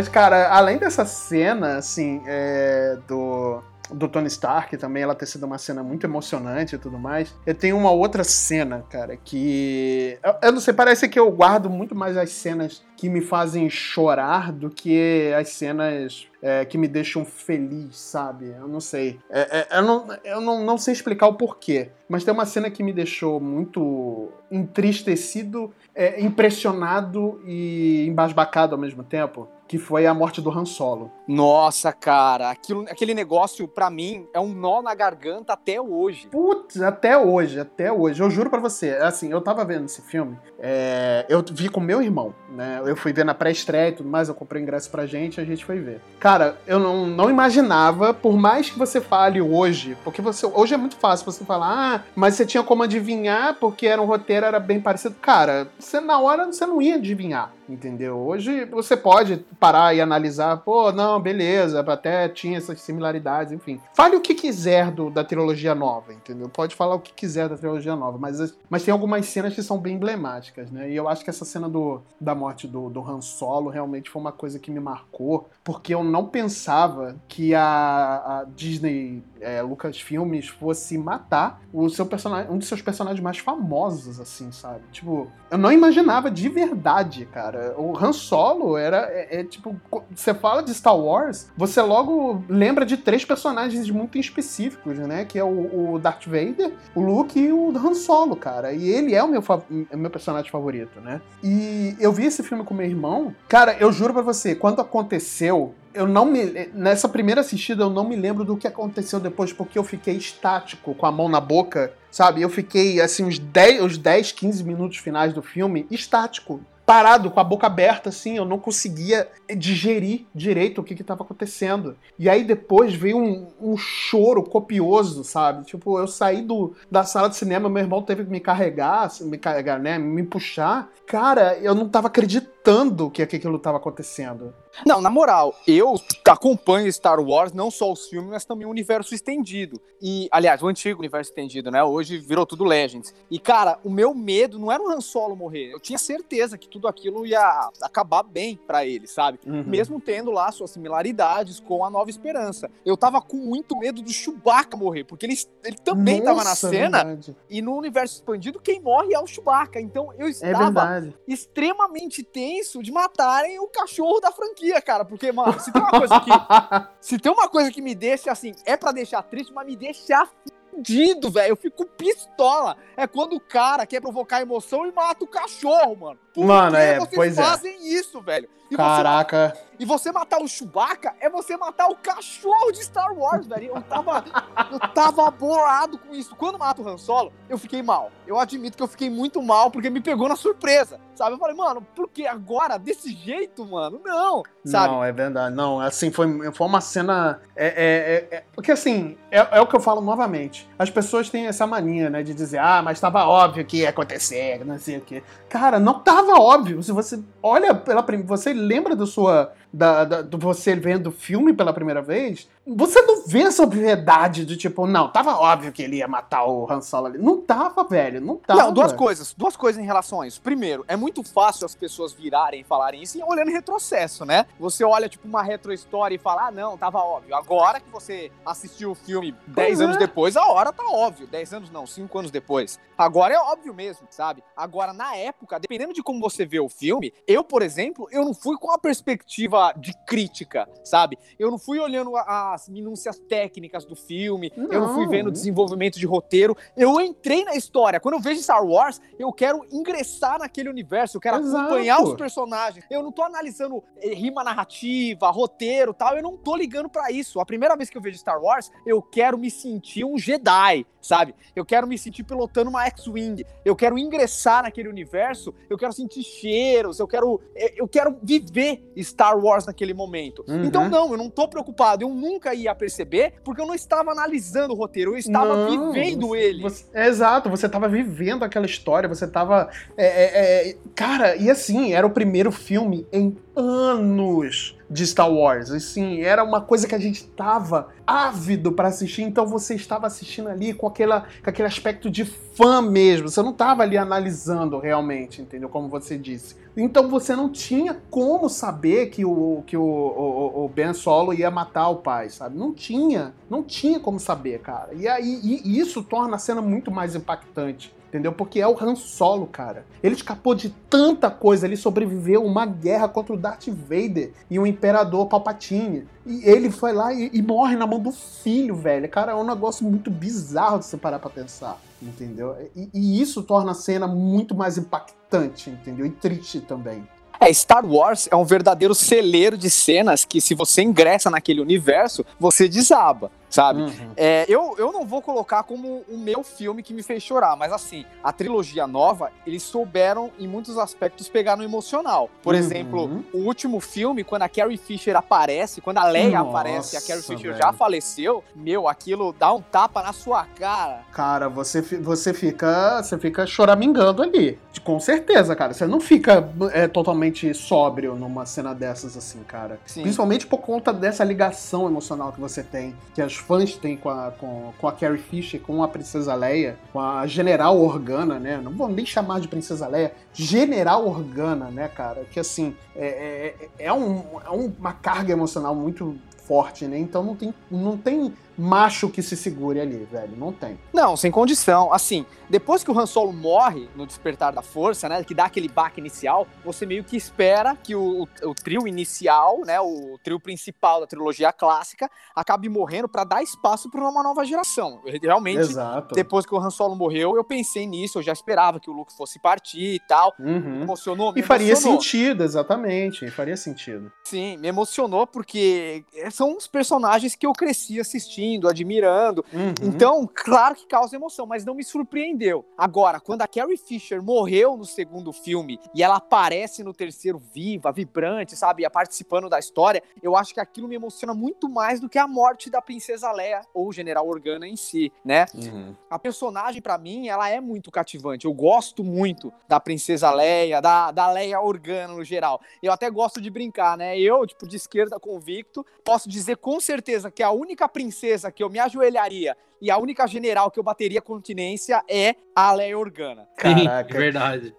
Mas, 0.00 0.08
cara, 0.08 0.48
além 0.48 0.78
dessa 0.78 1.04
cena, 1.04 1.76
assim, 1.76 2.22
é, 2.26 2.96
do, 3.06 3.62
do 3.90 4.08
Tony 4.08 4.28
Stark 4.28 4.74
também, 4.78 5.02
ela 5.02 5.14
ter 5.14 5.26
sido 5.26 5.44
uma 5.44 5.58
cena 5.58 5.82
muito 5.82 6.06
emocionante 6.06 6.74
e 6.74 6.78
tudo 6.78 6.98
mais. 6.98 7.36
Eu 7.44 7.54
tenho 7.54 7.76
uma 7.76 7.90
outra 7.90 8.24
cena, 8.24 8.82
cara, 8.88 9.14
que. 9.18 10.18
Eu, 10.24 10.34
eu, 10.44 10.52
não 10.52 10.60
sei, 10.60 10.72
parece 10.72 11.06
que 11.06 11.18
eu 11.18 11.30
guardo 11.30 11.68
muito 11.68 11.94
mais 11.94 12.16
as 12.16 12.30
cenas 12.30 12.82
que 12.96 13.10
me 13.10 13.20
fazem 13.20 13.68
chorar 13.68 14.50
do 14.50 14.70
que 14.70 15.34
as 15.38 15.50
cenas 15.50 16.26
é, 16.40 16.64
que 16.64 16.78
me 16.78 16.88
deixam 16.88 17.22
feliz, 17.22 17.98
sabe? 17.98 18.54
Eu 18.58 18.68
não 18.68 18.80
sei. 18.80 19.20
É, 19.28 19.66
é, 19.70 19.78
eu 19.78 19.82
não, 19.82 20.06
eu 20.24 20.40
não, 20.40 20.64
não 20.64 20.78
sei 20.78 20.94
explicar 20.94 21.26
o 21.26 21.34
porquê, 21.34 21.90
mas 22.08 22.24
tem 22.24 22.32
uma 22.32 22.46
cena 22.46 22.70
que 22.70 22.82
me 22.82 22.94
deixou 22.94 23.38
muito 23.38 24.30
entristecido, 24.50 25.70
é, 25.94 26.22
impressionado 26.22 27.38
e 27.44 28.06
embasbacado 28.08 28.74
ao 28.74 28.80
mesmo 28.80 29.02
tempo 29.02 29.46
que 29.70 29.78
foi 29.78 30.04
a 30.04 30.12
morte 30.12 30.40
do 30.40 30.50
Han 30.50 30.64
Solo. 30.64 31.12
Nossa, 31.28 31.92
cara, 31.92 32.50
aquilo, 32.50 32.82
aquele 32.90 33.14
negócio, 33.14 33.68
para 33.68 33.88
mim, 33.88 34.26
é 34.34 34.40
um 34.40 34.52
nó 34.52 34.82
na 34.82 34.92
garganta 34.96 35.52
até 35.52 35.80
hoje. 35.80 36.26
Putz, 36.26 36.82
até 36.82 37.16
hoje, 37.16 37.60
até 37.60 37.92
hoje. 37.92 38.20
Eu 38.20 38.28
juro 38.28 38.50
para 38.50 38.58
você, 38.58 38.90
assim, 39.00 39.30
eu 39.30 39.40
tava 39.40 39.64
vendo 39.64 39.84
esse 39.84 40.02
filme, 40.02 40.36
é, 40.58 41.24
eu 41.28 41.40
vi 41.52 41.68
com 41.68 41.78
meu 41.78 42.02
irmão, 42.02 42.34
né? 42.50 42.82
Eu 42.84 42.96
fui 42.96 43.12
ver 43.12 43.24
na 43.24 43.32
pré-estreia 43.32 43.90
e 43.90 43.92
tudo 43.92 44.08
mais, 44.08 44.28
eu 44.28 44.34
comprei 44.34 44.60
ingresso 44.60 44.90
pra 44.90 45.06
gente 45.06 45.40
a 45.40 45.44
gente 45.44 45.64
foi 45.64 45.78
ver. 45.78 46.00
Cara, 46.18 46.58
eu 46.66 46.80
não, 46.80 47.06
não 47.06 47.30
imaginava, 47.30 48.12
por 48.12 48.36
mais 48.36 48.70
que 48.70 48.76
você 48.76 49.00
fale 49.00 49.40
hoje, 49.40 49.96
porque 50.02 50.20
você 50.20 50.46
hoje 50.46 50.74
é 50.74 50.76
muito 50.76 50.96
fácil 50.96 51.24
você 51.24 51.44
falar, 51.44 51.68
ah, 51.70 52.02
mas 52.16 52.34
você 52.34 52.44
tinha 52.44 52.64
como 52.64 52.82
adivinhar 52.82 53.54
porque 53.60 53.86
era 53.86 54.02
um 54.02 54.06
roteiro, 54.06 54.46
era 54.46 54.58
bem 54.58 54.80
parecido. 54.80 55.14
Cara, 55.22 55.68
você 55.78 56.00
na 56.00 56.18
hora 56.18 56.46
você 56.46 56.66
não 56.66 56.82
ia 56.82 56.96
adivinhar 56.96 57.52
entendeu? 57.72 58.18
Hoje 58.18 58.64
você 58.66 58.96
pode 58.96 59.44
parar 59.60 59.94
e 59.94 60.00
analisar, 60.00 60.56
pô, 60.56 60.90
não, 60.90 61.20
beleza, 61.20 61.80
até 61.80 62.28
tinha 62.28 62.56
essas 62.56 62.80
similaridades, 62.80 63.52
enfim. 63.52 63.78
Fale 63.94 64.16
o 64.16 64.20
que 64.20 64.34
quiser 64.34 64.90
do, 64.90 65.10
da 65.10 65.22
trilogia 65.22 65.74
nova, 65.74 66.14
entendeu? 66.14 66.48
Pode 66.48 66.74
falar 66.74 66.94
o 66.94 67.00
que 67.00 67.12
quiser 67.12 67.48
da 67.48 67.56
trilogia 67.56 67.94
nova, 67.94 68.16
mas, 68.16 68.54
mas 68.70 68.82
tem 68.82 68.90
algumas 68.90 69.26
cenas 69.26 69.54
que 69.54 69.62
são 69.62 69.78
bem 69.78 69.96
emblemáticas, 69.96 70.70
né? 70.70 70.90
E 70.90 70.96
eu 70.96 71.08
acho 71.08 71.22
que 71.22 71.30
essa 71.30 71.44
cena 71.44 71.68
do, 71.68 72.00
da 72.18 72.34
morte 72.34 72.66
do, 72.66 72.88
do 72.88 73.00
Han 73.00 73.20
Solo 73.20 73.68
realmente 73.68 74.08
foi 74.08 74.20
uma 74.20 74.32
coisa 74.32 74.58
que 74.58 74.70
me 74.70 74.80
marcou, 74.80 75.48
porque 75.62 75.94
eu 75.94 76.02
não 76.02 76.26
pensava 76.26 77.16
que 77.28 77.54
a, 77.54 77.62
a 77.62 78.46
Disney 78.56 79.22
é, 79.40 79.60
Lucasfilmes 79.62 80.48
fosse 80.48 80.96
matar 80.96 81.60
o 81.72 81.88
seu 81.88 82.06
personagem, 82.06 82.50
um 82.50 82.58
dos 82.58 82.68
seus 82.68 82.80
personagens 82.80 83.22
mais 83.22 83.38
famosos, 83.38 84.18
assim, 84.20 84.50
sabe? 84.52 84.80
Tipo, 84.90 85.30
eu 85.50 85.58
não 85.58 85.72
imaginava 85.72 86.30
de 86.30 86.48
verdade, 86.48 87.26
cara. 87.26 87.74
O 87.76 87.96
Han 87.96 88.12
Solo 88.12 88.76
era, 88.76 89.08
é, 89.10 89.40
é, 89.40 89.44
tipo, 89.50 89.76
você 90.14 90.32
fala 90.32 90.62
de 90.62 90.72
Star 90.72 90.96
Wars, 90.96 91.50
você 91.56 91.82
logo 91.82 92.44
lembra 92.48 92.86
de 92.86 92.96
três 92.96 93.24
personagens 93.24 93.90
muito 93.90 94.16
específicos, 94.16 94.98
né? 94.98 95.24
Que 95.24 95.38
é 95.38 95.44
o, 95.44 95.94
o 95.94 95.98
Darth 95.98 96.26
Vader, 96.26 96.72
o 96.94 97.00
Luke 97.00 97.38
e 97.38 97.52
o 97.52 97.76
Han 97.76 97.94
Solo, 97.94 98.36
cara. 98.36 98.72
E 98.72 98.88
ele 98.88 99.14
é 99.14 99.22
o 99.22 99.28
meu, 99.28 99.42
é 99.90 99.96
meu 99.96 100.10
personagem 100.10 100.50
favorito, 100.50 101.00
né? 101.00 101.20
E 101.42 101.96
eu 101.98 102.12
vi 102.12 102.26
esse 102.26 102.42
filme 102.42 102.64
com 102.64 102.72
meu 102.72 102.86
irmão, 102.86 103.34
cara, 103.48 103.76
eu 103.78 103.92
juro 103.92 104.14
para 104.14 104.22
você, 104.22 104.54
quando 104.54 104.80
aconteceu 104.80 105.74
eu 105.92 106.06
não 106.06 106.24
me. 106.24 106.68
Nessa 106.72 107.08
primeira 107.08 107.40
assistida, 107.40 107.82
eu 107.82 107.90
não 107.90 108.08
me 108.08 108.16
lembro 108.16 108.44
do 108.44 108.56
que 108.56 108.66
aconteceu 108.66 109.18
depois, 109.18 109.52
porque 109.52 109.78
eu 109.78 109.84
fiquei 109.84 110.16
estático, 110.16 110.94
com 110.94 111.06
a 111.06 111.12
mão 111.12 111.28
na 111.28 111.40
boca, 111.40 111.92
sabe? 112.10 112.42
Eu 112.42 112.48
fiquei, 112.48 113.00
assim, 113.00 113.26
os 113.26 113.38
10, 113.38 113.82
os 113.82 113.98
10 113.98 114.32
15 114.32 114.64
minutos 114.64 114.98
finais 114.98 115.32
do 115.32 115.42
filme, 115.42 115.86
estático 115.90 116.60
parado, 116.90 117.30
com 117.30 117.38
a 117.38 117.44
boca 117.44 117.68
aberta, 117.68 118.08
assim, 118.08 118.36
eu 118.36 118.44
não 118.44 118.58
conseguia 118.58 119.28
digerir 119.56 120.26
direito 120.34 120.80
o 120.80 120.84
que 120.84 120.92
estava 120.94 121.22
acontecendo. 121.22 121.96
E 122.18 122.28
aí 122.28 122.42
depois 122.42 122.92
veio 122.92 123.16
um, 123.16 123.46
um, 123.60 123.76
choro 123.76 124.42
copioso, 124.42 125.22
sabe? 125.22 125.64
Tipo, 125.64 126.00
eu 126.00 126.08
saí 126.08 126.42
do, 126.42 126.74
da 126.90 127.04
sala 127.04 127.28
de 127.28 127.36
cinema, 127.36 127.68
meu 127.68 127.84
irmão 127.84 128.02
teve 128.02 128.24
que 128.24 128.30
me 128.30 128.40
carregar, 128.40 129.08
me 129.20 129.38
carregar, 129.38 129.78
né? 129.78 130.00
Me 130.00 130.24
puxar. 130.24 130.88
Cara, 131.06 131.56
eu 131.58 131.76
não 131.76 131.88
tava 131.88 132.08
acreditando 132.08 133.08
que 133.08 133.22
aquilo 133.22 133.56
estava 133.56 133.76
acontecendo. 133.76 134.52
Não, 134.84 135.00
na 135.00 135.10
moral, 135.10 135.54
eu 135.66 135.94
acompanho 136.26 136.92
Star 136.92 137.20
Wars, 137.20 137.52
não 137.52 137.70
só 137.70 137.92
os 137.92 138.08
filmes, 138.08 138.30
mas 138.30 138.44
também 138.44 138.66
o 138.66 138.70
universo 138.70 139.14
estendido. 139.14 139.80
E, 140.00 140.28
aliás, 140.30 140.62
o 140.62 140.68
antigo 140.68 141.00
universo 141.00 141.30
estendido, 141.30 141.70
né? 141.70 141.82
Hoje 141.82 142.18
virou 142.18 142.46
tudo 142.46 142.64
Legends. 142.64 143.14
E, 143.30 143.38
cara, 143.38 143.78
o 143.84 143.90
meu 143.90 144.14
medo 144.14 144.58
não 144.58 144.72
era 144.72 144.82
o 144.82 144.88
Han 144.88 145.00
Solo 145.00 145.36
morrer. 145.36 145.70
Eu 145.72 145.80
tinha 145.80 145.98
certeza 145.98 146.56
que 146.56 146.68
tudo 146.68 146.88
aquilo 146.88 147.26
ia 147.26 147.68
acabar 147.82 148.22
bem 148.22 148.56
para 148.56 148.86
ele, 148.86 149.06
sabe? 149.06 149.38
Uhum. 149.46 149.64
Mesmo 149.66 150.00
tendo 150.00 150.30
lá 150.30 150.50
suas 150.50 150.70
similaridades 150.70 151.60
com 151.60 151.84
a 151.84 151.90
Nova 151.90 152.08
Esperança. 152.08 152.70
Eu 152.84 152.96
tava 152.96 153.20
com 153.20 153.36
muito 153.36 153.76
medo 153.76 154.00
do 154.00 154.10
Chewbacca 154.10 154.76
morrer, 154.76 155.04
porque 155.04 155.26
ele, 155.26 155.36
ele 155.64 155.76
também 155.76 156.20
Nossa, 156.20 156.30
tava 156.30 156.44
na 156.44 156.54
cena. 156.54 157.04
Verdade. 157.04 157.36
E 157.48 157.60
no 157.60 157.76
universo 157.76 158.16
expandido, 158.16 158.60
quem 158.60 158.80
morre 158.80 159.12
é 159.12 159.20
o 159.20 159.26
Chewbacca. 159.26 159.80
Então 159.80 160.12
eu 160.18 160.26
é 160.26 160.30
estava 160.30 160.98
é 160.98 161.12
extremamente 161.28 162.22
tenso 162.22 162.82
de 162.82 162.90
matarem 162.90 163.58
o 163.58 163.66
cachorro 163.66 164.20
da 164.20 164.32
franquia 164.32 164.59
franquia, 164.60 164.80
cara. 164.80 165.04
Porque, 165.04 165.32
mano, 165.32 165.58
se 165.58 165.72
tem 165.72 165.82
uma 165.82 165.90
coisa 165.90 166.20
que. 166.20 166.30
se 167.00 167.18
tem 167.18 167.32
uma 167.32 167.48
coisa 167.48 167.70
que 167.70 167.80
me 167.80 167.94
deixa 167.94 168.30
assim, 168.30 168.54
é 168.64 168.76
para 168.76 168.92
deixar 168.92 169.22
triste, 169.22 169.52
mas 169.52 169.66
me 169.66 169.74
deixa 169.74 170.28
fudido, 170.70 171.30
velho. 171.30 171.52
Eu 171.52 171.56
fico 171.56 171.86
pistola. 171.86 172.76
É 172.96 173.06
quando 173.06 173.34
o 173.34 173.40
cara 173.40 173.86
quer 173.86 174.00
provocar 174.00 174.40
emoção 174.40 174.86
e 174.86 174.92
mata 174.92 175.24
o 175.24 175.28
cachorro, 175.28 175.96
mano. 175.96 176.20
Por 176.34 176.46
mano, 176.46 176.72
que 176.72 176.82
é, 176.82 176.98
vocês 176.98 177.14
pois 177.14 177.38
é. 177.38 177.42
fazem 177.42 177.74
é. 177.74 177.78
isso, 177.78 178.20
velho? 178.20 178.48
E 178.70 178.76
Caraca. 178.76 179.52
Você, 179.52 179.70
e 179.80 179.84
você 179.84 180.12
matar 180.12 180.40
o 180.40 180.46
Chewbacca 180.46 181.14
é 181.20 181.28
você 181.28 181.56
matar 181.56 181.88
o 181.88 181.96
cachorro 181.96 182.70
de 182.70 182.84
Star 182.84 183.12
Wars, 183.12 183.46
velho. 183.46 183.72
Eu 183.74 183.82
tava, 183.82 184.24
eu 184.70 184.78
tava 184.94 185.28
bolado 185.30 185.98
com 185.98 186.14
isso. 186.14 186.36
Quando 186.36 186.58
mata 186.58 186.80
o 186.80 186.88
Han 186.88 186.96
Solo, 186.96 187.32
eu 187.48 187.58
fiquei 187.58 187.82
mal. 187.82 188.12
Eu 188.26 188.38
admito 188.38 188.76
que 188.76 188.82
eu 188.82 188.86
fiquei 188.86 189.10
muito 189.10 189.42
mal 189.42 189.70
porque 189.70 189.90
me 189.90 190.00
pegou 190.00 190.28
na 190.28 190.36
surpresa, 190.36 191.00
sabe? 191.16 191.34
Eu 191.34 191.38
falei, 191.38 191.56
mano, 191.56 191.84
por 191.96 192.08
que 192.08 192.26
agora? 192.26 192.78
Desse 192.78 193.12
jeito, 193.12 193.66
mano? 193.66 194.00
Não, 194.04 194.44
sabe? 194.64 194.94
Não, 194.94 195.02
é 195.02 195.10
verdade. 195.10 195.56
Não, 195.56 195.80
assim, 195.80 196.12
foi, 196.12 196.52
foi 196.52 196.66
uma 196.66 196.80
cena... 196.80 197.40
É, 197.56 197.66
é, 197.66 197.72
é, 197.72 198.36
é 198.36 198.44
porque, 198.54 198.70
assim, 198.70 199.16
é, 199.32 199.38
é, 199.38 199.60
o 199.60 199.66
que 199.66 199.74
eu 199.74 199.80
falo 199.80 200.00
novamente. 200.00 200.68
As 200.78 200.90
pessoas 200.90 201.28
têm 201.28 201.46
essa 201.46 201.66
mania, 201.66 202.08
né, 202.08 202.22
de 202.22 202.34
dizer, 202.34 202.58
ah, 202.58 202.82
mas 202.82 203.00
tava 203.00 203.24
óbvio 203.24 203.64
que 203.64 203.78
ia 203.78 203.88
acontecer, 203.88 204.64
não 204.64 204.78
sei 204.78 204.98
o 204.98 205.00
quê. 205.00 205.24
Cara, 205.48 205.80
não 205.80 205.98
tava 206.26 206.40
óbvio. 206.40 206.82
Se 206.82 206.92
você 206.92 207.20
olha 207.42 207.74
pela... 207.74 208.04
Você 208.24 208.52
lembra 208.52 208.94
da 208.94 209.06
sua 209.06 209.52
da, 209.72 210.04
da, 210.04 210.22
do 210.22 210.38
você 210.38 210.74
vendo 210.74 211.08
o 211.08 211.12
filme 211.12 211.52
pela 211.52 211.72
primeira 211.72 212.02
vez, 212.02 212.48
você 212.66 213.00
não 213.02 213.26
vê 213.26 213.42
essa 213.42 213.62
obviedade 213.62 214.44
do 214.44 214.56
tipo, 214.56 214.86
não, 214.86 215.08
tava 215.08 215.36
óbvio 215.36 215.72
que 215.72 215.82
ele 215.82 215.96
ia 215.96 216.08
matar 216.08 216.44
o 216.44 216.70
Han 216.70 216.80
Solo 216.80 217.06
ali. 217.06 217.18
Não 217.18 217.40
tava, 217.40 217.84
velho, 217.84 218.20
não 218.20 218.36
tava. 218.36 218.62
Não, 218.62 218.72
duas 218.72 218.92
coisas, 218.92 219.34
duas 219.36 219.56
coisas 219.56 219.82
em 219.82 219.86
relação 219.86 220.20
a 220.20 220.26
isso. 220.26 220.40
Primeiro, 220.40 220.84
é 220.88 220.96
muito 220.96 221.22
fácil 221.22 221.66
as 221.66 221.74
pessoas 221.74 222.12
virarem 222.12 222.60
e 222.60 222.64
falarem 222.64 223.02
isso 223.02 223.18
olhando 223.24 223.50
em 223.50 223.54
retrocesso, 223.54 224.24
né? 224.24 224.46
Você 224.58 224.84
olha, 224.84 225.08
tipo, 225.08 225.26
uma 225.26 225.42
retro-história 225.42 226.14
e 226.14 226.18
fala, 226.18 226.48
ah, 226.48 226.50
não, 226.50 226.76
tava 226.76 226.98
óbvio. 226.98 227.34
Agora 227.34 227.80
que 227.80 227.90
você 227.90 228.30
assistiu 228.44 228.92
o 228.92 228.94
filme 228.94 229.34
10 229.46 229.80
anos 229.80 229.96
é. 229.96 229.98
depois, 229.98 230.36
a 230.36 230.46
hora 230.46 230.72
tá 230.72 230.84
óbvio. 230.84 231.26
10 231.26 231.54
anos 231.54 231.70
não, 231.70 231.86
5 231.86 232.18
anos 232.18 232.30
depois. 232.30 232.78
Agora 232.96 233.34
é 233.34 233.38
óbvio 233.38 233.72
mesmo, 233.74 234.06
sabe? 234.10 234.42
Agora, 234.56 234.92
na 234.92 235.16
época, 235.16 235.58
dependendo 235.58 235.92
de 235.92 236.02
como 236.02 236.20
você 236.20 236.44
vê 236.44 236.60
o 236.60 236.68
filme, 236.68 237.12
eu, 237.26 237.42
por 237.42 237.62
exemplo, 237.62 238.08
eu 238.10 238.24
não 238.24 238.34
fui 238.34 238.56
com 238.56 238.70
a 238.70 238.78
perspectiva 238.78 239.59
de 239.76 239.92
crítica, 240.06 240.68
sabe? 240.84 241.18
Eu 241.38 241.50
não 241.50 241.58
fui 241.58 241.78
olhando 241.78 242.16
as 242.16 242.68
minúcias 242.68 243.18
técnicas 243.18 243.84
do 243.84 243.94
filme, 243.94 244.52
não. 244.56 244.72
eu 244.72 244.80
não 244.80 244.94
fui 244.94 245.06
vendo 245.06 245.30
desenvolvimento 245.30 245.98
de 245.98 246.06
roteiro. 246.06 246.56
Eu 246.76 247.00
entrei 247.00 247.44
na 247.44 247.54
história. 247.54 248.00
Quando 248.00 248.14
eu 248.14 248.20
vejo 248.20 248.42
Star 248.42 248.64
Wars, 248.64 249.00
eu 249.18 249.32
quero 249.32 249.64
ingressar 249.70 250.38
naquele 250.38 250.68
universo, 250.68 251.16
eu 251.16 251.20
quero 251.20 251.38
Exato. 251.38 251.56
acompanhar 251.56 252.02
os 252.02 252.14
personagens. 252.14 252.84
Eu 252.90 253.02
não 253.02 253.12
tô 253.12 253.22
analisando 253.22 253.82
eh, 253.98 254.14
rima 254.14 254.42
narrativa, 254.42 255.30
roteiro 255.30 255.92
tal, 255.92 256.16
eu 256.16 256.22
não 256.22 256.36
tô 256.36 256.56
ligando 256.56 256.88
para 256.88 257.10
isso. 257.10 257.40
A 257.40 257.46
primeira 257.46 257.76
vez 257.76 257.90
que 257.90 257.96
eu 257.96 258.02
vejo 258.02 258.18
Star 258.18 258.40
Wars, 258.40 258.70
eu 258.86 259.02
quero 259.02 259.36
me 259.38 259.50
sentir 259.50 260.04
um 260.04 260.18
Jedi, 260.18 260.86
sabe? 261.00 261.34
Eu 261.54 261.64
quero 261.64 261.86
me 261.86 261.98
sentir 261.98 262.24
pilotando 262.24 262.70
uma 262.70 262.84
X-Wing. 262.86 263.44
Eu 263.64 263.76
quero 263.76 263.98
ingressar 263.98 264.62
naquele 264.62 264.88
universo, 264.88 265.54
eu 265.68 265.76
quero 265.76 265.92
sentir 265.92 266.22
cheiros, 266.22 266.98
eu 266.98 267.06
quero 267.06 267.40
eh, 267.54 267.74
eu 267.76 267.88
quero 267.88 268.16
viver 268.22 268.82
Star 268.98 269.38
Wars 269.38 269.49
naquele 269.66 269.94
momento. 269.94 270.44
Uhum. 270.46 270.64
Então 270.64 270.88
não, 270.88 271.12
eu 271.12 271.18
não 271.18 271.30
tô 271.30 271.48
preocupado, 271.48 272.04
eu 272.04 272.08
nunca 272.08 272.54
ia 272.54 272.74
perceber, 272.74 273.34
porque 273.44 273.60
eu 273.60 273.66
não 273.66 273.74
estava 273.74 274.10
analisando 274.10 274.72
o 274.74 274.76
roteiro, 274.76 275.12
eu 275.12 275.18
estava 275.18 275.54
não, 275.54 275.92
vivendo 275.92 276.28
você, 276.28 276.38
ele. 276.38 276.62
Você, 276.62 276.84
exato, 276.94 277.50
você 277.50 277.66
estava 277.66 277.88
vivendo 277.88 278.44
aquela 278.44 278.66
história, 278.66 279.08
você 279.08 279.24
estava 279.24 279.68
é, 279.96 280.06
é, 280.06 280.70
é, 280.70 280.76
cara, 280.94 281.36
e 281.36 281.50
assim, 281.50 281.92
era 281.92 282.06
o 282.06 282.10
primeiro 282.10 282.50
filme 282.50 283.06
em 283.12 283.36
anos 283.56 284.76
de 284.90 285.06
Star 285.06 285.30
Wars. 285.30 285.70
Assim, 285.70 286.20
era 286.20 286.42
uma 286.42 286.60
coisa 286.60 286.88
que 286.88 286.94
a 286.94 286.98
gente 286.98 287.24
tava 287.24 287.88
ávido 288.04 288.72
para 288.72 288.88
assistir, 288.88 289.22
então 289.22 289.46
você 289.46 289.74
estava 289.74 290.06
assistindo 290.06 290.48
ali 290.48 290.74
com, 290.74 290.88
aquela, 290.88 291.26
com 291.42 291.48
aquele 291.48 291.68
aspecto 291.68 292.10
de 292.10 292.24
fã 292.24 292.82
mesmo. 292.82 293.28
Você 293.28 293.40
não 293.40 293.52
estava 293.52 293.84
ali 293.84 293.96
analisando 293.96 294.78
realmente, 294.78 295.40
entendeu? 295.40 295.68
Como 295.68 295.88
você 295.88 296.18
disse. 296.18 296.56
Então 296.76 297.08
você 297.08 297.36
não 297.36 297.48
tinha 297.48 297.96
como 298.10 298.48
saber 298.48 299.06
que 299.10 299.24
o, 299.24 299.62
que 299.66 299.76
o, 299.76 299.82
o, 299.82 300.64
o 300.64 300.68
Ben 300.68 300.92
Solo 300.92 301.32
ia 301.32 301.50
matar 301.50 301.88
o 301.88 301.96
pai, 301.96 302.30
sabe? 302.30 302.58
Não 302.58 302.72
tinha. 302.72 303.32
Não 303.48 303.62
tinha 303.62 304.00
como 304.00 304.18
saber, 304.18 304.58
cara. 304.60 304.90
E 304.94 305.06
aí 305.06 305.40
e 305.42 305.78
isso 305.78 306.02
torna 306.02 306.36
a 306.36 306.38
cena 306.38 306.60
muito 306.60 306.90
mais 306.90 307.14
impactante 307.14 307.92
entendeu? 308.10 308.32
Porque 308.32 308.60
é 308.60 308.66
o 308.66 308.76
Han 308.78 308.96
Solo, 308.96 309.46
cara. 309.46 309.86
Ele 310.02 310.16
escapou 310.16 310.54
de 310.54 310.70
tanta 310.90 311.30
coisa, 311.30 311.64
ele 311.64 311.76
sobreviveu 311.76 312.44
uma 312.44 312.66
guerra 312.66 313.08
contra 313.08 313.32
o 313.32 313.36
Darth 313.36 313.68
Vader 313.68 314.32
e 314.50 314.58
o 314.58 314.66
Imperador 314.66 315.26
Palpatine. 315.26 316.06
E 316.26 316.42
ele 316.44 316.70
foi 316.70 316.92
lá 316.92 317.12
e, 317.14 317.30
e 317.32 317.40
morre 317.40 317.76
na 317.76 317.86
mão 317.86 318.00
do 318.00 318.10
filho, 318.10 318.74
velho. 318.74 319.08
Cara, 319.08 319.32
é 319.32 319.34
um 319.34 319.44
negócio 319.44 319.86
muito 319.86 320.10
bizarro 320.10 320.80
de 320.80 320.86
você 320.86 320.96
parar 320.96 321.20
pra 321.20 321.30
pensar, 321.30 321.80
entendeu? 322.02 322.56
E, 322.74 322.90
e 322.92 323.22
isso 323.22 323.42
torna 323.42 323.70
a 323.70 323.74
cena 323.74 324.08
muito 324.08 324.54
mais 324.54 324.76
impactante, 324.76 325.70
entendeu? 325.70 326.04
E 326.04 326.10
triste 326.10 326.60
também. 326.60 327.06
É, 327.38 327.50
Star 327.54 327.86
Wars 327.86 328.28
é 328.30 328.36
um 328.36 328.44
verdadeiro 328.44 328.94
celeiro 328.94 329.56
de 329.56 329.70
cenas 329.70 330.26
que, 330.26 330.42
se 330.42 330.54
você 330.54 330.82
ingressa 330.82 331.30
naquele 331.30 331.60
universo, 331.60 332.26
você 332.38 332.68
desaba 332.68 333.30
sabe? 333.50 333.82
Uhum. 333.82 334.12
É, 334.16 334.46
eu, 334.48 334.76
eu 334.78 334.92
não 334.92 335.04
vou 335.04 335.20
colocar 335.20 335.64
como 335.64 336.04
o 336.08 336.16
meu 336.16 336.42
filme 336.42 336.82
que 336.82 336.94
me 336.94 337.02
fez 337.02 337.22
chorar, 337.22 337.56
mas 337.56 337.72
assim, 337.72 338.06
a 338.22 338.32
trilogia 338.32 338.86
nova, 338.86 339.30
eles 339.46 339.62
souberam, 339.62 340.30
em 340.38 340.46
muitos 340.46 340.78
aspectos, 340.78 341.28
pegar 341.28 341.56
no 341.56 341.64
emocional. 341.64 342.30
Por 342.42 342.54
uhum. 342.54 342.60
exemplo, 342.60 343.24
o 343.34 343.38
último 343.38 343.80
filme, 343.80 344.22
quando 344.24 344.42
a 344.42 344.48
Carrie 344.48 344.76
Fisher 344.76 345.16
aparece, 345.16 345.80
quando 345.80 345.98
a 345.98 346.04
Leia 346.04 346.38
Nossa, 346.38 346.50
aparece 346.50 346.96
e 346.96 346.98
a 346.98 347.02
Carrie 347.02 347.22
Fisher 347.22 347.52
velho. 347.52 347.56
já 347.56 347.72
faleceu, 347.72 348.44
meu, 348.54 348.88
aquilo 348.88 349.34
dá 349.38 349.52
um 349.52 349.60
tapa 349.60 350.02
na 350.02 350.12
sua 350.12 350.44
cara. 350.44 351.02
Cara, 351.12 351.48
você, 351.48 351.82
você 351.82 352.32
fica 352.32 353.02
você 353.02 353.18
fica 353.18 353.46
choramingando 353.46 354.22
ali. 354.22 354.58
Com 354.84 355.00
certeza, 355.00 355.56
cara. 355.56 355.74
Você 355.74 355.86
não 355.86 356.00
fica 356.00 356.48
é, 356.72 356.86
totalmente 356.86 357.52
sóbrio 357.52 358.14
numa 358.14 358.46
cena 358.46 358.74
dessas 358.74 359.16
assim, 359.16 359.42
cara. 359.42 359.78
Sim. 359.84 360.02
Principalmente 360.02 360.46
por 360.46 360.58
conta 360.58 360.92
dessa 360.92 361.24
ligação 361.24 361.86
emocional 361.86 362.32
que 362.32 362.40
você 362.40 362.62
tem, 362.62 362.94
que 363.14 363.20
as 363.20 363.39
fãs 363.40 363.76
têm 363.76 363.96
com 363.96 364.08
a, 364.08 364.30
com, 364.30 364.72
com 364.78 364.86
a 364.86 364.92
Carrie 364.92 365.18
Fisher, 365.18 365.60
com 365.60 365.82
a 365.82 365.88
Princesa 365.88 366.34
Leia, 366.34 366.78
com 366.92 367.00
a 367.00 367.26
General 367.26 367.76
Organa, 367.76 368.38
né? 368.38 368.60
Não 368.62 368.72
vou 368.72 368.88
nem 368.88 369.04
chamar 369.04 369.40
de 369.40 369.48
Princesa 369.48 369.88
Leia, 369.88 370.12
General 370.32 371.06
Organa, 371.06 371.70
né, 371.70 371.88
cara? 371.88 372.24
Que 372.30 372.38
assim, 372.38 372.76
é, 372.94 373.54
é, 373.78 373.86
é, 373.86 373.92
um, 373.92 374.22
é 374.44 374.50
uma 374.50 374.92
carga 374.92 375.32
emocional 375.32 375.74
muito 375.74 376.16
forte, 376.46 376.84
né? 376.86 376.98
Então 376.98 377.22
não 377.22 377.34
tem, 377.34 377.54
não 377.70 377.96
tem 377.96 378.32
macho 378.60 379.08
que 379.08 379.22
se 379.22 379.36
segure 379.36 379.80
ali, 379.80 380.04
velho. 380.04 380.36
Não 380.36 380.52
tem. 380.52 380.78
Não, 380.92 381.16
sem 381.16 381.30
condição. 381.30 381.92
Assim, 381.92 382.26
depois 382.48 382.84
que 382.84 382.90
o 382.90 382.98
Han 382.98 383.06
Solo 383.06 383.32
morre 383.32 383.88
no 383.96 384.06
Despertar 384.06 384.52
da 384.52 384.60
Força, 384.62 385.08
né? 385.08 385.24
Que 385.24 385.34
dá 385.34 385.44
aquele 385.46 385.68
baque 385.68 386.00
inicial, 386.00 386.46
você 386.64 386.84
meio 386.84 387.02
que 387.02 387.16
espera 387.16 387.74
que 387.76 387.94
o, 387.94 388.24
o, 388.42 388.48
o 388.50 388.54
trio 388.54 388.86
inicial, 388.86 389.60
né? 389.64 389.80
O 389.80 390.18
trio 390.22 390.38
principal 390.38 391.00
da 391.00 391.06
trilogia 391.06 391.52
clássica, 391.52 392.10
acabe 392.34 392.68
morrendo 392.68 393.08
para 393.08 393.24
dar 393.24 393.42
espaço 393.42 393.90
para 393.90 394.00
uma 394.06 394.22
nova 394.22 394.44
geração. 394.44 395.00
Realmente, 395.22 395.60
Exato. 395.60 396.14
depois 396.14 396.44
que 396.44 396.54
o 396.54 396.58
Han 396.58 396.70
Solo 396.70 396.94
morreu, 396.94 397.36
eu 397.36 397.44
pensei 397.44 397.86
nisso, 397.86 398.18
eu 398.18 398.22
já 398.22 398.32
esperava 398.32 398.78
que 398.78 398.90
o 398.90 398.92
Luke 398.92 399.12
fosse 399.16 399.38
partir 399.40 399.94
e 399.94 400.00
tal. 400.00 400.34
Uhum. 400.38 400.60
Me 400.60 400.82
emocionou, 400.82 401.32
me 401.32 401.40
E 401.40 401.42
faria 401.42 401.72
emocionou. 401.72 402.00
sentido, 402.00 402.44
exatamente. 402.44 403.30
Faria 403.30 403.56
sentido. 403.56 404.12
Sim, 404.24 404.56
me 404.58 404.68
emocionou 404.68 405.26
porque 405.26 406.04
são 406.30 406.56
os 406.56 406.66
personagens 406.66 407.34
que 407.34 407.46
eu 407.46 407.52
cresci 407.52 407.98
assistindo 408.00 408.49
admirando. 408.68 409.44
Uhum. 409.52 409.74
Então, 409.82 410.28
claro 410.32 410.74
que 410.74 410.86
causa 410.86 411.16
emoção, 411.16 411.46
mas 411.46 411.64
não 411.64 411.74
me 411.74 411.84
surpreendeu. 411.84 412.64
Agora, 412.76 413.20
quando 413.20 413.42
a 413.42 413.48
Carrie 413.48 413.76
Fisher 413.76 414.22
morreu 414.22 414.76
no 414.76 414.84
segundo 414.84 415.32
filme 415.32 415.78
e 415.94 416.02
ela 416.02 416.16
aparece 416.16 416.82
no 416.82 416.92
terceiro 416.92 417.38
viva, 417.38 417.92
vibrante, 417.92 418.56
sabe, 418.56 418.88
participando 418.90 419.48
da 419.48 419.58
história, 419.58 420.02
eu 420.22 420.36
acho 420.36 420.52
que 420.52 420.60
aquilo 420.60 420.88
me 420.88 420.96
emociona 420.96 421.34
muito 421.34 421.68
mais 421.68 422.00
do 422.00 422.08
que 422.08 422.18
a 422.18 422.26
morte 422.26 422.70
da 422.70 422.82
princesa 422.82 423.30
Leia 423.32 423.62
ou 423.72 423.88
o 423.88 423.92
General 423.92 424.26
Organa 424.26 424.66
em 424.66 424.76
si, 424.76 425.12
né? 425.24 425.46
Uhum. 425.54 425.94
A 426.08 426.18
personagem 426.18 426.82
para 426.82 426.98
mim, 426.98 427.28
ela 427.28 427.48
é 427.48 427.60
muito 427.60 427.90
cativante. 427.90 428.46
Eu 428.46 428.52
gosto 428.52 429.04
muito 429.04 429.52
da 429.68 429.78
princesa 429.78 430.30
Leia, 430.32 430.80
da, 430.80 431.10
da 431.10 431.30
Leia 431.30 431.60
Organa 431.60 432.14
no 432.14 432.24
geral. 432.24 432.60
Eu 432.82 432.92
até 432.92 433.10
gosto 433.10 433.40
de 433.40 433.50
brincar, 433.50 433.96
né? 433.96 434.18
Eu, 434.18 434.46
tipo, 434.46 434.66
de 434.66 434.76
esquerda 434.76 435.20
convicto, 435.20 435.84
posso 436.04 436.28
dizer 436.28 436.56
com 436.56 436.80
certeza 436.80 437.30
que 437.30 437.42
a 437.42 437.50
única 437.50 437.88
princesa 437.88 438.29
que 438.52 438.62
eu 438.62 438.70
me 438.70 438.78
ajoelharia 438.78 439.56
e 439.80 439.90
a 439.90 439.96
única 439.96 440.26
general 440.26 440.70
que 440.70 440.78
eu 440.78 440.84
bateria 440.84 441.22
continência 441.22 442.02
é 442.08 442.34
a 442.54 442.72
Leia 442.72 442.98
Organa. 442.98 443.48
Caraca. 443.56 444.14
verdade. 444.18 444.74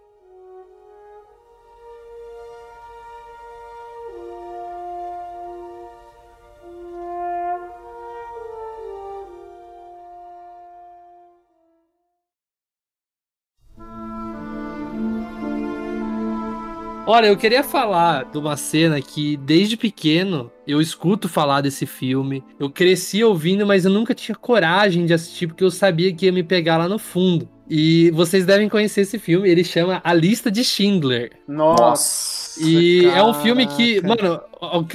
Olha, 17.07 17.27
eu 17.27 17.35
queria 17.35 17.63
falar 17.63 18.25
de 18.25 18.37
uma 18.37 18.55
cena 18.55 19.01
que 19.01 19.35
desde 19.37 19.75
pequeno 19.75 20.51
eu 20.67 20.79
escuto 20.79 21.27
falar 21.27 21.61
desse 21.61 21.85
filme. 21.85 22.43
Eu 22.59 22.69
cresci 22.69 23.23
ouvindo, 23.23 23.65
mas 23.65 23.85
eu 23.85 23.91
nunca 23.91 24.13
tinha 24.13 24.35
coragem 24.35 25.05
de 25.05 25.13
assistir 25.13 25.47
porque 25.47 25.63
eu 25.63 25.71
sabia 25.71 26.13
que 26.13 26.27
ia 26.27 26.31
me 26.31 26.43
pegar 26.43 26.77
lá 26.77 26.87
no 26.87 26.99
fundo. 26.99 27.49
E 27.67 28.11
vocês 28.11 28.45
devem 28.45 28.69
conhecer 28.69 29.01
esse 29.01 29.17
filme, 29.17 29.49
ele 29.49 29.63
chama 29.63 29.99
A 30.03 30.13
Lista 30.13 30.51
de 30.51 30.63
Schindler. 30.63 31.31
Nossa! 31.47 32.61
E 32.61 33.03
Caraca. 33.03 33.19
é 33.19 33.23
um 33.23 33.33
filme 33.33 33.65
que, 33.65 34.01
mano, 34.05 34.39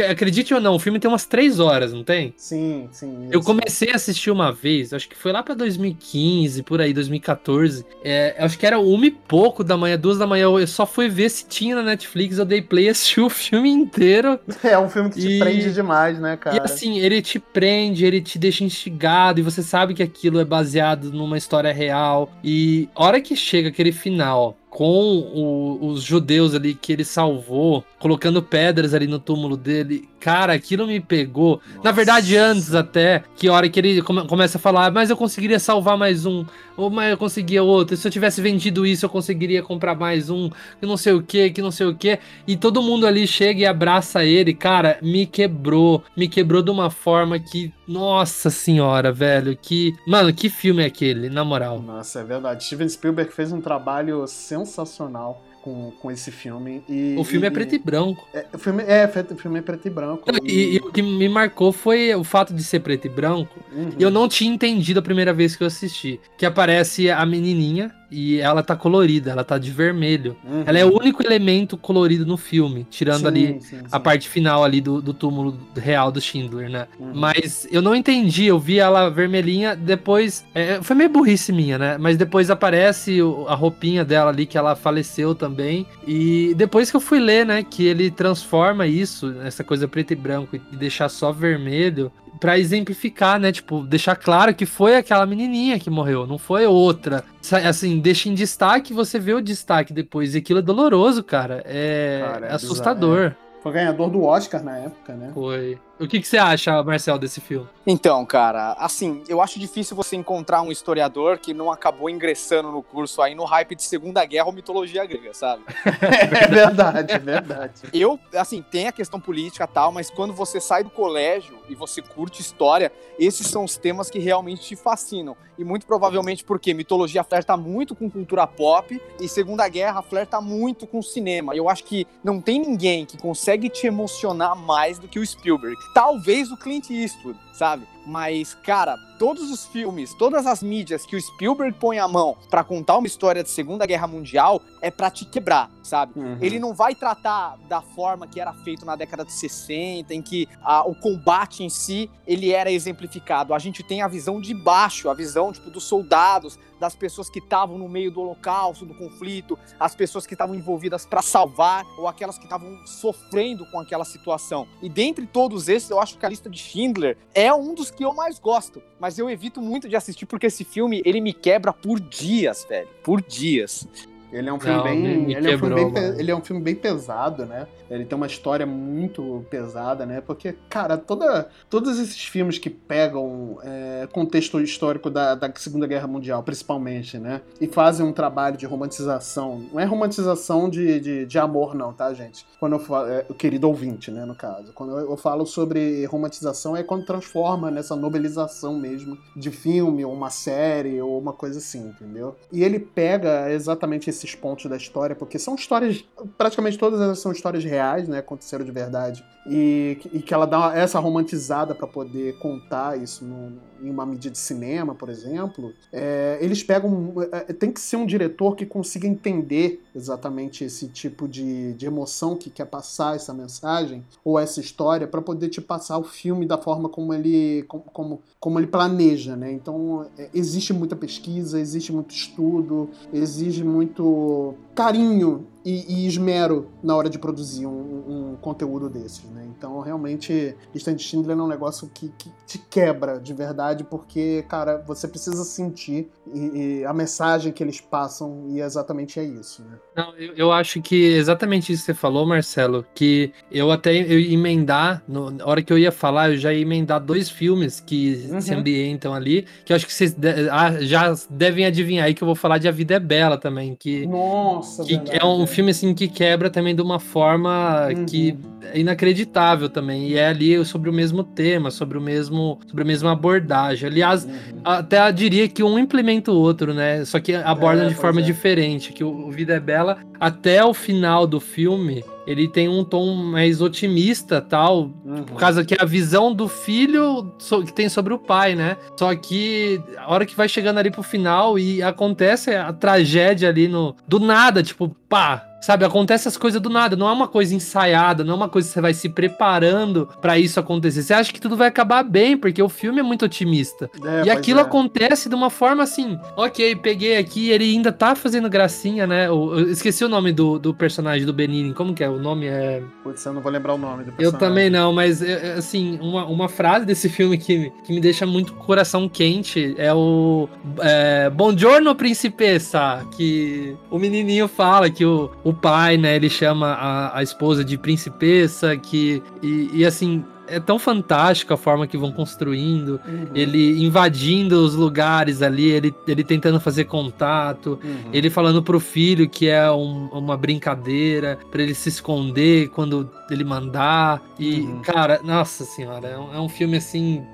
acredite 0.08 0.54
ou 0.54 0.60
não, 0.60 0.76
o 0.76 0.78
filme 0.78 0.98
tem 0.98 1.10
umas 1.10 1.24
três 1.24 1.58
horas, 1.58 1.92
não 1.92 2.04
tem? 2.04 2.32
Sim, 2.36 2.88
sim. 2.92 3.28
Eu 3.30 3.42
comecei 3.42 3.90
a 3.90 3.96
assistir 3.96 4.30
uma 4.30 4.52
vez, 4.52 4.92
acho 4.92 5.08
que 5.08 5.16
foi 5.16 5.32
lá 5.32 5.42
pra 5.42 5.54
2015, 5.54 6.62
por 6.62 6.80
aí, 6.80 6.92
2014. 6.92 7.84
É, 8.04 8.36
acho 8.38 8.58
que 8.58 8.66
era 8.66 8.78
uma 8.78 9.06
e 9.06 9.10
pouco 9.10 9.64
da 9.64 9.76
manhã, 9.76 9.98
duas 9.98 10.18
da 10.18 10.26
manhã. 10.26 10.44
Eu 10.44 10.66
só 10.66 10.86
fui 10.86 11.08
ver 11.08 11.28
se 11.30 11.46
tinha 11.46 11.74
na 11.74 11.82
Netflix, 11.82 12.38
eu 12.38 12.44
dei 12.44 12.62
play 12.62 12.86
e 12.86 12.88
assisti 12.90 13.20
o 13.20 13.28
filme 13.30 13.70
inteiro. 13.70 14.38
É 14.62 14.78
um 14.78 14.88
filme 14.88 15.10
que 15.10 15.20
te 15.20 15.28
e... 15.28 15.38
prende 15.38 15.72
demais, 15.72 16.20
né, 16.20 16.36
cara? 16.36 16.56
E 16.56 16.60
assim, 16.60 16.98
ele 17.00 17.20
te 17.20 17.38
prende, 17.38 18.04
ele 18.04 18.20
te 18.20 18.38
deixa 18.38 18.64
instigado, 18.64 19.40
e 19.40 19.42
você 19.42 19.62
sabe 19.62 19.94
que 19.94 20.02
aquilo 20.02 20.38
é 20.38 20.44
baseado 20.44 21.10
numa 21.12 21.36
história 21.36 21.72
real. 21.72 22.30
E 22.42 22.88
hora 22.94 23.20
que 23.20 23.34
chega 23.34 23.68
aquele 23.68 23.92
final 23.92 24.56
com 24.68 25.18
o, 25.18 25.86
os 25.86 26.02
judeus 26.02 26.54
ali 26.54 26.74
que 26.74 26.92
ele 26.92 27.04
salvou, 27.04 27.84
colocando 27.98 28.42
pedras 28.42 28.92
ali 28.92 29.06
no 29.06 29.18
túmulo 29.18 29.56
dele. 29.56 30.08
Cara, 30.20 30.52
aquilo 30.52 30.86
me 30.86 31.00
pegou. 31.00 31.60
Nossa. 31.66 31.80
Na 31.84 31.92
verdade, 31.92 32.36
antes 32.36 32.74
até, 32.74 33.24
que 33.36 33.48
hora 33.48 33.68
que 33.68 33.80
ele 33.80 34.02
come, 34.02 34.26
começa 34.26 34.58
a 34.58 34.60
falar, 34.60 34.90
mas 34.90 35.08
eu 35.08 35.16
conseguiria 35.16 35.58
salvar 35.58 35.96
mais 35.96 36.26
um, 36.26 36.44
ou 36.76 36.90
mas 36.90 37.10
eu 37.10 37.16
conseguia 37.16 37.62
outro. 37.62 37.96
Se 37.96 38.06
eu 38.06 38.12
tivesse 38.12 38.40
vendido 38.40 38.86
isso, 38.86 39.06
eu 39.06 39.10
conseguiria 39.10 39.62
comprar 39.62 39.94
mais 39.94 40.30
um, 40.30 40.48
que 40.48 40.86
não 40.86 40.96
sei 40.96 41.12
o 41.12 41.22
que, 41.22 41.50
que 41.50 41.62
não 41.62 41.70
sei 41.70 41.86
o 41.86 41.94
que. 41.94 42.18
E 42.46 42.56
todo 42.56 42.82
mundo 42.82 43.06
ali 43.06 43.26
chega 43.26 43.60
e 43.60 43.66
abraça 43.66 44.24
ele. 44.24 44.54
Cara, 44.54 44.98
me 45.02 45.26
quebrou. 45.26 46.02
Me 46.16 46.28
quebrou 46.28 46.62
de 46.62 46.70
uma 46.70 46.90
forma 46.90 47.38
que, 47.38 47.72
nossa 47.86 48.50
senhora, 48.50 49.12
velho. 49.12 49.56
Que, 49.56 49.94
mano, 50.06 50.32
que 50.32 50.48
filme 50.48 50.82
é 50.82 50.86
aquele, 50.86 51.28
na 51.28 51.44
moral. 51.44 51.80
Nossa, 51.80 52.20
é 52.20 52.24
verdade. 52.24 52.64
Steven 52.64 52.88
Spielberg 52.88 53.32
fez 53.32 53.52
um 53.52 53.60
trabalho 53.60 54.26
sensacional 54.26 54.76
sensacional 54.86 55.42
com, 55.66 55.90
com 56.00 56.12
esse 56.12 56.30
filme. 56.30 56.80
E, 56.88 57.16
o 57.18 57.24
filme 57.24 57.44
e, 57.44 57.48
é 57.48 57.50
preto 57.50 57.74
e 57.74 57.78
branco. 57.78 58.28
É, 58.32 58.46
o 58.52 58.58
filme 58.58 58.84
é, 58.84 59.04
o 59.04 59.36
filme 59.36 59.58
é 59.58 59.62
preto 59.62 59.88
e 59.88 59.90
branco. 59.90 60.30
E, 60.44 60.76
e, 60.76 60.78
o 60.78 60.92
que 60.92 61.02
me 61.02 61.28
marcou 61.28 61.72
foi 61.72 62.14
o 62.14 62.22
fato 62.22 62.54
de 62.54 62.62
ser 62.62 62.78
preto 62.80 63.06
e 63.06 63.10
branco. 63.10 63.58
Uhum. 63.72 63.90
Eu 63.98 64.08
não 64.08 64.28
tinha 64.28 64.54
entendido 64.54 65.00
a 65.00 65.02
primeira 65.02 65.34
vez 65.34 65.56
que 65.56 65.64
eu 65.64 65.66
assisti. 65.66 66.20
Que 66.38 66.46
aparece 66.46 67.10
a 67.10 67.26
menininha 67.26 67.92
e 68.10 68.38
ela 68.40 68.62
tá 68.62 68.76
colorida, 68.76 69.30
ela 69.30 69.44
tá 69.44 69.58
de 69.58 69.70
vermelho. 69.70 70.36
Uhum. 70.44 70.62
Ela 70.66 70.78
é 70.78 70.84
o 70.84 70.94
único 70.94 71.24
elemento 71.24 71.76
colorido 71.76 72.24
no 72.24 72.36
filme, 72.36 72.86
tirando 72.90 73.20
sim, 73.20 73.26
ali 73.26 73.46
sim, 73.60 73.78
sim. 73.78 73.82
a 73.90 73.98
parte 73.98 74.28
final 74.28 74.64
ali 74.64 74.80
do, 74.80 75.02
do 75.02 75.12
túmulo 75.12 75.58
real 75.76 76.12
do 76.12 76.20
Schindler, 76.20 76.70
né? 76.70 76.86
Uhum. 76.98 77.12
Mas 77.14 77.66
eu 77.70 77.82
não 77.82 77.94
entendi, 77.94 78.46
eu 78.46 78.58
vi 78.58 78.78
ela 78.78 79.08
vermelhinha, 79.08 79.74
depois. 79.74 80.44
É, 80.54 80.80
foi 80.82 80.94
meio 80.96 81.10
burrice 81.10 81.52
minha, 81.52 81.78
né? 81.78 81.98
Mas 81.98 82.16
depois 82.16 82.50
aparece 82.50 83.18
a 83.48 83.54
roupinha 83.54 84.04
dela 84.04 84.30
ali, 84.30 84.46
que 84.46 84.56
ela 84.56 84.76
faleceu 84.76 85.34
também. 85.34 85.86
E 86.06 86.54
depois 86.56 86.90
que 86.90 86.96
eu 86.96 87.00
fui 87.00 87.18
ler, 87.18 87.44
né, 87.44 87.62
que 87.62 87.86
ele 87.86 88.10
transforma 88.10 88.86
isso, 88.86 89.34
essa 89.42 89.64
coisa 89.64 89.88
preto 89.88 90.12
e 90.12 90.16
branco, 90.16 90.56
e 90.56 90.76
deixar 90.76 91.08
só 91.08 91.32
vermelho, 91.32 92.10
para 92.38 92.58
exemplificar, 92.58 93.38
né? 93.38 93.52
Tipo, 93.52 93.82
deixar 93.82 94.16
claro 94.16 94.54
que 94.54 94.66
foi 94.66 94.96
aquela 94.96 95.26
menininha 95.26 95.78
que 95.78 95.90
morreu, 95.90 96.26
não 96.26 96.38
foi 96.38 96.66
outra. 96.66 97.24
Assim, 97.64 97.98
deixa 97.98 98.28
em 98.28 98.34
destaque, 98.34 98.92
você 98.92 99.18
vê 99.18 99.34
o 99.34 99.40
destaque 99.40 99.92
depois. 99.92 100.34
E 100.34 100.38
aquilo 100.38 100.58
é 100.58 100.62
doloroso, 100.62 101.22
cara. 101.22 101.62
É, 101.64 102.22
cara, 102.24 102.46
é 102.46 102.52
assustador. 102.52 103.18
É. 103.18 103.36
Foi 103.62 103.72
ganhador 103.72 104.10
do 104.10 104.22
Oscar 104.22 104.62
na 104.62 104.78
época, 104.78 105.14
né? 105.14 105.30
Foi. 105.34 105.78
O 105.98 106.06
que, 106.06 106.20
que 106.20 106.28
você 106.28 106.36
acha, 106.36 106.82
Marcel, 106.82 107.18
desse 107.18 107.40
filme? 107.40 107.66
Então, 107.86 108.26
cara, 108.26 108.72
assim, 108.78 109.22
eu 109.28 109.40
acho 109.40 109.58
difícil 109.58 109.96
você 109.96 110.14
encontrar 110.14 110.60
um 110.60 110.70
historiador 110.70 111.38
que 111.38 111.54
não 111.54 111.70
acabou 111.70 112.10
ingressando 112.10 112.70
no 112.70 112.82
curso 112.82 113.22
aí 113.22 113.34
no 113.34 113.44
hype 113.44 113.74
de 113.74 113.82
Segunda 113.82 114.24
Guerra 114.26 114.46
ou 114.46 114.52
mitologia 114.52 115.06
grega, 115.06 115.32
sabe? 115.32 115.62
é 115.86 116.48
verdade, 116.48 117.12
é 117.12 117.18
verdade. 117.18 117.82
Eu, 117.94 118.18
assim, 118.34 118.60
tem 118.60 118.88
a 118.88 118.92
questão 118.92 119.18
política 119.18 119.64
e 119.64 119.68
tal, 119.68 119.90
mas 119.90 120.10
quando 120.10 120.34
você 120.34 120.60
sai 120.60 120.84
do 120.84 120.90
colégio 120.90 121.58
e 121.68 121.74
você 121.74 122.02
curte 122.02 122.42
história, 122.42 122.92
esses 123.18 123.46
são 123.46 123.64
os 123.64 123.78
temas 123.78 124.10
que 124.10 124.18
realmente 124.18 124.62
te 124.62 124.76
fascinam. 124.76 125.36
E 125.56 125.64
muito 125.64 125.86
provavelmente 125.86 126.44
porque 126.44 126.74
mitologia 126.74 127.24
flerta 127.24 127.56
muito 127.56 127.94
com 127.94 128.10
cultura 128.10 128.46
pop 128.46 129.00
e 129.18 129.28
Segunda 129.28 129.66
Guerra 129.68 130.02
flerta 130.02 130.40
muito 130.40 130.86
com 130.86 131.00
cinema. 131.00 131.54
Eu 131.56 131.68
acho 131.68 131.84
que 131.84 132.06
não 132.22 132.40
tem 132.40 132.60
ninguém 132.60 133.06
que 133.06 133.16
consegue 133.16 133.70
te 133.70 133.86
emocionar 133.86 134.54
mais 134.54 134.98
do 134.98 135.08
que 135.08 135.18
o 135.18 135.26
Spielberg. 135.26 135.76
Talvez 135.92 136.50
o 136.50 136.56
Clint 136.56 136.90
Eastwood, 136.90 137.38
sabe? 137.52 137.86
Mas, 138.06 138.54
cara, 138.62 138.96
todos 139.18 139.50
os 139.50 139.66
filmes, 139.66 140.14
todas 140.14 140.46
as 140.46 140.62
mídias 140.62 141.04
que 141.04 141.16
o 141.16 141.20
Spielberg 141.20 141.76
põe 141.78 141.98
a 141.98 142.06
mão 142.06 142.36
para 142.48 142.62
contar 142.62 142.96
uma 142.96 143.06
história 143.06 143.42
de 143.42 143.50
Segunda 143.50 143.84
Guerra 143.84 144.06
Mundial 144.06 144.62
é 144.80 144.90
pra 144.90 145.10
te 145.10 145.24
quebrar, 145.24 145.70
sabe? 145.82 146.12
Uhum. 146.16 146.38
Ele 146.40 146.60
não 146.60 146.72
vai 146.72 146.94
tratar 146.94 147.58
da 147.68 147.82
forma 147.82 148.26
que 148.26 148.40
era 148.40 148.52
feito 148.52 148.86
na 148.86 148.94
década 148.94 149.24
de 149.24 149.32
60, 149.32 150.14
em 150.14 150.22
que 150.22 150.48
a, 150.62 150.86
o 150.86 150.94
combate 150.94 151.64
em 151.64 151.68
si, 151.68 152.08
ele 152.26 152.52
era 152.52 152.70
exemplificado. 152.70 153.52
A 153.52 153.58
gente 153.58 153.82
tem 153.82 154.02
a 154.02 154.08
visão 154.08 154.40
de 154.40 154.54
baixo, 154.54 155.10
a 155.10 155.14
visão, 155.14 155.52
tipo, 155.52 155.70
dos 155.70 155.84
soldados, 155.84 156.58
das 156.78 156.94
pessoas 156.94 157.28
que 157.28 157.38
estavam 157.38 157.78
no 157.78 157.88
meio 157.88 158.10
do 158.10 158.20
holocausto, 158.20 158.84
do 158.84 158.94
conflito, 158.94 159.58
as 159.78 159.94
pessoas 159.94 160.26
que 160.26 160.34
estavam 160.34 160.54
envolvidas 160.54 161.06
para 161.06 161.22
salvar 161.22 161.84
ou 161.98 162.06
aquelas 162.06 162.38
que 162.38 162.44
estavam 162.44 162.86
sofrendo 162.86 163.66
com 163.70 163.80
aquela 163.80 164.04
situação. 164.04 164.66
E 164.82 164.88
dentre 164.88 165.26
todos 165.26 165.68
esses, 165.68 165.90
eu 165.90 166.00
acho 166.00 166.18
que 166.18 166.26
a 166.26 166.28
lista 166.28 166.50
de 166.50 166.58
Schindler 166.58 167.16
é 167.34 167.52
um 167.52 167.74
dos 167.74 167.90
que 167.96 168.04
eu 168.04 168.12
mais 168.12 168.38
gosto, 168.38 168.82
mas 169.00 169.18
eu 169.18 169.28
evito 169.30 169.60
muito 169.60 169.88
de 169.88 169.96
assistir 169.96 170.26
porque 170.26 170.46
esse 170.46 170.64
filme, 170.64 171.02
ele 171.04 171.20
me 171.20 171.32
quebra 171.32 171.72
por 171.72 171.98
dias, 171.98 172.66
velho, 172.68 172.88
por 173.02 173.22
dias. 173.22 173.88
Ele 174.32 174.48
é 174.48 174.52
um 174.52 174.58
filme, 174.58 174.76
Não, 174.76 174.84
bem, 174.84 175.32
ele, 175.32 175.50
é 175.50 175.54
um 175.54 175.58
filme 175.58 175.74
bem 175.74 175.92
ele 176.18 176.30
é 176.30 176.36
um 176.36 176.44
filme 176.44 176.62
bem 176.62 176.74
pesado, 176.74 177.46
né? 177.46 177.66
Ele 177.88 178.04
tem 178.04 178.16
uma 178.16 178.26
história 178.26 178.66
muito 178.66 179.44
pesada, 179.48 180.04
né? 180.04 180.20
Porque, 180.20 180.56
cara, 180.68 180.98
toda, 180.98 181.48
todos 181.70 181.98
esses 181.98 182.24
filmes 182.24 182.58
que 182.58 182.68
pegam 182.68 183.58
é, 183.62 184.08
contexto 184.12 184.60
histórico 184.60 185.08
da, 185.08 185.34
da 185.34 185.52
Segunda 185.54 185.86
Guerra 185.86 186.06
Mundial, 186.06 186.42
principalmente, 186.42 187.18
né? 187.18 187.42
E 187.60 187.66
fazem 187.66 188.04
um 188.04 188.12
trabalho 188.12 188.56
de 188.56 188.66
romantização. 188.66 189.64
Não 189.72 189.80
é 189.80 189.84
romantização 189.84 190.68
de, 190.68 191.00
de, 191.00 191.26
de 191.26 191.38
amor, 191.38 191.74
não, 191.74 191.92
tá, 191.92 192.12
gente? 192.12 192.44
Quando 192.58 192.72
eu 192.72 192.78
falo, 192.80 193.08
é, 193.08 193.24
o 193.28 193.34
querido 193.34 193.68
ouvinte, 193.68 194.10
né, 194.10 194.24
no 194.24 194.34
caso. 194.34 194.72
Quando 194.72 194.98
eu, 194.98 195.10
eu 195.10 195.16
falo 195.16 195.46
sobre 195.46 196.04
romantização, 196.06 196.76
é 196.76 196.82
quando 196.82 197.04
transforma 197.04 197.70
nessa 197.70 197.94
nobelização 197.94 198.78
mesmo 198.78 199.16
de 199.36 199.50
filme, 199.50 200.04
ou 200.04 200.12
uma 200.12 200.30
série, 200.30 201.00
ou 201.00 201.18
uma 201.18 201.32
coisa 201.32 201.58
assim, 201.58 201.88
entendeu? 201.88 202.36
E 202.52 202.64
ele 202.64 202.78
pega 202.78 203.50
exatamente 203.52 204.10
esses 204.16 204.34
pontos 204.34 204.66
da 204.66 204.76
história, 204.76 205.14
porque 205.14 205.38
são 205.38 205.54
histórias, 205.54 206.04
praticamente 206.36 206.78
todas 206.78 207.00
elas 207.00 207.18
são 207.18 207.32
histórias 207.32 207.64
reais, 207.64 208.08
né, 208.08 208.18
aconteceram 208.18 208.64
de 208.64 208.72
verdade, 208.72 209.24
e, 209.48 209.98
e 210.12 210.20
que 210.20 210.34
ela 210.34 210.46
dá 210.46 210.72
essa 210.76 210.98
romantizada 210.98 211.74
para 211.74 211.86
poder 211.86 212.38
contar 212.38 213.00
isso 213.00 213.24
no, 213.24 213.52
em 213.82 213.90
uma 213.90 214.04
mídia 214.04 214.30
de 214.30 214.38
cinema, 214.38 214.94
por 214.94 215.08
exemplo, 215.08 215.72
é, 215.92 216.38
eles 216.40 216.62
pegam. 216.62 217.14
É, 217.32 217.52
tem 217.52 217.70
que 217.70 217.80
ser 217.80 217.96
um 217.96 218.06
diretor 218.06 218.56
que 218.56 218.66
consiga 218.66 219.06
entender 219.06 219.82
exatamente 219.94 220.64
esse 220.64 220.88
tipo 220.88 221.28
de, 221.28 221.72
de 221.74 221.86
emoção 221.86 222.36
que 222.36 222.50
quer 222.50 222.66
passar 222.66 223.16
essa 223.16 223.32
mensagem 223.32 224.04
ou 224.24 224.38
essa 224.38 224.60
história 224.60 225.06
para 225.06 225.22
poder 225.22 225.48
te 225.48 225.60
passar 225.60 225.98
o 225.98 226.04
filme 226.04 226.46
da 226.46 226.58
forma 226.58 226.88
como 226.88 227.14
ele, 227.14 227.64
como, 227.68 227.84
como, 227.84 228.22
como 228.40 228.58
ele 228.58 228.66
planeja, 228.66 229.36
né? 229.36 229.52
Então, 229.52 230.06
é, 230.18 230.28
existe 230.34 230.72
muita 230.72 230.96
pesquisa, 230.96 231.60
existe 231.60 231.92
muito 231.92 232.14
estudo, 232.14 232.90
exige 233.12 233.62
muito 233.62 234.54
carinho 234.74 235.46
e, 235.66 235.84
e, 235.88 236.06
esmero 236.06 236.68
na 236.80 236.94
hora 236.94 237.10
de 237.10 237.18
produzir 237.18 237.66
um, 237.66 238.30
um 238.32 238.36
conteúdo 238.36 238.88
desses, 238.88 239.24
né? 239.24 239.44
Então, 239.58 239.80
realmente, 239.80 240.54
Stand 240.72 240.98
Schindler 240.98 241.36
é 241.36 241.42
um 241.42 241.48
negócio 241.48 241.90
que, 241.92 242.12
que, 242.16 242.30
te 242.46 242.58
quebra 242.70 243.18
de 243.18 243.34
verdade, 243.34 243.82
porque, 243.82 244.44
cara, 244.48 244.80
você 244.86 245.08
precisa 245.08 245.42
sentir 245.42 246.08
e, 246.32 246.78
e 246.78 246.84
a 246.84 246.92
mensagem 246.92 247.52
que 247.52 247.64
eles 247.64 247.80
passam 247.80 248.44
e 248.50 248.60
exatamente 248.60 249.18
é 249.18 249.24
isso, 249.24 249.64
né? 249.64 249.76
Não, 249.96 250.14
eu, 250.16 250.34
eu, 250.34 250.52
acho 250.52 250.80
que 250.80 251.14
exatamente 251.14 251.72
isso 251.72 251.82
que 251.82 251.86
você 251.86 251.94
falou, 251.94 252.24
Marcelo, 252.24 252.86
que 252.94 253.32
eu 253.50 253.72
até 253.72 253.92
eu 253.92 254.20
emendar, 254.20 255.02
no, 255.08 255.32
na 255.32 255.44
hora 255.44 255.62
que 255.62 255.72
eu 255.72 255.78
ia 255.78 255.90
falar, 255.90 256.30
eu 256.30 256.36
já 256.36 256.52
ia 256.52 256.60
emendar 256.60 257.00
dois 257.00 257.28
filmes 257.28 257.80
que 257.80 258.28
uhum. 258.30 258.40
se 258.40 258.54
ambientam 258.54 259.12
ali, 259.12 259.46
que 259.64 259.72
eu 259.72 259.76
acho 259.76 259.86
que 259.86 259.92
vocês 259.92 260.12
de, 260.12 260.48
ah, 260.48 260.80
já 260.80 261.12
devem 261.28 261.66
adivinhar 261.66 262.06
aí 262.06 262.14
que 262.14 262.22
eu 262.22 262.26
vou 262.26 262.36
falar 262.36 262.58
de 262.58 262.68
A 262.68 262.70
Vida 262.70 262.94
é 262.94 263.00
Bela 263.00 263.36
também, 263.36 263.74
que, 263.74 264.06
Nossa, 264.06 264.84
que 264.84 265.00
é 265.10 265.24
um 265.24 265.44
filme 265.46 265.55
assim 265.70 265.94
que 265.94 266.08
quebra 266.08 266.50
também 266.50 266.74
de 266.74 266.82
uma 266.82 266.98
forma 266.98 267.88
uhum. 267.88 268.04
que 268.04 268.36
é 268.72 268.78
inacreditável 268.78 269.68
também. 269.68 270.08
E 270.08 270.16
é 270.16 270.28
ali 270.28 270.64
sobre 270.64 270.90
o 270.90 270.92
mesmo 270.92 271.22
tema, 271.22 271.70
sobre 271.70 271.96
o 271.98 272.00
mesmo, 272.00 272.58
sobre 272.66 272.82
a 272.82 272.86
mesma 272.86 273.12
abordagem. 273.12 273.88
Aliás, 273.88 274.24
uhum. 274.24 274.60
até 274.64 275.10
diria 275.12 275.48
que 275.48 275.62
um 275.62 275.78
implementa 275.78 276.30
o 276.32 276.36
outro, 276.36 276.74
né? 276.74 277.04
Só 277.04 277.20
que 277.20 277.34
abordam 277.34 277.86
é, 277.86 277.88
de 277.88 277.94
forma 277.94 278.20
é. 278.20 278.24
diferente. 278.24 278.92
Que 278.92 279.04
o, 279.04 279.28
o 279.28 279.30
Vida 279.30 279.54
é 279.54 279.60
Bela, 279.60 279.98
até 280.18 280.64
o 280.64 280.74
final 280.74 281.26
do 281.26 281.40
filme, 281.40 282.04
ele 282.26 282.48
tem 282.48 282.68
um 282.68 282.82
tom 282.84 283.14
mais 283.14 283.60
otimista, 283.60 284.40
tal, 284.40 284.90
uhum. 285.04 285.22
por 285.24 285.38
causa 285.38 285.64
que 285.64 285.74
é 285.74 285.78
a 285.80 285.84
visão 285.84 286.34
do 286.34 286.48
filho 286.48 287.32
que 287.64 287.72
tem 287.72 287.88
sobre 287.88 288.12
o 288.12 288.18
pai, 288.18 288.54
né? 288.54 288.76
Só 288.98 289.14
que 289.14 289.80
a 289.96 290.12
hora 290.12 290.26
que 290.26 290.36
vai 290.36 290.48
chegando 290.48 290.78
ali 290.78 290.90
pro 290.90 291.02
final 291.02 291.58
e 291.58 291.82
acontece 291.82 292.54
a 292.54 292.72
tragédia 292.72 293.48
ali 293.48 293.68
no 293.68 293.94
do 294.08 294.18
nada, 294.18 294.62
tipo, 294.62 294.88
pá, 295.08 295.44
sabe? 295.66 295.84
Acontece 295.84 296.28
as 296.28 296.36
coisas 296.36 296.62
do 296.62 296.70
nada, 296.70 296.94
não 296.94 297.08
é 297.08 297.12
uma 297.12 297.26
coisa 297.26 297.52
ensaiada, 297.52 298.22
não 298.22 298.34
é 298.34 298.36
uma 298.36 298.48
coisa 298.48 298.68
que 298.68 298.74
você 298.74 298.80
vai 298.80 298.94
se 298.94 299.08
preparando 299.08 300.08
para 300.20 300.38
isso 300.38 300.60
acontecer. 300.60 301.02
Você 301.02 301.12
acha 301.12 301.32
que 301.32 301.40
tudo 301.40 301.56
vai 301.56 301.66
acabar 301.66 302.04
bem, 302.04 302.36
porque 302.36 302.62
o 302.62 302.68
filme 302.68 303.00
é 303.00 303.02
muito 303.02 303.24
otimista. 303.24 303.90
É, 304.04 304.26
e 304.26 304.30
aquilo 304.30 304.60
é. 304.60 304.62
acontece 304.62 305.28
de 305.28 305.34
uma 305.34 305.50
forma 305.50 305.82
assim, 305.82 306.16
ok, 306.36 306.76
peguei 306.76 307.16
aqui, 307.16 307.50
ele 307.50 307.64
ainda 307.64 307.90
tá 307.90 308.14
fazendo 308.14 308.48
gracinha, 308.48 309.08
né? 309.08 309.26
Eu, 309.26 309.58
eu 309.58 309.70
esqueci 309.70 310.04
o 310.04 310.08
nome 310.08 310.30
do, 310.30 310.56
do 310.56 310.72
personagem 310.72 311.26
do 311.26 311.32
Benini, 311.32 311.74
como 311.74 311.92
que 311.92 312.04
é? 312.04 312.08
O 312.08 312.20
nome 312.20 312.46
é... 312.46 312.80
Putz, 313.02 313.26
eu 313.26 313.32
não 313.32 313.42
vou 313.42 313.50
lembrar 313.50 313.74
o 313.74 313.78
nome 313.78 314.04
do 314.04 314.12
personagem. 314.12 314.24
Eu 314.24 314.38
também 314.38 314.70
não, 314.70 314.92
mas, 314.92 315.20
é, 315.20 315.48
é, 315.48 315.52
assim, 315.54 315.98
uma, 316.00 316.26
uma 316.26 316.48
frase 316.48 316.86
desse 316.86 317.08
filme 317.10 317.36
que, 317.36 317.72
que 317.82 317.92
me 317.92 318.00
deixa 318.00 318.24
muito 318.24 318.52
coração 318.52 319.08
quente 319.08 319.74
é 319.76 319.92
o 319.92 320.48
é, 320.78 321.28
Buongiorno 321.28 321.92
Principessa, 321.96 323.04
que 323.16 323.76
o 323.90 323.98
menininho 323.98 324.46
fala 324.46 324.88
que 324.88 325.04
o, 325.04 325.32
o 325.42 325.55
pai, 325.56 325.96
né, 325.96 326.14
ele 326.16 326.28
chama 326.28 326.68
a, 326.68 327.18
a 327.18 327.22
esposa 327.22 327.64
de 327.64 327.76
Principessa, 327.76 328.76
que, 328.76 329.22
e, 329.42 329.70
e 329.72 329.84
assim, 329.84 330.24
é 330.48 330.60
tão 330.60 330.78
fantástico 330.78 331.52
a 331.52 331.56
forma 331.56 331.86
que 331.86 331.96
vão 331.96 332.12
construindo, 332.12 333.00
uhum. 333.06 333.28
ele 333.34 333.82
invadindo 333.82 334.64
os 334.64 334.74
lugares 334.74 335.42
ali, 335.42 335.70
ele, 335.70 335.94
ele 336.06 336.24
tentando 336.24 336.60
fazer 336.60 336.84
contato, 336.84 337.78
uhum. 337.82 338.10
ele 338.12 338.30
falando 338.30 338.62
pro 338.62 338.80
filho 338.80 339.28
que 339.28 339.48
é 339.48 339.70
um, 339.70 340.08
uma 340.08 340.36
brincadeira, 340.36 341.38
para 341.50 341.62
ele 341.62 341.74
se 341.74 341.88
esconder 341.88 342.68
quando 342.68 343.10
ele 343.30 343.44
mandar. 343.44 344.22
E, 344.38 344.60
uhum. 344.60 344.82
cara, 344.82 345.20
nossa 345.22 345.64
senhora, 345.64 346.08
é 346.08 346.18
um, 346.18 346.34
é 346.34 346.40
um 346.40 346.48
filme 346.48 346.76
assim 346.76 347.24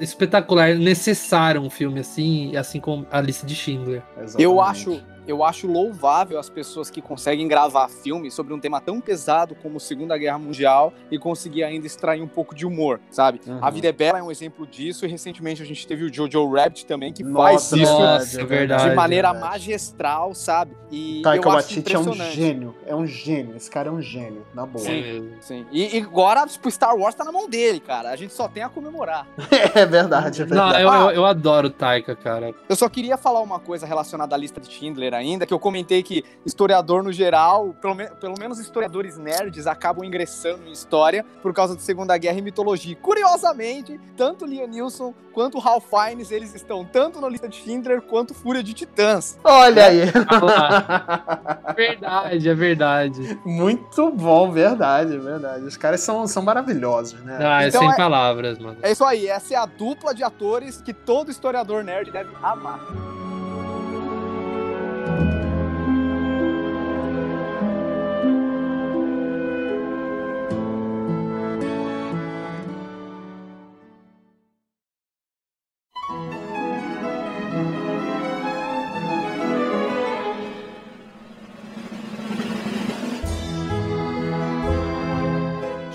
espetacular, 0.00 0.74
necessário 0.74 1.60
um 1.60 1.70
filme 1.70 2.00
assim, 2.00 2.54
assim 2.56 2.80
como 2.80 3.06
Alice 3.10 3.44
de 3.44 3.54
Schindler. 3.54 4.02
Exatamente. 4.16 4.42
Eu 4.42 4.60
acho 4.60 5.00
eu 5.28 5.44
acho 5.44 5.66
louvável 5.66 6.38
as 6.38 6.48
pessoas 6.48 6.90
que 6.90 7.02
conseguem 7.02 7.46
gravar 7.46 7.88
filmes 7.88 8.32
sobre 8.32 8.54
um 8.54 8.58
tema 8.58 8.80
tão 8.80 9.00
pesado 9.00 9.54
como 9.54 9.78
Segunda 9.78 10.16
Guerra 10.16 10.38
Mundial 10.38 10.92
e 11.10 11.18
conseguir 11.18 11.62
ainda 11.62 11.86
extrair 11.86 12.22
um 12.22 12.26
pouco 12.26 12.54
de 12.54 12.66
humor, 12.66 12.98
sabe? 13.10 13.40
Uhum. 13.46 13.58
A 13.60 13.70
Vida 13.70 13.88
é 13.88 13.92
Bela 13.92 14.18
é 14.18 14.22
um 14.22 14.30
exemplo 14.30 14.66
disso 14.66 15.04
e 15.04 15.08
recentemente 15.08 15.62
a 15.62 15.66
gente 15.66 15.86
teve 15.86 16.04
o 16.04 16.12
Jojo 16.12 16.50
Rabbit 16.50 16.86
também 16.86 17.12
que 17.12 17.22
nossa, 17.22 17.42
faz 17.42 17.72
isso 17.72 17.92
nossa, 17.92 18.40
é 18.40 18.44
verdade, 18.44 18.88
de 18.88 18.96
maneira 18.96 19.28
é 19.28 19.38
magistral, 19.38 20.34
sabe? 20.34 20.74
E 20.90 21.20
Taika 21.22 21.46
eu 21.46 21.52
acho 21.52 21.78
é 21.78 21.98
um 21.98 22.14
gênio, 22.14 22.74
é 22.86 22.94
um 22.94 23.06
gênio, 23.06 23.54
esse 23.54 23.70
cara 23.70 23.88
é 23.88 23.92
um 23.92 24.00
gênio, 24.00 24.46
na 24.54 24.64
boa. 24.64 24.84
Sim, 24.84 25.30
sim. 25.40 25.66
E, 25.70 25.98
e 25.98 26.00
agora, 26.00 26.46
tipo, 26.46 26.70
Star 26.70 26.96
Wars 26.96 27.14
tá 27.14 27.24
na 27.24 27.32
mão 27.32 27.48
dele, 27.48 27.80
cara. 27.80 28.10
A 28.10 28.16
gente 28.16 28.32
só 28.32 28.48
tem 28.48 28.62
a 28.62 28.68
comemorar. 28.68 29.26
é 29.74 29.84
verdade, 29.84 30.42
é 30.42 30.44
verdade. 30.46 30.82
Não, 30.84 30.94
eu, 30.94 31.10
eu, 31.10 31.10
eu 31.16 31.26
adoro 31.26 31.68
o 31.68 31.70
Taika, 31.70 32.16
cara. 32.16 32.54
Eu 32.68 32.76
só 32.76 32.88
queria 32.88 33.16
falar 33.16 33.40
uma 33.40 33.58
coisa 33.58 33.86
relacionada 33.86 34.34
à 34.34 34.38
lista 34.38 34.60
de 34.60 34.70
Schindler 34.70 35.14
ainda, 35.18 35.46
que 35.46 35.52
eu 35.52 35.58
comentei 35.58 36.02
que 36.02 36.24
historiador 36.44 37.02
no 37.02 37.12
geral, 37.12 37.74
pelo, 37.80 37.94
me 37.94 38.08
pelo 38.08 38.34
menos 38.38 38.58
historiadores 38.58 39.18
nerds, 39.18 39.66
acabam 39.66 40.04
ingressando 40.04 40.66
em 40.66 40.72
história 40.72 41.24
por 41.42 41.52
causa 41.52 41.74
da 41.74 41.80
Segunda 41.80 42.16
Guerra 42.16 42.38
e 42.38 42.42
mitologia. 42.42 42.96
Curiosamente, 42.96 44.00
tanto 44.16 44.46
Liam 44.46 44.66
Neeson 44.66 45.14
quanto 45.32 45.58
Ralph 45.58 45.84
Fiennes, 45.88 46.30
eles 46.30 46.54
estão 46.54 46.84
tanto 46.84 47.20
na 47.20 47.28
lista 47.28 47.48
de 47.48 47.56
Schindler 47.56 48.02
quanto 48.02 48.34
Fúria 48.34 48.62
de 48.62 48.72
Titãs. 48.72 49.38
Olha 49.44 49.86
aí! 49.86 50.00
verdade, 51.76 52.48
é 52.48 52.54
verdade. 52.54 53.40
Muito 53.44 54.10
bom, 54.10 54.50
verdade, 54.50 55.16
verdade. 55.18 55.64
Os 55.64 55.76
caras 55.76 56.00
são, 56.00 56.26
são 56.26 56.42
maravilhosos, 56.42 57.20
né? 57.20 57.38
Ah, 57.40 57.64
é 57.64 57.68
então 57.68 57.80
sem 57.82 57.90
é, 57.90 57.96
palavras, 57.96 58.58
mano. 58.58 58.78
É 58.82 58.90
isso 58.90 59.04
aí, 59.04 59.28
essa 59.28 59.54
é 59.54 59.56
a 59.56 59.66
dupla 59.66 60.14
de 60.14 60.22
atores 60.22 60.82
que 60.82 60.92
todo 60.92 61.30
historiador 61.30 61.84
nerd 61.84 62.10
deve 62.10 62.30
amar. 62.42 62.80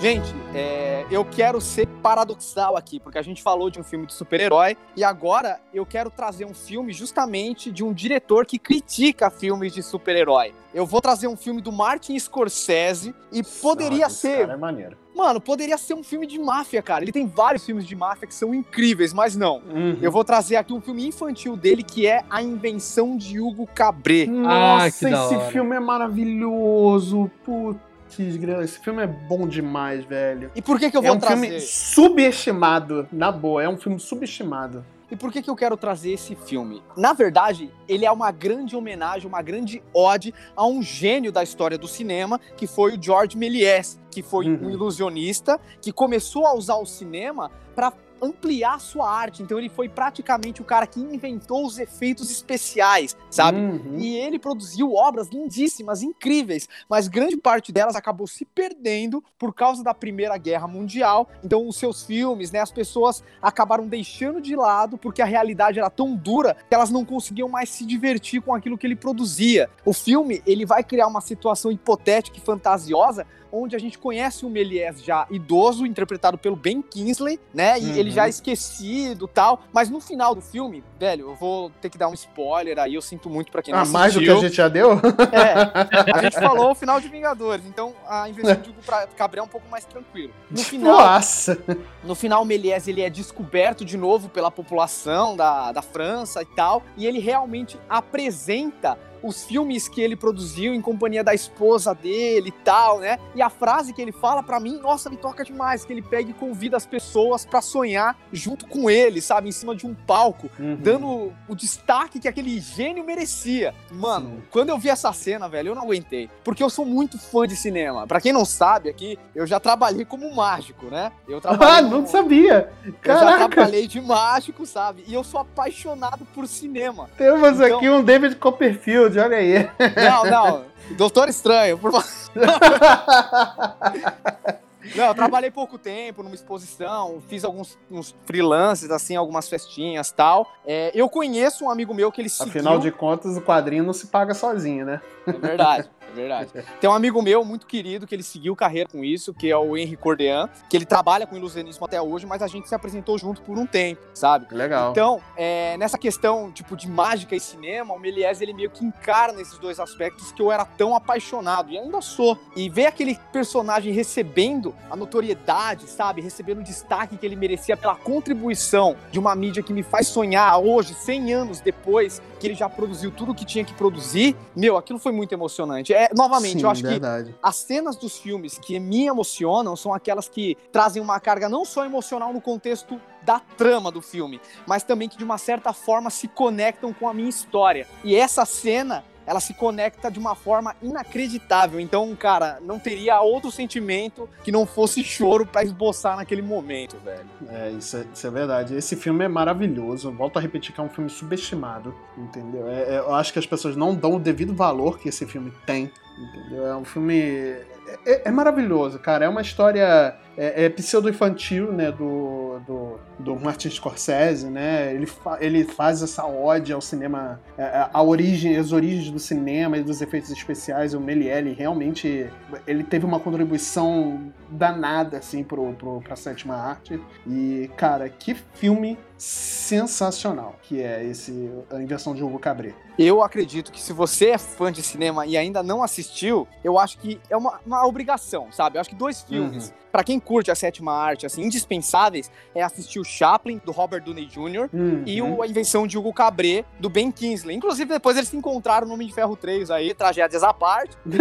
Gente, 0.04 0.34
é, 0.54 1.06
eu 1.10 1.24
quero 1.24 1.62
ser 1.62 1.86
paradoxal 2.02 2.76
aqui, 2.76 3.00
porque 3.00 3.16
a 3.16 3.22
gente 3.22 3.42
falou 3.42 3.70
de 3.70 3.80
um 3.80 3.82
filme 3.82 4.04
de 4.04 4.12
super-herói 4.12 4.76
e 4.94 5.02
agora 5.02 5.58
eu 5.72 5.86
quero 5.86 6.10
trazer 6.10 6.44
um 6.44 6.52
filme 6.52 6.92
justamente 6.92 7.72
de 7.72 7.82
um 7.82 7.90
diretor 7.90 8.44
que 8.44 8.58
critica 8.58 9.30
filmes 9.30 9.72
de 9.72 9.82
super-herói. 9.82 10.52
Eu 10.74 10.84
vou 10.84 11.00
trazer 11.00 11.26
um 11.26 11.38
filme 11.38 11.62
do 11.62 11.72
Martin 11.72 12.18
Scorsese 12.18 13.14
e 13.32 13.42
poderia 13.42 14.04
Nossa, 14.04 14.14
ser. 14.14 14.40
Cara 14.40 14.52
é 14.52 14.56
maneiro. 14.58 14.98
Mano, 15.16 15.40
poderia 15.40 15.78
ser 15.78 15.94
um 15.94 16.02
filme 16.02 16.26
de 16.26 16.38
máfia, 16.38 16.82
cara. 16.82 17.02
Ele 17.02 17.12
tem 17.12 17.26
vários 17.26 17.64
filmes 17.64 17.86
de 17.86 17.96
máfia 17.96 18.28
que 18.28 18.34
são 18.34 18.52
incríveis, 18.52 19.14
mas 19.14 19.34
não. 19.34 19.62
Uhum. 19.66 19.96
Eu 20.02 20.12
vou 20.12 20.22
trazer 20.22 20.56
aqui 20.56 20.74
um 20.74 20.82
filme 20.82 21.06
infantil 21.06 21.56
dele 21.56 21.82
que 21.82 22.06
é 22.06 22.22
A 22.28 22.42
Invenção 22.42 23.16
de 23.16 23.40
Hugo 23.40 23.66
Cabret. 23.74 24.26
Nossa, 24.26 24.84
ah, 24.84 24.86
esse 24.88 25.50
filme 25.50 25.74
é 25.74 25.80
maravilhoso. 25.80 27.30
Puta 27.42 27.93
esse 28.22 28.78
filme 28.78 29.02
é 29.02 29.06
bom 29.06 29.46
demais, 29.46 30.04
velho. 30.04 30.50
E 30.54 30.62
por 30.62 30.78
que, 30.78 30.90
que 30.90 30.96
eu 30.96 31.02
vou 31.02 31.10
é 31.10 31.12
um 31.12 31.18
trazer? 31.18 31.46
filme 31.46 31.60
subestimado, 31.60 33.08
na 33.12 33.30
boa, 33.30 33.62
é 33.62 33.68
um 33.68 33.76
filme 33.76 33.98
subestimado. 33.98 34.84
E 35.10 35.16
por 35.16 35.30
que, 35.30 35.42
que 35.42 35.50
eu 35.50 35.54
quero 35.54 35.76
trazer 35.76 36.12
esse 36.12 36.34
filme? 36.34 36.82
Na 36.96 37.12
verdade, 37.12 37.70
ele 37.86 38.04
é 38.04 38.10
uma 38.10 38.30
grande 38.30 38.74
homenagem, 38.74 39.28
uma 39.28 39.42
grande 39.42 39.82
ode 39.92 40.34
a 40.56 40.66
um 40.66 40.82
gênio 40.82 41.30
da 41.30 41.42
história 41.42 41.76
do 41.76 41.86
cinema, 41.86 42.40
que 42.56 42.66
foi 42.66 42.96
o 42.96 43.02
George 43.02 43.36
Méliès, 43.36 43.98
que 44.10 44.22
foi 44.22 44.48
uhum. 44.48 44.66
um 44.66 44.70
ilusionista 44.70 45.60
que 45.80 45.92
começou 45.92 46.46
a 46.46 46.54
usar 46.54 46.76
o 46.76 46.86
cinema 46.86 47.50
para 47.74 47.92
ampliar 48.20 48.80
sua 48.80 49.10
arte. 49.10 49.42
Então 49.42 49.58
ele 49.58 49.68
foi 49.68 49.88
praticamente 49.88 50.60
o 50.60 50.64
cara 50.64 50.86
que 50.86 51.00
inventou 51.00 51.66
os 51.66 51.78
efeitos 51.78 52.30
especiais, 52.30 53.16
sabe? 53.30 53.58
Uhum. 53.58 53.98
E 53.98 54.16
ele 54.16 54.38
produziu 54.38 54.92
obras 54.94 55.28
lindíssimas, 55.28 56.02
incríveis, 56.02 56.68
mas 56.88 57.08
grande 57.08 57.36
parte 57.36 57.72
delas 57.72 57.96
acabou 57.96 58.26
se 58.26 58.44
perdendo 58.44 59.22
por 59.38 59.54
causa 59.54 59.82
da 59.82 59.94
Primeira 59.94 60.36
Guerra 60.36 60.66
Mundial. 60.66 61.28
Então 61.42 61.66
os 61.66 61.76
seus 61.76 62.04
filmes, 62.04 62.50
né, 62.50 62.60
as 62.60 62.72
pessoas 62.72 63.22
acabaram 63.40 63.86
deixando 63.86 64.40
de 64.40 64.56
lado 64.56 64.96
porque 64.96 65.22
a 65.22 65.26
realidade 65.26 65.78
era 65.78 65.90
tão 65.90 66.14
dura 66.14 66.56
que 66.68 66.74
elas 66.74 66.90
não 66.90 67.04
conseguiam 67.04 67.48
mais 67.48 67.68
se 67.68 67.84
divertir 67.84 68.40
com 68.40 68.54
aquilo 68.54 68.78
que 68.78 68.86
ele 68.86 68.96
produzia. 68.96 69.68
O 69.84 69.92
filme, 69.92 70.42
ele 70.46 70.64
vai 70.64 70.82
criar 70.82 71.06
uma 71.06 71.20
situação 71.20 71.70
hipotética 71.70 72.38
e 72.38 72.40
fantasiosa 72.40 73.26
onde 73.54 73.76
a 73.76 73.78
gente 73.78 73.98
conhece 73.98 74.44
o 74.44 74.50
Méliès 74.50 75.02
já 75.02 75.26
idoso, 75.30 75.86
interpretado 75.86 76.36
pelo 76.36 76.56
Ben 76.56 76.82
Kingsley, 76.82 77.38
né? 77.52 77.78
E 77.78 77.84
uhum. 77.84 77.96
ele 77.96 78.10
já 78.10 78.28
esquecido 78.28 79.28
tal. 79.28 79.62
Mas 79.72 79.88
no 79.88 80.00
final 80.00 80.34
do 80.34 80.40
filme, 80.40 80.82
velho, 80.98 81.30
eu 81.30 81.34
vou 81.34 81.70
ter 81.80 81.88
que 81.88 81.96
dar 81.96 82.08
um 82.08 82.14
spoiler 82.14 82.78
aí, 82.78 82.94
eu 82.94 83.02
sinto 83.02 83.30
muito 83.30 83.52
para 83.52 83.62
quem 83.62 83.72
não 83.72 83.80
ah, 83.80 83.82
assistiu. 83.82 83.98
mais 84.00 84.14
do 84.14 84.20
que 84.20 84.30
a 84.30 84.36
gente 84.36 84.56
já 84.56 84.68
deu? 84.68 84.92
É, 85.32 86.12
a 86.12 86.22
gente 86.22 86.34
falou 86.34 86.72
o 86.72 86.74
final 86.74 87.00
de 87.00 87.08
Vingadores, 87.08 87.64
então 87.66 87.94
a 88.08 88.28
invenção 88.28 88.56
de 88.56 88.70
Hugo 88.70 88.80
Cabret 89.16 89.40
é 89.40 89.42
um 89.42 89.48
pouco 89.48 89.68
mais 89.68 89.84
tranquilo. 89.84 90.32
No 90.50 90.58
final, 90.58 90.98
Nossa! 90.98 91.58
No 92.02 92.14
final, 92.14 92.42
o 92.42 92.44
Méliès, 92.44 92.88
ele 92.88 93.00
é 93.00 93.10
descoberto 93.10 93.84
de 93.84 93.96
novo 93.96 94.28
pela 94.28 94.50
população 94.50 95.36
da, 95.36 95.72
da 95.72 95.82
França 95.82 96.42
e 96.42 96.46
tal, 96.46 96.82
e 96.96 97.06
ele 97.06 97.18
realmente 97.18 97.78
apresenta 97.88 98.98
os 99.24 99.42
filmes 99.42 99.88
que 99.88 100.02
ele 100.02 100.14
produziu 100.14 100.74
em 100.74 100.80
companhia 100.80 101.24
da 101.24 101.32
esposa 101.32 101.94
dele 101.94 102.48
e 102.50 102.64
tal, 102.64 103.00
né? 103.00 103.18
E 103.34 103.40
a 103.40 103.48
frase 103.48 103.94
que 103.94 104.02
ele 104.02 104.12
fala 104.12 104.42
para 104.42 104.60
mim, 104.60 104.78
nossa, 104.82 105.08
me 105.08 105.16
toca 105.16 105.42
demais, 105.42 105.84
que 105.84 105.92
ele 105.92 106.02
pega 106.02 106.30
e 106.30 106.34
convida 106.34 106.76
as 106.76 106.84
pessoas 106.84 107.46
para 107.46 107.62
sonhar 107.62 108.16
junto 108.30 108.66
com 108.66 108.90
ele, 108.90 109.22
sabe, 109.22 109.48
em 109.48 109.52
cima 109.52 109.74
de 109.74 109.86
um 109.86 109.94
palco, 109.94 110.50
uhum. 110.58 110.76
dando 110.76 111.32
o 111.48 111.54
destaque 111.54 112.20
que 112.20 112.28
aquele 112.28 112.60
gênio 112.60 113.02
merecia. 113.02 113.74
Mano, 113.90 114.28
Sim. 114.28 114.42
quando 114.50 114.68
eu 114.68 114.78
vi 114.78 114.90
essa 114.90 115.12
cena, 115.12 115.48
velho, 115.48 115.70
eu 115.70 115.74
não 115.74 115.82
aguentei, 115.82 116.28
porque 116.44 116.62
eu 116.62 116.68
sou 116.68 116.84
muito 116.84 117.18
fã 117.18 117.46
de 117.46 117.56
cinema. 117.56 118.06
Para 118.06 118.20
quem 118.20 118.32
não 118.32 118.44
sabe 118.44 118.90
aqui, 118.90 119.18
eu 119.34 119.46
já 119.46 119.58
trabalhei 119.58 120.04
como 120.04 120.34
mágico, 120.34 120.86
né? 120.86 121.10
Eu 121.26 121.40
trabalhei 121.42 121.78
Ah, 121.78 121.82
não 121.82 122.02
como... 122.02 122.08
sabia. 122.08 122.70
Caraca. 123.00 123.24
Eu 123.24 123.38
já 123.38 123.48
trabalhei 123.48 123.86
de 123.86 124.00
mágico, 124.00 124.66
sabe? 124.66 125.02
E 125.06 125.14
eu 125.14 125.24
sou 125.24 125.40
apaixonado 125.40 126.26
por 126.34 126.46
cinema. 126.46 127.08
Temos 127.16 127.58
então... 127.60 127.78
aqui 127.78 127.88
um 127.88 128.02
David 128.02 128.36
Copperfield 128.36 129.13
olha 129.18 129.36
aí. 129.36 129.68
Não, 129.96 130.24
não. 130.24 130.64
Doutor 130.96 131.28
Estranho, 131.28 131.78
por 131.78 131.92
favor. 131.92 132.08
Não, 134.94 135.06
eu 135.06 135.14
trabalhei 135.14 135.50
pouco 135.50 135.78
tempo 135.78 136.22
numa 136.22 136.34
exposição, 136.34 137.22
fiz 137.26 137.42
alguns 137.42 137.78
uns 137.90 138.14
freelances, 138.26 138.90
assim, 138.90 139.16
algumas 139.16 139.48
festinhas 139.48 140.12
tal. 140.12 140.46
É, 140.66 140.92
eu 140.94 141.08
conheço 141.08 141.64
um 141.64 141.70
amigo 141.70 141.94
meu 141.94 142.12
que 142.12 142.20
ele 142.20 142.28
seguiu... 142.28 142.50
Afinal 142.50 142.78
de 142.78 142.90
contas, 142.90 143.34
o 143.36 143.40
quadrinho 143.40 143.82
não 143.82 143.94
se 143.94 144.08
paga 144.08 144.34
sozinho, 144.34 144.84
né? 144.84 145.00
É 145.26 145.32
verdade. 145.32 145.88
Verdade. 146.14 146.50
Tem 146.80 146.88
um 146.88 146.92
amigo 146.92 147.20
meu 147.22 147.44
muito 147.44 147.66
querido 147.66 148.06
que 148.06 148.14
ele 148.14 148.22
seguiu 148.22 148.54
carreira 148.54 148.88
com 148.88 149.04
isso, 149.04 149.34
que 149.34 149.50
é 149.50 149.56
o 149.56 149.76
Henri 149.76 149.96
Cordean, 149.96 150.48
que 150.68 150.76
ele 150.76 150.84
trabalha 150.84 151.26
com 151.26 151.36
ilusionismo 151.36 151.84
até 151.84 152.00
hoje, 152.00 152.26
mas 152.26 152.42
a 152.42 152.46
gente 152.46 152.68
se 152.68 152.74
apresentou 152.74 153.18
junto 153.18 153.42
por 153.42 153.58
um 153.58 153.66
tempo, 153.66 154.02
sabe? 154.14 154.46
Legal. 154.54 154.92
Então, 154.92 155.20
é, 155.36 155.76
nessa 155.76 155.98
questão, 155.98 156.52
tipo, 156.52 156.76
de 156.76 156.88
mágica 156.88 157.34
e 157.34 157.40
cinema, 157.40 157.94
o 157.94 157.98
Méliès, 157.98 158.40
ele 158.40 158.52
meio 158.52 158.70
que 158.70 158.84
encarna 158.84 159.40
esses 159.40 159.58
dois 159.58 159.80
aspectos 159.80 160.32
que 160.32 160.40
eu 160.40 160.52
era 160.52 160.64
tão 160.64 160.94
apaixonado, 160.94 161.70
e 161.70 161.78
ainda 161.78 162.00
sou. 162.00 162.38
E 162.54 162.68
ver 162.68 162.86
aquele 162.86 163.18
personagem 163.32 163.92
recebendo 163.92 164.74
a 164.90 164.96
notoriedade, 164.96 165.88
sabe? 165.88 166.20
Recebendo 166.20 166.60
o 166.60 166.62
destaque 166.62 167.16
que 167.16 167.26
ele 167.26 167.36
merecia 167.36 167.76
pela 167.76 167.94
contribuição 167.96 168.96
de 169.10 169.18
uma 169.18 169.34
mídia 169.34 169.62
que 169.62 169.72
me 169.72 169.82
faz 169.82 170.06
sonhar 170.06 170.58
hoje, 170.58 170.94
100 170.94 171.32
anos 171.32 171.60
depois, 171.60 172.22
que 172.44 172.48
ele 172.48 172.54
já 172.54 172.68
produziu 172.68 173.10
tudo 173.10 173.32
o 173.32 173.34
que 173.34 173.46
tinha 173.46 173.64
que 173.64 173.72
produzir, 173.72 174.36
meu, 174.54 174.76
aquilo 174.76 174.98
foi 174.98 175.12
muito 175.12 175.32
emocionante. 175.32 175.94
É, 175.94 176.10
novamente, 176.14 176.58
Sim, 176.58 176.64
eu 176.64 176.68
acho 176.68 176.82
verdade. 176.82 177.32
que 177.32 177.38
as 177.42 177.56
cenas 177.56 177.96
dos 177.96 178.18
filmes 178.18 178.58
que 178.58 178.78
me 178.78 179.06
emocionam 179.06 179.74
são 179.74 179.94
aquelas 179.94 180.28
que 180.28 180.54
trazem 180.70 181.02
uma 181.02 181.18
carga 181.18 181.48
não 181.48 181.64
só 181.64 181.86
emocional 181.86 182.34
no 182.34 182.42
contexto 182.42 183.00
da 183.22 183.40
trama 183.40 183.90
do 183.90 184.02
filme, 184.02 184.42
mas 184.66 184.82
também 184.82 185.08
que 185.08 185.16
de 185.16 185.24
uma 185.24 185.38
certa 185.38 185.72
forma 185.72 186.10
se 186.10 186.28
conectam 186.28 186.92
com 186.92 187.08
a 187.08 187.14
minha 187.14 187.30
história. 187.30 187.88
E 188.04 188.14
essa 188.14 188.44
cena 188.44 189.02
ela 189.26 189.40
se 189.40 189.54
conecta 189.54 190.10
de 190.10 190.18
uma 190.18 190.34
forma 190.34 190.74
inacreditável. 190.82 191.80
Então, 191.80 192.14
cara, 192.14 192.58
não 192.62 192.78
teria 192.78 193.20
outro 193.20 193.50
sentimento 193.50 194.28
que 194.42 194.52
não 194.52 194.66
fosse 194.66 195.02
choro 195.02 195.46
para 195.46 195.62
esboçar 195.62 196.16
naquele 196.16 196.42
momento, 196.42 196.96
velho. 197.04 197.26
É 197.48 197.70
isso, 197.70 197.96
é, 197.96 198.04
isso 198.12 198.26
é 198.26 198.30
verdade. 198.30 198.74
Esse 198.74 198.96
filme 198.96 199.24
é 199.24 199.28
maravilhoso. 199.28 200.10
volto 200.12 200.38
a 200.38 200.42
repetir 200.42 200.74
que 200.74 200.80
é 200.80 200.84
um 200.84 200.88
filme 200.88 201.10
subestimado, 201.10 201.94
entendeu? 202.16 202.68
É, 202.68 202.94
é, 202.94 202.98
eu 202.98 203.14
acho 203.14 203.32
que 203.32 203.38
as 203.38 203.46
pessoas 203.46 203.76
não 203.76 203.94
dão 203.94 204.14
o 204.16 204.20
devido 204.20 204.54
valor 204.54 204.98
que 204.98 205.08
esse 205.08 205.26
filme 205.26 205.52
tem, 205.66 205.90
entendeu? 206.18 206.66
É 206.66 206.76
um 206.76 206.84
filme. 206.84 207.20
É, 207.20 207.98
é, 208.06 208.22
é 208.26 208.30
maravilhoso, 208.30 208.98
cara. 208.98 209.24
É 209.24 209.28
uma 209.28 209.42
história 209.42 210.16
é, 210.36 210.64
é 210.64 210.68
pseudo-infantil, 210.68 211.72
né, 211.72 211.92
do, 211.92 212.58
do, 212.66 212.98
do, 213.18 213.36
Martin 213.36 213.70
Scorsese, 213.70 214.48
né, 214.48 214.92
ele, 214.94 215.06
fa 215.06 215.38
ele 215.40 215.64
faz 215.64 216.02
essa 216.02 216.26
ode 216.26 216.72
ao 216.72 216.80
cinema, 216.80 217.40
a, 217.56 217.62
é, 217.62 217.64
é, 217.64 217.88
a 217.92 218.02
origem, 218.02 218.56
as 218.56 218.72
origens 218.72 219.10
do 219.10 219.18
cinema 219.18 219.78
e 219.78 219.82
dos 219.82 220.00
efeitos 220.00 220.30
especiais, 220.30 220.94
o 220.94 221.00
Meliel 221.00 221.54
realmente, 221.54 222.28
ele 222.66 222.82
teve 222.82 223.04
uma 223.04 223.20
contribuição 223.20 224.32
danada, 224.54 225.18
assim, 225.18 225.42
pro, 225.42 225.72
pro, 225.74 226.00
pra 226.00 226.16
sétima 226.16 226.54
arte, 226.54 227.00
e, 227.26 227.70
cara, 227.76 228.08
que 228.08 228.34
filme 228.34 228.98
sensacional 229.18 230.56
que 230.62 230.82
é 230.82 231.04
esse 231.04 231.50
a 231.70 231.80
invenção 231.80 232.14
de 232.14 232.22
Hugo 232.22 232.38
Cabret. 232.38 232.74
Eu 232.98 233.22
acredito 233.22 233.72
que 233.72 233.80
se 233.80 233.92
você 233.92 234.30
é 234.30 234.38
fã 234.38 234.70
de 234.70 234.82
cinema 234.82 235.26
e 235.26 235.36
ainda 235.36 235.62
não 235.62 235.82
assistiu, 235.82 236.46
eu 236.62 236.78
acho 236.78 236.98
que 236.98 237.20
é 237.28 237.36
uma, 237.36 237.60
uma 237.66 237.86
obrigação, 237.86 238.48
sabe? 238.52 238.76
Eu 238.76 238.80
acho 238.80 238.90
que 238.90 238.96
dois 238.96 239.22
filmes, 239.22 239.68
uhum. 239.68 239.83
Para 239.94 240.02
quem 240.02 240.18
curte 240.18 240.50
a 240.50 240.56
sétima 240.56 240.92
arte, 240.92 241.24
assim, 241.24 241.44
indispensáveis, 241.44 242.28
é 242.52 242.60
assistir 242.64 242.98
o 242.98 243.04
Chaplin, 243.04 243.60
do 243.64 243.70
Robert 243.70 244.02
Downey 244.02 244.26
Jr., 244.26 244.68
uhum. 244.72 245.04
e 245.06 245.22
o, 245.22 245.40
a 245.40 245.46
invenção 245.46 245.86
de 245.86 245.96
Hugo 245.96 246.12
Cabret, 246.12 246.64
do 246.80 246.90
Ben 246.90 247.12
Kingsley. 247.12 247.56
Inclusive, 247.56 247.92
depois 247.92 248.16
eles 248.16 248.28
se 248.28 248.36
encontraram 248.36 248.88
no 248.88 248.94
Homem 248.94 249.06
de 249.06 249.14
Ferro 249.14 249.36
3 249.36 249.70
aí, 249.70 249.94
tragédias 249.94 250.42
à 250.42 250.52
parte, 250.52 250.96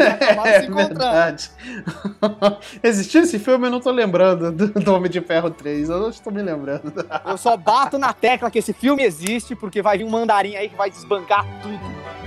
é, 0.43 0.61
se 0.61 0.71
verdade. 0.71 1.51
Existiu 2.82 3.21
esse 3.21 3.38
filme? 3.38 3.67
Eu 3.67 3.71
não 3.71 3.80
tô 3.80 3.91
lembrando 3.91 4.51
do, 4.51 4.67
do 4.69 4.95
Homem 4.95 5.11
de 5.11 5.21
Ferro 5.21 5.51
3, 5.51 5.89
eu 5.89 5.99
não 5.99 6.09
estou 6.09 6.34
me 6.34 6.41
lembrando. 6.41 6.91
eu 7.28 7.38
só 7.38 7.55
bato 7.55 7.99
na 7.99 8.11
tecla 8.11 8.49
que 8.49 8.57
esse 8.57 8.74
filme 8.74 9.03
existe, 9.03 9.55
porque 9.55 9.84
vai 9.84 9.99
vir 9.99 10.03
um 10.03 10.09
mandarim 10.09 10.55
aí 10.55 10.67
que 10.67 10.76
vai 10.76 10.89
desbancar 10.89 11.45
tudo. 11.61 12.22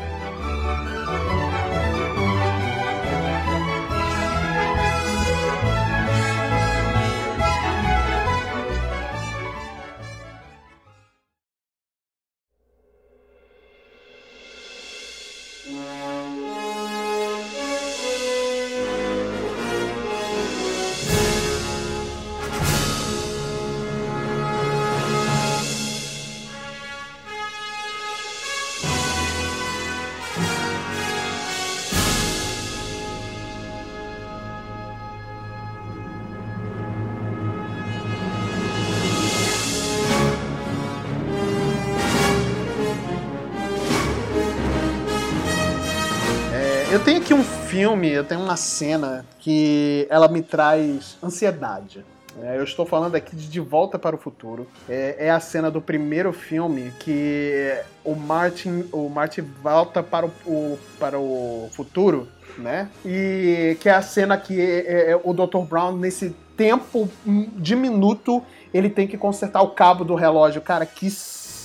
Filme, 47.77 48.11
eu 48.11 48.25
tenho 48.25 48.41
uma 48.41 48.57
cena 48.57 49.27
que 49.39 50.07
ela 50.09 50.29
me 50.29 50.41
traz 50.41 51.19
ansiedade. 51.23 52.03
É, 52.43 52.57
eu 52.57 52.65
estou 52.65 52.87
falando 52.87 53.15
aqui 53.17 53.37
de 53.37 53.49
De 53.49 53.61
Volta 53.61 53.99
para 53.99 54.17
o 54.17 54.19
Futuro. 54.19 54.67
É, 54.89 55.27
é, 55.27 55.31
a 55.31 55.39
cena 55.41 55.71
do 55.71 55.79
primeiro 55.79 56.33
filme 56.33 56.91
que 56.99 57.79
o 58.03 58.15
Martin, 58.15 58.87
o 58.91 59.11
Martin 59.11 59.43
volta 59.63 60.03
para 60.03 60.25
o, 60.25 60.31
o 60.47 60.79
para 60.99 61.19
o 61.19 61.69
futuro, 61.71 62.27
né? 62.57 62.89
E 63.05 63.77
que 63.79 63.91
é 63.91 63.93
a 63.93 64.01
cena 64.01 64.39
que 64.39 64.59
é, 64.59 65.11
é, 65.11 65.21
o 65.23 65.35
Dr. 65.35 65.59
Brown, 65.69 65.97
nesse 65.99 66.35
tempo 66.57 67.11
diminuto, 67.59 68.43
ele 68.73 68.89
tem 68.89 69.07
que 69.07 69.19
consertar 69.19 69.61
o 69.61 69.69
cabo 69.69 70.03
do 70.03 70.15
relógio. 70.15 70.63
Cara, 70.63 70.87
que 70.87 71.11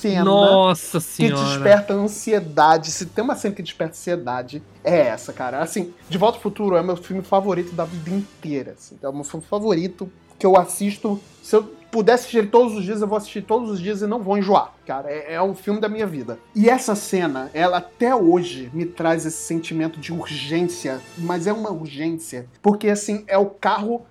cena 0.01 0.23
Nossa 0.25 0.99
senhora. 0.99 1.35
que 1.35 1.49
desperta 1.49 1.93
ansiedade. 1.93 2.91
Se 2.91 3.05
tem 3.05 3.23
uma 3.23 3.35
cena 3.35 3.55
que 3.55 3.61
desperta 3.61 3.93
ansiedade, 3.93 4.63
é 4.83 4.99
essa, 4.99 5.31
cara. 5.31 5.59
Assim, 5.59 5.93
De 6.09 6.17
Volta 6.17 6.37
ao 6.37 6.41
Futuro 6.41 6.75
é 6.75 6.83
meu 6.83 6.97
filme 6.97 7.21
favorito 7.21 7.73
da 7.73 7.85
vida 7.85 8.09
inteira. 8.09 8.75
Assim. 8.77 8.97
É 9.01 9.07
o 9.07 9.13
meu 9.13 9.23
filme 9.23 9.45
favorito 9.45 10.11
que 10.39 10.45
eu 10.45 10.57
assisto. 10.57 11.19
Se 11.43 11.55
eu 11.55 11.63
pudesse 11.91 12.23
assistir 12.23 12.49
todos 12.49 12.75
os 12.75 12.83
dias, 12.83 13.01
eu 13.01 13.07
vou 13.07 13.17
assistir 13.17 13.41
todos 13.41 13.69
os 13.69 13.79
dias 13.79 14.01
e 14.01 14.07
não 14.07 14.19
vou 14.19 14.37
enjoar. 14.37 14.73
Cara, 14.87 15.11
é, 15.11 15.33
é 15.33 15.41
um 15.41 15.53
filme 15.53 15.79
da 15.79 15.89
minha 15.89 16.07
vida. 16.07 16.39
E 16.55 16.69
essa 16.69 16.95
cena, 16.95 17.51
ela 17.53 17.77
até 17.77 18.15
hoje 18.15 18.71
me 18.73 18.85
traz 18.85 19.25
esse 19.25 19.37
sentimento 19.37 19.99
de 19.99 20.11
urgência, 20.11 21.01
mas 21.17 21.45
é 21.45 21.53
uma 21.53 21.69
urgência. 21.69 22.47
Porque, 22.61 22.89
assim, 22.89 23.23
é 23.27 23.37
o 23.37 23.47
carro 23.47 24.05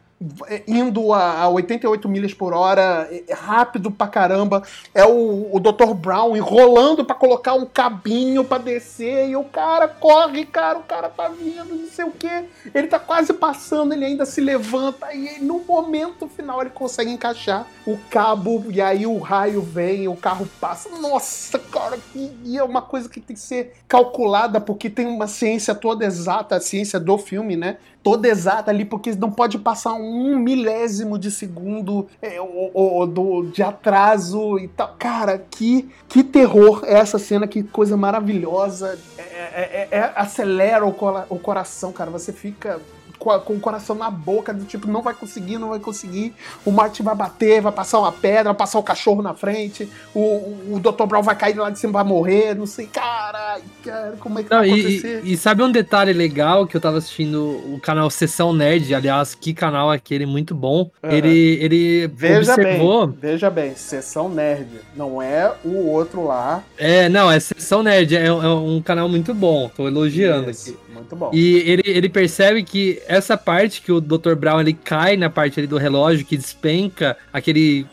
indo 0.69 1.15
a, 1.15 1.49
88 1.49 2.09
milhas 2.09 2.35
por 2.35 2.53
hora, 2.53 3.09
é, 3.11 3.25
é 3.29 3.35
rápido 3.35 3.91
pra 3.91 4.07
caramba. 4.07 4.63
É 4.95 5.05
o, 5.05 5.49
o 5.55 5.59
Dr. 5.59 5.95
Brown 5.95 6.37
enrolando 6.37 7.05
para 7.05 7.15
colocar 7.15 7.55
um 7.55 7.65
cabinho 7.65 8.45
para 8.45 8.63
descer 8.63 9.31
e 9.31 9.37
o 9.37 9.45
cara 9.45 9.89
corre, 9.89 10.45
cara, 10.45 10.79
o 10.79 10.83
cara 10.83 11.09
tá 11.09 11.29
vindo, 11.29 11.75
não 11.75 11.87
sei 11.87 12.05
o 12.05 12.11
que. 12.11 12.29
Ele 12.75 12.87
tá 12.87 12.99
quase 12.99 13.33
passando, 13.33 13.95
ele 13.95 14.05
ainda 14.05 14.27
se 14.27 14.41
levanta 14.41 15.13
e 15.15 15.41
no 15.41 15.61
momento 15.61 16.29
final 16.29 16.61
ele 16.61 16.71
consegue 16.71 17.11
encaixar 17.11 17.67
o 17.87 17.97
cabo 18.11 18.67
e 18.69 18.81
aí 18.81 19.07
o 19.07 19.19
raio 19.19 19.63
vem, 19.63 20.07
o 20.07 20.17
carro 20.17 20.47
passa. 20.61 20.91
Nossa, 20.99 21.59
cara, 21.59 21.99
que 22.13 22.59
é 22.59 22.63
uma 22.63 22.83
coisa 22.83 23.09
que 23.09 23.21
tem 23.21 23.35
que 23.35 23.43
ser 23.43 23.75
calculada 23.89 24.61
porque 24.61 24.91
tem 24.91 25.07
uma 25.07 25.27
ciência 25.27 25.75
toda 25.75 26.05
exata, 26.05 26.57
a 26.57 26.61
ciência 26.61 27.01
do 27.01 27.17
filme, 27.17 27.57
né? 27.57 27.79
Toda 28.03 28.29
exata 28.29 28.71
ali, 28.71 28.85
porque 28.85 29.13
não 29.13 29.31
pode 29.31 29.59
passar 29.59 29.93
um 29.95 30.39
milésimo 30.39 31.19
de 31.19 31.31
segundo 31.31 32.07
é, 32.21 32.41
o, 32.41 32.71
o, 32.75 33.07
do, 33.07 33.43
de 33.51 33.63
atraso 33.63 34.59
e 34.59 34.69
tal. 34.69 34.95
Cara, 34.99 35.39
que, 35.39 35.89
que 36.09 36.25
terror 36.25 36.83
é 36.85 36.95
essa 36.95 37.19
cena, 37.19 37.47
que 37.47 37.63
coisa 37.63 37.97
maravilhosa. 37.97 38.99
É, 39.19 39.23
é, 39.23 39.89
é, 39.91 39.99
é 39.99 40.13
acelera 40.17 40.87
o, 40.87 40.95
o 41.29 41.39
coração, 41.39 41.93
cara. 41.93 42.11
Você 42.11 42.33
fica 42.33 42.81
com, 43.21 43.31
a, 43.31 43.39
com, 43.39 43.53
o 43.53 43.61
coração 43.61 43.95
na 43.95 44.11
boca, 44.11 44.53
do 44.53 44.65
tipo, 44.65 44.91
não 44.91 45.03
vai 45.03 45.15
conseguir, 45.15 45.59
não 45.59 45.69
vai 45.69 45.79
conseguir. 45.79 46.35
O 46.65 46.73
Martin 46.73 47.03
vai 47.03 47.15
bater, 47.15 47.61
vai 47.61 47.71
passar 47.71 48.01
uma 48.01 48.11
pedra, 48.11 48.45
vai 48.45 48.55
passar 48.55 48.79
o 48.79 48.83
cachorro 48.83 49.23
na 49.23 49.35
frente, 49.35 49.89
o, 50.15 50.21
o, 50.21 50.75
o 50.75 50.81
Dr. 50.81 51.05
Brown 51.05 51.23
vai 51.23 51.37
cair 51.37 51.57
lá 51.57 51.69
de 51.71 51.79
cima, 51.79 51.93
vai 51.93 52.05
morrer, 52.05 52.55
não 52.57 52.67
sei. 52.67 52.87
Caralho, 52.87 53.63
cara, 53.85 54.17
como 54.19 54.39
é 54.39 54.43
que 54.43 54.51
não, 54.51 54.59
vai 54.59 54.71
acontecer? 54.71 55.21
E, 55.23 55.33
e, 55.35 55.37
sabe 55.37 55.63
um 55.63 55.71
detalhe 55.71 56.13
legal 56.13 56.67
que 56.67 56.77
eu 56.77 56.81
tava 56.81 56.97
assistindo 56.97 57.61
o 57.73 57.79
canal 57.81 58.11
Sessão 58.11 58.53
Nerd, 58.55 58.93
aliás, 58.95 59.35
que 59.35 59.53
canal 59.53 59.91
aquele 59.91 60.25
muito 60.25 60.55
bom. 60.55 60.91
Uhum. 61.03 61.11
Ele, 61.11 61.59
ele 61.61 62.07
veja 62.09 62.55
observou... 62.55 63.07
Bem, 63.07 63.19
veja 63.21 63.51
bem, 63.51 63.75
Sessão 63.77 64.31
Nerd, 64.31 64.69
não 64.97 65.21
é 65.21 65.53
o 65.63 65.89
outro 65.89 66.25
lá. 66.25 66.65
É, 66.79 67.09
não, 67.11 67.31
é 67.31 67.39
Sessão 67.39 67.83
Nerd, 67.83 68.17
é, 68.17 68.27
é 68.27 68.33
um 68.33 68.81
canal 68.81 69.09
muito 69.09 69.35
bom, 69.35 69.69
tô 69.69 69.87
elogiando 69.87 70.51
Isso. 70.51 70.71
aqui. 70.71 70.90
Muito 71.01 71.17
bom. 71.17 71.31
E 71.33 71.57
ele, 71.71 71.83
ele 71.87 72.09
percebe 72.09 72.63
que 72.63 73.03
essa 73.07 73.37
parte 73.37 73.81
que 73.83 73.91
o 73.91 74.01
Dr. 74.01 74.35
Brown 74.35 74.61
ele 74.61 74.75
cai 74.75 75.17
na 75.17 75.31
parte 75.31 75.59
ali 75.59 75.67
do 75.67 75.79
relógio 75.79 76.27
que 76.27 76.37
despenca 76.37 77.17
aquele 77.33 77.87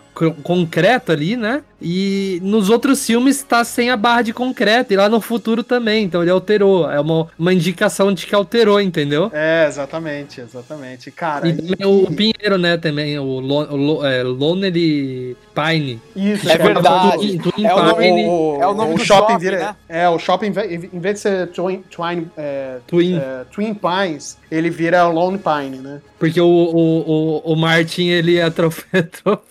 concreto 0.43 1.12
ali, 1.12 1.38
né? 1.38 1.64
E 1.82 2.39
nos 2.41 2.69
outros 2.69 3.05
filmes 3.05 3.43
tá 3.43 3.63
sem 3.63 3.91
a 3.91 3.97
barra 3.97 4.23
de 4.23 4.34
concreto, 4.34 4.93
e 4.93 4.97
lá 4.97 5.07
no 5.07 5.21
futuro 5.21 5.63
também, 5.63 6.05
então 6.05 6.21
ele 6.21 6.32
alterou. 6.32 6.89
É 6.89 6.99
uma, 6.99 7.28
uma 7.38 7.53
indicação 7.53 8.11
de 8.11 8.25
que 8.25 8.34
alterou, 8.34 8.82
entendeu? 8.82 9.30
É, 9.34 9.65
exatamente, 9.67 10.41
exatamente. 10.41 11.11
Cara, 11.11 11.47
e, 11.47 11.75
e... 11.80 11.86
o 11.86 12.07
Pinheiro, 12.07 12.57
né, 12.57 12.78
também, 12.78 13.19
o, 13.19 13.23
o, 13.23 13.97
o 13.99 14.05
é, 14.05 14.23
Lonely 14.23 15.38
Pine. 15.53 16.01
Isso, 16.15 16.49
é 16.49 16.57
verdade. 16.57 17.38
Do, 17.38 17.53
é, 17.63 17.73
o 17.73 17.84
nome, 17.84 18.25
o, 18.25 18.57
é 18.59 18.67
o 18.67 18.73
nome 18.73 18.93
o 18.93 18.97
do 18.97 19.05
shopping, 19.05 19.34
shopping 19.34 19.38
vira, 19.38 19.59
né? 19.59 19.75
É, 19.88 20.09
o 20.09 20.17
shopping, 20.17 20.47
em 20.47 20.99
vez 20.99 21.15
de 21.15 21.19
ser 21.19 21.47
Twin, 21.49 21.84
twin, 21.91 22.28
é, 22.36 22.78
Twin. 22.88 23.17
É, 23.17 23.45
twin 23.51 23.75
Pines, 23.75 24.38
ele 24.49 24.71
vira 24.71 25.07
Lone 25.07 25.38
Pine, 25.38 25.78
né? 25.78 26.01
Porque 26.17 26.41
o, 26.41 26.47
o, 26.47 27.43
o, 27.45 27.53
o 27.53 27.55
Martin, 27.55 28.07
ele 28.07 28.41
atropelou 28.41 29.43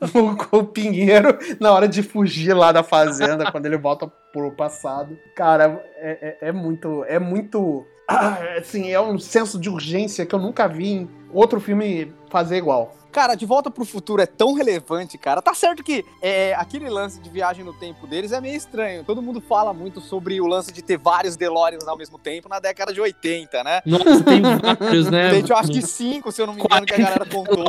o, 0.52 0.58
o 0.58 0.64
Pinheiro 0.64 1.09
na 1.58 1.72
hora 1.72 1.88
de 1.88 2.02
fugir 2.02 2.52
lá 2.54 2.72
da 2.72 2.82
fazenda, 2.82 3.50
quando 3.50 3.66
ele 3.66 3.76
volta 3.78 4.06
pro 4.32 4.52
passado. 4.52 5.16
Cara, 5.34 5.82
é, 5.96 6.36
é, 6.42 6.48
é 6.48 6.52
muito... 6.52 7.04
É 7.04 7.18
muito... 7.18 7.86
Ah, 8.08 8.38
assim, 8.58 8.90
é 8.90 9.00
um 9.00 9.18
senso 9.18 9.58
de 9.58 9.70
urgência 9.70 10.26
que 10.26 10.34
eu 10.34 10.38
nunca 10.38 10.66
vi 10.66 10.92
em 10.92 11.10
outro 11.32 11.60
filme 11.60 12.12
fazer 12.28 12.56
igual. 12.56 12.92
Cara, 13.10 13.34
De 13.34 13.44
Volta 13.44 13.70
pro 13.70 13.84
Futuro 13.84 14.22
é 14.22 14.26
tão 14.26 14.54
relevante, 14.54 15.18
cara. 15.18 15.42
Tá 15.42 15.54
certo 15.54 15.82
que 15.82 16.04
é, 16.22 16.54
aquele 16.54 16.88
lance 16.88 17.20
de 17.20 17.28
viagem 17.28 17.64
no 17.64 17.72
tempo 17.72 18.06
deles 18.06 18.32
é 18.32 18.40
meio 18.40 18.56
estranho. 18.56 19.04
Todo 19.04 19.20
mundo 19.22 19.40
fala 19.40 19.72
muito 19.72 20.00
sobre 20.00 20.40
o 20.40 20.46
lance 20.46 20.72
de 20.72 20.82
ter 20.82 20.96
vários 20.96 21.36
DeLoreans 21.36 21.86
ao 21.86 21.96
mesmo 21.96 22.18
tempo 22.18 22.48
na 22.48 22.60
década 22.60 22.92
de 22.92 23.00
80, 23.00 23.64
né? 23.64 23.82
Nossa, 23.84 24.22
tem 24.22 24.42
vários, 24.42 25.10
né? 25.10 25.30
Tem, 25.40 25.44
eu 25.48 25.56
acho 25.56 25.70
que 25.70 25.82
cinco, 25.82 26.32
se 26.32 26.40
eu 26.40 26.46
não 26.46 26.54
me 26.54 26.62
engano, 26.62 26.86
que 26.86 26.94
a 26.94 26.98
galera 26.98 27.24
contou. 27.24 27.64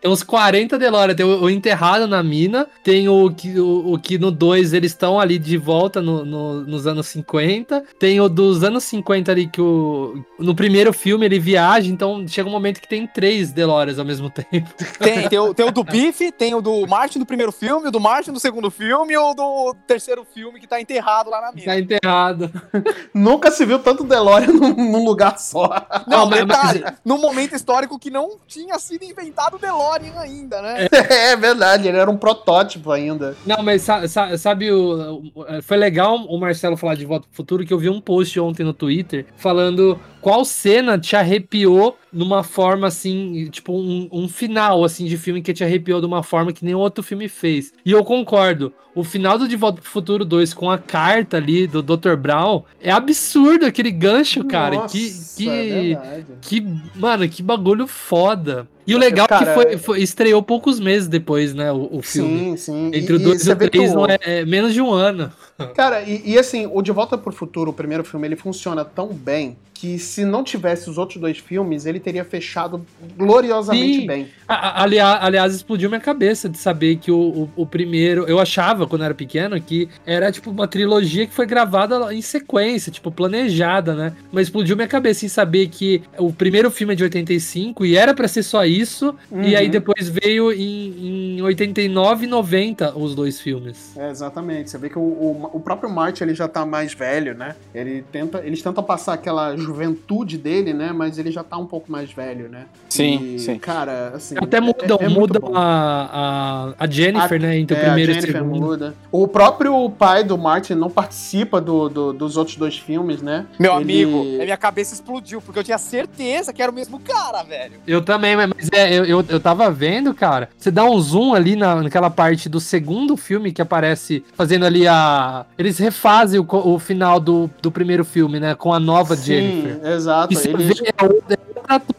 Tem 0.00 0.10
uns 0.10 0.22
40 0.22 0.78
DeLorean. 0.78 1.14
Tem 1.14 1.26
o, 1.26 1.42
o, 1.42 1.50
Enterrado 1.50 2.06
na 2.06 2.22
Mina, 2.22 2.66
tem 2.82 3.08
o 3.08 3.30
que, 3.30 3.58
o, 3.58 3.92
o 3.92 3.98
que 3.98 4.18
no 4.18 4.30
2 4.30 4.72
eles 4.72 4.92
estão 4.92 5.18
ali 5.18 5.38
de 5.38 5.56
volta 5.56 6.00
no, 6.00 6.24
no, 6.24 6.60
nos 6.62 6.86
anos 6.86 7.06
50. 7.08 7.84
Tem 7.98 8.20
o 8.20 8.28
dos 8.28 8.62
anos 8.64 8.84
50 8.84 9.30
ali 9.30 9.46
que 9.46 9.60
o... 9.60 10.22
No 10.38 10.54
primeiro 10.54 10.92
filme 10.92 11.26
ele 11.26 11.38
viaja, 11.38 11.88
então 11.88 12.26
chega 12.26 12.48
um 12.48 12.52
momento 12.52 12.80
que 12.80 12.88
tem 12.88 13.06
três 13.06 13.52
DeLoreans 13.52 13.98
ao 13.98 14.04
mesmo 14.04 14.30
tempo. 14.30 14.48
Tem, 14.98 15.28
tem 15.28 15.38
o, 15.38 15.54
tem 15.54 15.66
o 15.66 15.72
do 15.72 15.82
Biff, 15.82 16.30
tem 16.32 16.54
o 16.54 16.60
do 16.60 16.86
Martin 16.86 17.18
do 17.18 17.26
primeiro 17.26 17.50
filme, 17.50 17.88
o 17.88 17.90
do 17.90 18.00
Martin 18.00 18.32
do 18.32 18.40
segundo 18.40 18.70
filme 18.70 19.14
e 19.14 19.16
o 19.16 19.34
do 19.34 19.74
terceiro 19.86 20.24
filme 20.24 20.60
que 20.60 20.66
tá 20.66 20.80
enterrado 20.80 21.30
lá 21.30 21.40
na 21.40 21.52
mina. 21.52 21.66
Tá 21.66 21.78
enterrado. 21.78 22.50
Nunca 23.14 23.50
se 23.50 23.64
viu 23.64 23.78
tanto 23.78 24.04
DeLorean 24.04 24.52
num, 24.52 24.74
num 24.74 25.04
lugar 25.04 25.38
só. 25.38 25.86
Não, 26.06 26.26
mas, 26.26 26.40
detalhe, 26.40 26.80
mas... 26.84 26.94
num 27.04 27.18
momento 27.18 27.54
histórico 27.54 27.98
que 27.98 28.10
não 28.10 28.38
tinha 28.46 28.78
sido 28.78 29.04
inventado 29.04 29.56
o 29.56 29.58
DeLorean 29.58 30.18
ainda, 30.18 30.60
né? 30.60 30.88
É, 30.92 31.32
é 31.32 31.36
verdade, 31.36 31.88
ele 31.88 31.98
era 31.98 32.10
um 32.10 32.16
protótipo 32.16 32.90
ainda. 32.90 33.36
Não, 33.46 33.62
mas 33.62 33.82
sabe, 33.82 34.08
sabe 34.38 34.70
o, 34.70 35.22
foi 35.62 35.76
legal 35.76 36.16
o 36.16 36.38
Marcelo 36.38 36.76
falar 36.76 36.94
de 36.94 37.06
Volta 37.06 37.26
pro 37.26 37.36
Futuro, 37.36 37.64
que 37.64 37.72
eu 37.72 37.78
vi 37.78 37.88
um 37.88 38.00
post 38.00 38.38
ontem 38.38 38.64
no 38.64 38.72
Twitter 38.72 39.26
falando 39.36 39.98
qual 40.22 40.44
cena 40.44 40.96
te 40.96 41.16
arrepiou 41.16 41.98
numa 42.12 42.44
forma 42.44 42.86
assim, 42.86 43.48
tipo 43.50 43.72
um, 43.72 44.08
um, 44.12 44.28
final 44.28 44.84
assim 44.84 45.04
de 45.06 45.18
filme 45.18 45.42
que 45.42 45.52
te 45.52 45.64
arrepiou 45.64 46.00
de 46.00 46.06
uma 46.06 46.22
forma 46.22 46.52
que 46.52 46.64
nenhum 46.64 46.78
outro 46.78 47.02
filme 47.02 47.28
fez. 47.28 47.72
E 47.84 47.90
eu 47.90 48.04
concordo. 48.04 48.72
O 48.94 49.02
final 49.02 49.36
do 49.36 49.48
De 49.48 49.56
Volta 49.56 49.80
pro 49.80 49.90
Futuro 49.90 50.24
2 50.24 50.54
com 50.54 50.70
a 50.70 50.78
carta 50.78 51.38
ali 51.38 51.66
do 51.66 51.82
Dr. 51.82 52.14
Brown 52.14 52.62
é 52.80 52.92
absurdo 52.92 53.66
aquele 53.66 53.90
gancho, 53.90 54.44
cara. 54.44 54.76
Nossa, 54.76 54.96
que 54.96 55.10
que, 55.36 55.94
é 55.94 56.24
que 56.40 56.60
mano, 56.94 57.28
que 57.28 57.42
bagulho 57.42 57.86
foda. 57.88 58.68
E 58.86 58.94
o 58.94 58.98
legal 58.98 59.26
é 59.30 59.38
que 59.38 59.46
foi, 59.46 59.78
foi, 59.78 60.02
estreou 60.02 60.42
poucos 60.42 60.80
meses 60.80 61.08
depois, 61.08 61.54
né, 61.54 61.70
o, 61.72 61.88
o 61.92 62.02
filme. 62.02 62.56
Sim, 62.56 62.56
sim. 62.56 62.90
Entre 62.92 63.14
o 63.14 63.18
2 63.18 63.46
e, 63.46 63.50
e 63.50 63.52
o 63.52 63.56
3 63.56 63.94
não 63.94 64.06
é, 64.06 64.18
é, 64.20 64.44
menos 64.44 64.72
de 64.74 64.80
um 64.80 64.90
ano. 64.90 65.32
Cara, 65.74 66.02
e, 66.02 66.22
e, 66.32 66.38
assim, 66.38 66.68
o 66.70 66.82
De 66.82 66.90
Volta 66.90 67.16
pro 67.16 67.32
Futuro, 67.32 67.70
o 67.70 67.74
primeiro 67.74 68.04
filme, 68.04 68.26
ele 68.26 68.36
funciona 68.36 68.84
tão 68.84 69.08
bem 69.08 69.56
que 69.82 69.98
se 69.98 70.24
não 70.24 70.44
tivesse 70.44 70.88
os 70.88 70.96
outros 70.96 71.20
dois 71.20 71.38
filmes, 71.38 71.86
ele 71.86 71.98
teria 71.98 72.24
fechado 72.24 72.86
gloriosamente 73.16 74.02
Sim. 74.02 74.06
bem. 74.06 74.28
aliás, 74.46 75.24
aliás, 75.24 75.54
explodiu 75.56 75.88
minha 75.88 76.00
cabeça 76.00 76.48
de 76.48 76.56
saber 76.56 76.98
que 76.98 77.10
o, 77.10 77.18
o, 77.18 77.50
o, 77.56 77.66
primeiro. 77.66 78.24
Eu 78.28 78.38
achava, 78.38 78.86
quando 78.86 79.02
era 79.02 79.12
pequeno, 79.12 79.60
que 79.60 79.88
era 80.06 80.30
tipo 80.30 80.52
uma 80.52 80.68
trilogia 80.68 81.26
que 81.26 81.34
foi 81.34 81.46
gravada 81.46 82.14
em 82.14 82.22
sequência, 82.22 82.92
tipo, 82.92 83.10
planejada, 83.10 83.92
né? 83.92 84.12
Mas 84.30 84.46
explodiu 84.46 84.76
minha 84.76 84.86
cabeça 84.86 85.26
em 85.26 85.28
saber 85.28 85.66
que 85.66 86.00
o 86.16 86.32
primeiro 86.32 86.70
filme 86.70 86.92
é 86.92 86.96
de 86.96 87.02
85 87.02 87.84
e 87.84 87.96
era 87.96 88.14
para 88.14 88.28
ser 88.28 88.44
só 88.44 88.64
isso, 88.64 88.71
uhum. 88.80 89.42
e 89.42 89.56
aí 89.56 89.66
uhum. 89.66 89.70
depois 89.70 90.08
veio 90.08 90.52
em, 90.52 91.36
em 91.38 91.42
89 91.42 92.24
e 92.24 92.28
90 92.28 92.98
os 92.98 93.14
dois 93.14 93.40
filmes. 93.40 93.96
É, 93.96 94.10
exatamente. 94.10 94.70
Você 94.70 94.78
vê 94.78 94.88
que 94.88 94.98
o, 94.98 95.02
o, 95.02 95.50
o 95.54 95.60
próprio 95.60 95.90
Martin 95.90 96.24
ele 96.24 96.34
já 96.34 96.48
tá 96.48 96.64
mais 96.64 96.94
velho, 96.94 97.34
né? 97.34 97.54
Ele 97.74 98.04
tenta, 98.10 98.42
eles 98.44 98.62
tentam 98.62 98.82
passar 98.82 99.14
aquela 99.14 99.56
juventude 99.56 100.38
dele, 100.38 100.72
né? 100.72 100.92
Mas 100.92 101.18
ele 101.18 101.30
já 101.30 101.42
tá 101.42 101.56
um 101.56 101.66
pouco 101.66 101.90
mais 101.90 102.12
velho, 102.12 102.48
né? 102.48 102.66
Sim, 102.88 103.34
e, 103.34 103.38
sim. 103.38 103.58
Cara, 103.58 104.12
assim. 104.14 104.34
Até 104.38 104.60
mudam, 104.60 104.98
é, 105.00 105.04
é 105.04 105.08
mudam 105.08 105.52
a, 105.54 106.74
a, 106.78 106.86
Jennifer, 106.86 107.38
a, 107.38 107.46
né? 107.46 107.58
Entre 107.58 107.76
o 107.76 107.78
é, 107.78 107.84
primeiro 107.84 108.12
e 108.12 108.18
o 108.18 108.22
segundo. 108.22 108.60
Muda. 108.60 108.94
O 109.10 109.26
próprio 109.26 109.90
pai 109.90 110.24
do 110.24 110.38
Martin 110.38 110.74
não 110.74 110.90
participa 110.90 111.60
do, 111.60 111.88
do 111.88 112.12
dos 112.12 112.36
outros 112.36 112.56
dois 112.56 112.78
filmes, 112.78 113.20
né? 113.20 113.46
Meu 113.58 113.72
ele... 113.72 113.82
amigo, 113.82 114.40
a 114.40 114.44
minha 114.44 114.56
cabeça 114.56 114.94
explodiu, 114.94 115.40
porque 115.40 115.58
eu 115.58 115.64
tinha 115.64 115.78
certeza 115.78 116.52
que 116.52 116.62
era 116.62 116.70
o 116.70 116.74
mesmo 116.74 117.00
cara, 117.00 117.42
velho. 117.42 117.74
Eu 117.86 118.02
também, 118.02 118.36
mas 118.36 118.61
é, 118.70 118.92
eu, 118.94 119.04
eu, 119.04 119.24
eu 119.28 119.40
tava 119.40 119.70
vendo, 119.70 120.14
cara. 120.14 120.48
Você 120.56 120.70
dá 120.70 120.84
um 120.84 120.98
zoom 121.00 121.34
ali 121.34 121.56
na, 121.56 121.82
naquela 121.82 122.10
parte 122.10 122.48
do 122.48 122.60
segundo 122.60 123.16
filme 123.16 123.52
que 123.52 123.62
aparece 123.62 124.24
fazendo 124.34 124.64
ali 124.64 124.86
a. 124.86 125.46
Eles 125.58 125.78
refazem 125.78 126.38
o, 126.38 126.46
o 126.48 126.78
final 126.78 127.18
do, 127.18 127.50
do 127.60 127.70
primeiro 127.70 128.04
filme, 128.04 128.38
né? 128.38 128.54
Com 128.54 128.72
a 128.72 128.80
nova 128.80 129.16
Sim. 129.16 129.24
Jennifer. 129.24 129.86
Exato. 129.86 130.32
E 130.32 130.36
eles... 130.36 130.78
vê, 130.78 130.88
é 130.88 131.04
outra, 131.04 131.38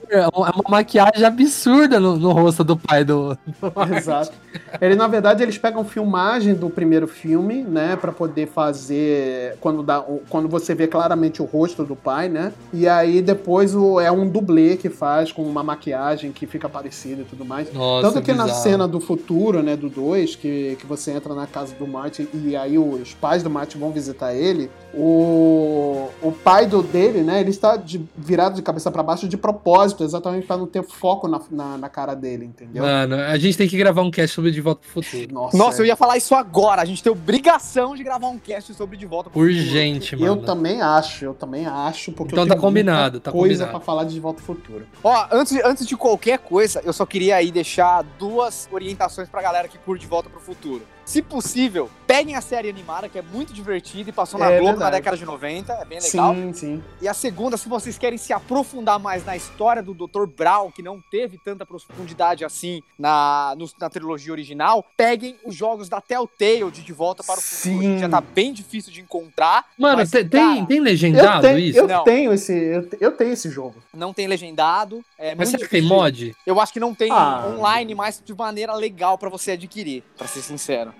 é 0.09 0.27
uma 0.27 0.53
maquiagem 0.69 1.25
absurda 1.25 1.99
no, 1.99 2.17
no 2.17 2.31
rosto 2.31 2.63
do 2.63 2.77
pai 2.77 3.03
do, 3.03 3.35
do 3.35 3.95
Exato. 3.95 4.33
Ele, 4.79 4.95
na 4.95 5.07
verdade, 5.07 5.41
eles 5.41 5.57
pegam 5.57 5.83
filmagem 5.83 6.53
do 6.53 6.69
primeiro 6.69 7.07
filme, 7.07 7.63
né, 7.63 7.95
para 7.95 8.11
poder 8.11 8.47
fazer 8.47 9.57
quando 9.59 9.81
dá, 9.81 10.03
quando 10.29 10.47
você 10.47 10.75
vê 10.75 10.87
claramente 10.87 11.41
o 11.41 11.45
rosto 11.45 11.83
do 11.83 11.95
pai, 11.95 12.29
né? 12.29 12.53
E 12.71 12.87
aí 12.87 13.21
depois 13.21 13.75
o, 13.75 13.99
é 13.99 14.11
um 14.11 14.27
dublê 14.27 14.77
que 14.77 14.89
faz 14.89 15.31
com 15.31 15.43
uma 15.43 15.63
maquiagem 15.63 16.31
que 16.31 16.45
fica 16.45 16.69
parecida 16.69 17.21
e 17.21 17.25
tudo 17.25 17.43
mais. 17.45 17.71
Nossa, 17.73 18.07
Tanto 18.07 18.21
que 18.23 18.31
bizarro. 18.31 18.49
na 18.49 18.53
cena 18.53 18.87
do 18.87 18.99
futuro, 18.99 19.63
né, 19.63 19.75
do 19.75 19.89
2, 19.89 20.35
que, 20.35 20.77
que 20.79 20.85
você 20.85 21.11
entra 21.11 21.33
na 21.33 21.47
casa 21.47 21.73
do 21.75 21.87
Martin 21.87 22.27
e 22.33 22.55
aí 22.55 22.77
os 22.77 23.13
pais 23.13 23.41
do 23.41 23.49
Martin 23.49 23.79
vão 23.79 23.91
visitar 23.91 24.33
ele, 24.33 24.69
o, 24.93 26.09
o 26.21 26.31
pai 26.31 26.67
do 26.67 26.83
dele, 26.83 27.21
né, 27.21 27.39
ele 27.39 27.49
está 27.49 27.75
de, 27.75 28.03
virado 28.15 28.55
de 28.55 28.61
cabeça 28.61 28.91
para 28.91 29.01
baixo 29.01 29.27
de 29.27 29.37
propósito, 29.37 29.62
exatamente 30.03 30.45
para 30.45 30.57
não 30.57 30.67
ter 30.67 30.83
foco 30.83 31.27
na, 31.27 31.41
na, 31.51 31.77
na, 31.77 31.89
cara 31.89 32.15
dele, 32.15 32.45
entendeu? 32.45 32.83
Mano, 32.83 33.15
a 33.15 33.37
gente 33.37 33.57
tem 33.57 33.67
que 33.67 33.77
gravar 33.77 34.01
um 34.01 34.11
cast 34.11 34.35
sobre 34.35 34.51
De 34.51 34.61
Volta 34.61 34.81
pro 34.81 35.03
Futuro. 35.03 35.33
Nossa, 35.33 35.57
Nossa 35.57 35.77
é. 35.77 35.81
eu 35.81 35.85
ia 35.87 35.95
falar 35.95 36.17
isso 36.17 36.35
agora. 36.35 36.81
A 36.81 36.85
gente 36.85 37.01
tem 37.01 37.11
obrigação 37.11 37.95
de 37.95 38.03
gravar 38.03 38.27
um 38.27 38.37
cast 38.37 38.73
sobre 38.73 38.97
De 38.97 39.05
Volta 39.05 39.29
pro 39.29 39.41
Urgente, 39.41 40.11
Futuro. 40.11 40.29
mano. 40.29 40.41
Eu 40.41 40.45
também 40.45 40.81
acho, 40.81 41.25
eu 41.25 41.33
também 41.33 41.65
acho, 41.65 42.11
porque 42.11 42.33
então 42.33 42.47
tá 42.47 42.55
combinado, 42.55 43.19
tá 43.19 43.31
coisa 43.31 43.67
para 43.67 43.79
falar 43.79 44.03
de 44.03 44.13
De 44.13 44.19
Volta 44.19 44.41
pro 44.41 44.55
Futuro. 44.55 44.85
Ó, 45.03 45.27
antes, 45.31 45.57
antes 45.63 45.85
de 45.85 45.95
qualquer 45.95 46.39
coisa, 46.39 46.81
eu 46.83 46.93
só 46.93 47.05
queria 47.05 47.35
aí 47.35 47.51
deixar 47.51 48.03
duas 48.19 48.67
orientações 48.71 49.29
pra 49.29 49.41
galera 49.41 49.67
que 49.67 49.77
curte 49.77 50.01
De 50.01 50.07
Volta 50.07 50.29
pro 50.29 50.39
Futuro. 50.39 50.81
Se 51.05 51.21
possível, 51.21 51.89
peguem 52.07 52.35
a 52.35 52.41
série 52.41 52.69
animada, 52.69 53.09
que 53.09 53.19
é 53.19 53.21
muito 53.21 53.53
divertida 53.53 54.09
e 54.09 54.13
passou 54.13 54.39
na 54.39 54.45
é, 54.45 54.59
Globo 54.59 54.77
verdade. 54.77 54.91
na 54.91 54.97
década 54.97 55.17
de 55.17 55.25
90, 55.25 55.73
é 55.73 55.85
bem 55.85 55.99
legal. 55.99 56.33
Sim, 56.33 56.53
sim. 56.53 56.83
E 57.01 57.07
a 57.07 57.13
segunda, 57.13 57.57
se 57.57 57.67
vocês 57.67 57.97
querem 57.97 58.17
se 58.17 58.31
aprofundar 58.31 58.97
mais 58.99 59.25
na 59.25 59.35
história 59.43 59.83
do 59.83 59.93
Dr. 59.93 60.25
Brown, 60.25 60.71
que 60.71 60.81
não 60.81 61.01
teve 61.11 61.37
tanta 61.37 61.65
profundidade 61.65 62.43
assim 62.45 62.81
na, 62.97 63.53
no, 63.57 63.69
na 63.79 63.89
trilogia 63.89 64.31
original, 64.31 64.85
peguem 64.95 65.35
os 65.45 65.55
jogos 65.55 65.89
da 65.89 66.01
Telltale 66.01 66.71
de 66.71 66.81
De 66.81 66.93
Volta 66.93 67.23
para 67.23 67.39
o 67.39 67.41
Futuro, 67.41 67.81
sim. 67.81 67.95
que 67.95 67.99
já 67.99 68.09
tá 68.09 68.21
bem 68.21 68.53
difícil 68.53 68.91
de 68.91 69.01
encontrar. 69.01 69.65
Mano, 69.77 69.97
mas, 69.97 70.11
tem, 70.11 70.27
cara, 70.27 70.65
tem 70.65 70.79
legendado 70.79 71.47
eu 71.47 71.53
tenho, 71.53 71.59
isso? 71.59 71.79
Eu 71.79 71.87
não. 71.87 72.03
tenho 72.03 72.33
esse, 72.33 72.53
eu, 72.53 72.87
eu, 72.99 73.11
tenho 73.11 73.33
esse 73.33 73.49
jogo. 73.49 73.75
Não 73.93 74.13
tem 74.13 74.27
legendado. 74.27 75.03
É 75.17 75.35
mas 75.35 75.49
você 75.49 75.67
tem 75.67 75.81
mod? 75.81 76.35
Eu 76.45 76.59
acho 76.59 76.73
que 76.73 76.79
não 76.79 76.93
tem 76.93 77.11
ah. 77.11 77.45
online, 77.47 77.93
mas 77.95 78.21
de 78.23 78.33
maneira 78.33 78.73
legal 78.73 79.17
para 79.17 79.29
você 79.29 79.51
adquirir, 79.51 80.03
para 80.17 80.27
ser 80.27 80.41
sincero. 80.41 80.93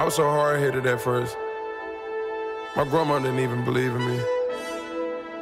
I 0.00 0.04
was 0.04 0.14
so 0.14 0.22
hard 0.22 0.60
headed 0.60 0.86
at 0.86 0.98
first. 0.98 1.36
My 2.74 2.84
grandma 2.84 3.18
didn't 3.18 3.38
even 3.38 3.62
believe 3.66 3.94
in 3.94 4.06
me. 4.06 4.18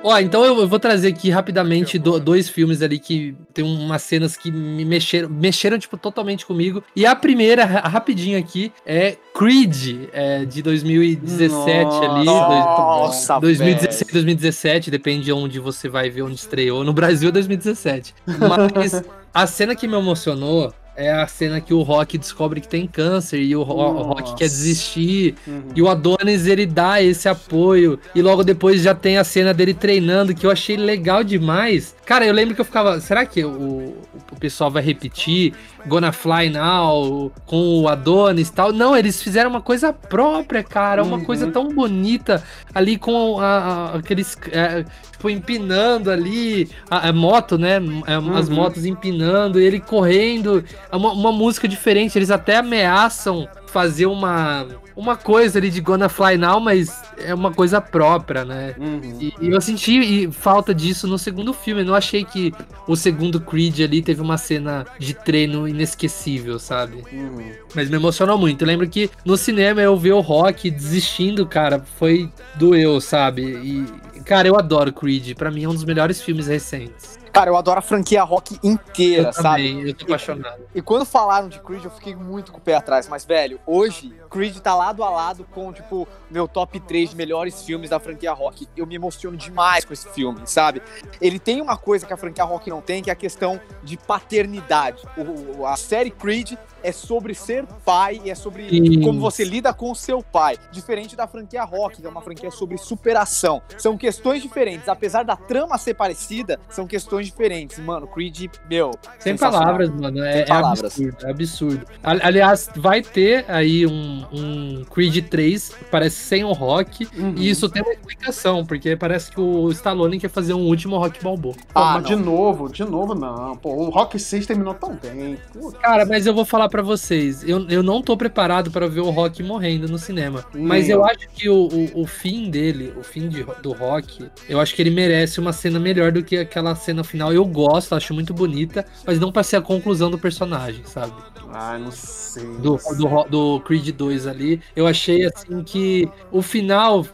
Ó, 0.03 0.19
então 0.19 0.45
eu, 0.45 0.67
vou 0.67 0.81
trazer 0.81 1.07
aqui 1.09 1.31
rapidamente 1.31 1.97
do, 1.97 2.19
dois 2.19 2.49
filmes 2.49 2.83
ali 2.83 2.99
que 2.99 3.37
tem 3.55 3.65
umas 3.65 4.03
cenas 4.03 4.37
que 4.37 4.51
me 4.51 4.85
mexeram, 4.85 5.29
mexeram, 5.29 5.79
tipo, 5.79 5.97
totalmente 5.97 6.45
comigo. 6.45 6.83
E 6.97 7.07
a 7.07 7.15
primeira, 7.15 7.65
rapidinho 7.65 8.37
aqui, 8.37 8.73
é 8.85 9.17
Creed, 9.33 10.09
é, 10.13 10.45
de 10.45 10.61
2017 10.61 11.85
nossa, 11.85 12.11
ali. 12.11 12.25
Nossa, 12.25 13.39
2016, 13.39 14.01
velho. 14.01 14.13
2017, 14.13 14.91
depende 14.91 15.27
de 15.27 15.33
onde 15.33 15.61
você 15.61 15.89
vai 15.89 16.11
ver 16.11 16.23
onde 16.23 16.35
estreou. 16.35 16.83
No 16.83 16.93
Brasil, 16.93 17.31
2017. 17.31 18.13
Mas 18.27 19.05
a 19.33 19.47
cena 19.47 19.77
que 19.77 19.87
me 19.87 19.97
emocionou 19.97 20.75
é 20.99 21.13
a 21.13 21.29
cena 21.29 21.61
que 21.61 21.73
o 21.73 21.83
Rock 21.83 22.19
descobre 22.19 22.61
que 22.61 22.67
tem 22.67 22.85
câncer 22.85 23.41
e 23.41 23.55
o, 23.55 23.61
o 23.61 24.03
Rock 24.03 24.35
quer 24.35 24.49
desistir. 24.49 25.37
Uhum. 25.47 25.63
E 25.77 25.81
o 25.81 25.89
Adonis 25.89 26.45
ele 26.45 26.67
dá 26.67 27.01
esse 27.01 27.29
apoio. 27.29 28.01
E 28.17 28.21
logo 28.21 28.43
depois 28.43 28.83
já 28.83 28.97
tem 28.97 29.17
a 29.17 29.23
cena 29.23 29.55
dele 29.55 29.73
treinando, 29.73 30.35
que 30.35 30.45
eu 30.45 30.51
achei 30.51 30.77
legal 30.77 31.23
demais. 31.23 31.95
Cara, 32.05 32.27
eu 32.27 32.35
lembro 32.35 32.55
que 32.55 32.61
eu 32.61 32.65
ficava. 32.65 32.99
Será 33.01 33.25
que 33.25 33.45
o, 33.45 33.97
o 34.33 34.37
pessoal 34.41 34.71
vai 34.71 34.83
repetir 34.83 35.53
Gonna 35.87 36.11
Fly 36.11 36.51
Now 36.51 37.31
com 37.47 37.83
o 37.83 37.89
Adonis 37.89 38.49
e 38.49 38.53
tal? 38.53 38.73
Não, 38.73 38.97
eles 38.97 39.23
fizeram 39.23 39.51
uma 39.51 39.61
coisa 39.61 39.93
própria, 39.93 40.65
cara. 40.65 41.05
Uma 41.05 41.19
uhum. 41.19 41.25
coisa 41.25 41.47
tão 41.49 41.69
bonita 41.69 42.43
ali 42.75 42.99
com 42.99 43.39
a, 43.39 43.59
a, 43.59 43.97
aqueles. 43.99 44.37
É, 44.51 44.85
tipo, 45.13 45.29
empinando 45.29 46.11
ali 46.11 46.71
a, 46.91 47.09
a 47.09 47.13
moto, 47.13 47.59
né? 47.59 47.79
Uhum. 47.79 48.35
As 48.35 48.49
motos 48.49 48.87
empinando, 48.87 49.61
ele 49.61 49.79
correndo. 49.79 50.65
É 50.91 50.97
uma, 50.97 51.13
uma 51.13 51.33
música 51.33 51.69
diferente. 51.69 52.19
Eles 52.19 52.31
até 52.31 52.57
ameaçam 52.57 53.49
fazer 53.69 54.07
uma, 54.07 54.67
uma 54.97 55.17
coisa 55.17 55.59
ali 55.59 55.71
de 55.71 55.81
Gonna 55.81 56.09
Fly 56.09 56.37
Now, 56.37 56.59
mas 56.59 57.03
é 57.19 57.35
uma 57.35 57.53
coisa 57.53 57.81
própria, 57.81 58.45
né? 58.45 58.75
Uhum. 58.79 59.01
E, 59.21 59.35
e, 59.41 59.49
eu 59.51 59.61
senti 59.61 60.29
falta 60.33 60.75
disso 60.75 61.07
no 61.07 61.19
segundo 61.19 61.53
filme. 61.53 61.83
Eu 61.83 61.87
não 61.87 61.95
achei 61.95 62.25
que 62.25 62.53
o 62.87 62.97
segundo 62.97 63.41
Creed 63.41 63.81
ali 63.81 64.03
teve 64.03 64.21
uma 64.21 64.37
cena 64.37 64.87
de 64.99 65.15
treino 65.15 65.69
inesquecível, 65.69 66.59
sabe? 66.59 67.05
Uhum. 67.13 67.53
Mas 67.75 67.89
me 67.89 67.97
emocionou 67.97 68.39
muito. 68.39 68.63
Eu 68.63 68.67
lembro 68.67 68.89
que 68.89 69.11
no 69.25 69.37
cinema 69.37 69.81
eu 69.81 69.97
vi 69.97 70.13
o 70.13 70.21
Rock 70.21 70.71
desistindo, 70.71 71.47
cara, 71.47 71.81
foi 71.99 72.31
doeu, 72.57 73.01
sabe? 73.01 73.43
E, 73.43 74.21
cara, 74.23 74.49
eu 74.49 74.57
adoro 74.57 74.93
Creed. 74.93 75.35
Para 75.35 75.51
mim 75.51 75.65
é 75.65 75.69
um 75.69 75.75
dos 75.75 75.85
melhores 75.85 76.21
filmes 76.23 76.47
recentes. 76.47 77.19
Cara, 77.39 77.51
eu 77.51 77.57
adoro 77.57 77.79
a 77.79 77.83
franquia 77.83 78.25
rock 78.25 78.59
inteira, 78.65 79.29
eu 79.29 79.33
sabe? 79.33 79.69
Também, 79.69 79.87
eu 79.87 79.95
tô 79.95 80.05
apaixonado. 80.07 80.61
E, 80.75 80.81
e, 80.81 80.83
quando 80.83 81.05
falaram 81.05 81.49
de 81.49 81.61
Creed, 81.61 81.85
eu 81.85 81.91
fiquei 81.93 82.13
muito 82.13 82.51
com 82.51 82.59
o 82.59 82.61
pé 82.61 82.75
atrás. 82.75 83.07
Mas, 83.07 83.25
velho, 83.25 83.61
hoje, 83.65 84.13
Creed 84.29 84.57
tá 84.59 84.75
lado 84.75 85.05
a 85.05 85.09
lado 85.09 85.47
com, 85.53 85.73
tipo, 85.73 86.09
meu 86.29 86.49
top 86.49 86.81
3 86.81 87.11
de 87.11 87.17
melhores 87.17 87.63
filmes 87.63 87.91
da 87.91 88.01
franquia 88.01 88.33
rock. 88.33 88.67
Eu 88.77 88.85
me 88.87 88.97
emociono 88.97 89.37
demais 89.37 89.85
com 89.85 89.93
esse 89.93 90.09
filme, 90.09 90.41
sabe? 90.47 90.83
Ele 91.21 91.39
tem 91.39 91.61
uma 91.61 91.77
coisa 91.77 92.05
que 92.05 92.13
a 92.13 92.17
franquia 92.17 92.43
rock 92.43 92.69
não 92.71 92.81
tem, 92.81 93.05
que 93.05 93.09
é 93.09 93.13
a 93.13 93.17
questão 93.17 93.61
de 93.85 93.97
paternidade. 93.97 95.05
O, 95.17 95.65
a 95.65 95.77
série 95.77 96.11
Creed 96.11 96.55
é 96.83 96.93
sobre 96.93 97.35
ser 97.35 97.67
pai 97.85 98.21
e 98.25 98.31
é 98.31 98.35
sobre 98.35 99.01
como 99.03 99.21
você 99.21 99.45
lida 99.45 99.73
com 99.73 99.91
o 99.91 99.97
seu 99.97 100.23
pai. 100.23 100.57
Diferente 100.71 101.17
da 101.17 101.27
franquia 101.27 101.65
Rock, 101.65 102.01
que 102.01 102.07
é 102.07 102.11
uma 102.11 102.23
franquia 102.23 102.51
sobre 102.51 102.79
superação. 102.79 103.63
São 103.77 103.97
questões 103.97 104.43
diferentes. 104.43 104.89
Apesar 104.89 105.25
da 105.25 105.37
trama 105.37 105.79
ser 105.79 105.95
parecida, 105.95 106.59
são 106.69 106.87
questões 106.87 107.28
diferentes. 107.29 107.79
Mano, 107.79 108.07
Creed, 108.07 108.47
meu. 108.69 108.93
Sem 109.19 109.37
palavras, 109.37 109.91
mano. 109.91 110.23
É, 110.23 110.41
é 110.41 110.53
absurdo. 110.53 111.27
É 111.27 111.31
absurdo. 111.31 111.87
Aliás, 112.03 112.71
vai 112.77 113.03
ter 113.03 113.45
aí 113.49 113.87
um, 113.87 114.25
um 114.33 114.85
Creed 114.85 115.27
3, 115.29 115.75
parece 115.91 116.17
sem 116.17 116.45
o 116.45 116.53
Rock. 116.53 117.09
Uhum. 117.17 117.35
E 117.37 117.49
isso 117.49 117.69
tem 117.69 117.83
uma 117.83 117.93
explicação, 117.93 118.65
porque 118.65 118.97
parece 118.97 119.31
que 119.31 119.41
o 119.41 119.71
Stallone 119.71 120.19
quer 120.19 120.31
fazer 120.31 120.55
um 120.55 120.67
último 120.67 120.99
Rock 120.99 121.23
Balboa. 121.23 121.55
Ah, 121.75 121.95
mas 121.95 122.07
de 122.07 122.17
novo, 122.17 122.69
de 122.71 122.85
novo 122.85 123.15
não. 123.15 123.57
Pô, 123.57 123.71
o 123.75 123.91
Rock 123.91 124.19
6 124.19 124.47
terminou 124.47 124.75
tão 124.75 124.97
bem. 124.97 125.39
Cara, 125.81 126.05
mas 126.05 126.27
eu 126.27 126.35
vou 126.35 126.45
falar 126.45 126.69
para 126.69 126.83
vocês, 126.83 127.47
eu, 127.47 127.69
eu 127.69 127.83
não 127.83 128.03
tô 128.03 128.17
preparado 128.17 128.71
para 128.71 128.87
ver 128.89 129.01
o 129.01 129.11
Rock 129.11 129.43
morrendo 129.43 129.89
no 129.89 129.99
cinema. 129.99 130.45
Mas 130.55 130.89
eu 130.89 131.05
acho 131.05 131.29
que 131.31 131.49
o, 131.49 131.69
o, 131.69 132.03
o 132.03 132.07
fim 132.07 132.51
dele, 132.51 132.93
o 132.97 133.03
fim 133.03 133.29
de, 133.29 133.45
do 133.63 133.73
Rock, 133.73 134.29
eu 134.49 134.61
acho 134.61 134.75
que 134.75 134.83
ele 134.83 134.91
merece 134.91 135.41
uma 135.41 135.53
cena 135.53 135.79
melhor 135.79 136.13
do 136.13 136.23
que 136.23 136.37
aquela 136.37 136.75
cena 136.75 137.05
final. 137.05 137.18
Eu 137.33 137.45
gosto, 137.45 137.95
acho 137.95 138.15
muito 138.15 138.33
bonita, 138.33 138.87
mas 139.07 139.19
não 139.19 139.33
pra 139.33 139.43
ser 139.43 139.57
a 139.57 139.63
conclusão 139.63 140.11
do 140.11 140.19
personagem, 140.19 140.83
sabe? 140.85 141.13
Ah, 141.51 141.79
não 141.79 141.91
sei. 141.91 142.45
Do, 142.59 142.79
do, 142.97 143.25
do 143.25 143.61
Creed 143.61 143.91
2 143.91 144.27
ali. 144.27 144.61
Eu 144.77 144.87
achei 144.87 145.25
assim 145.25 145.63
que 145.63 146.09
o 146.31 146.43
final 146.43 147.07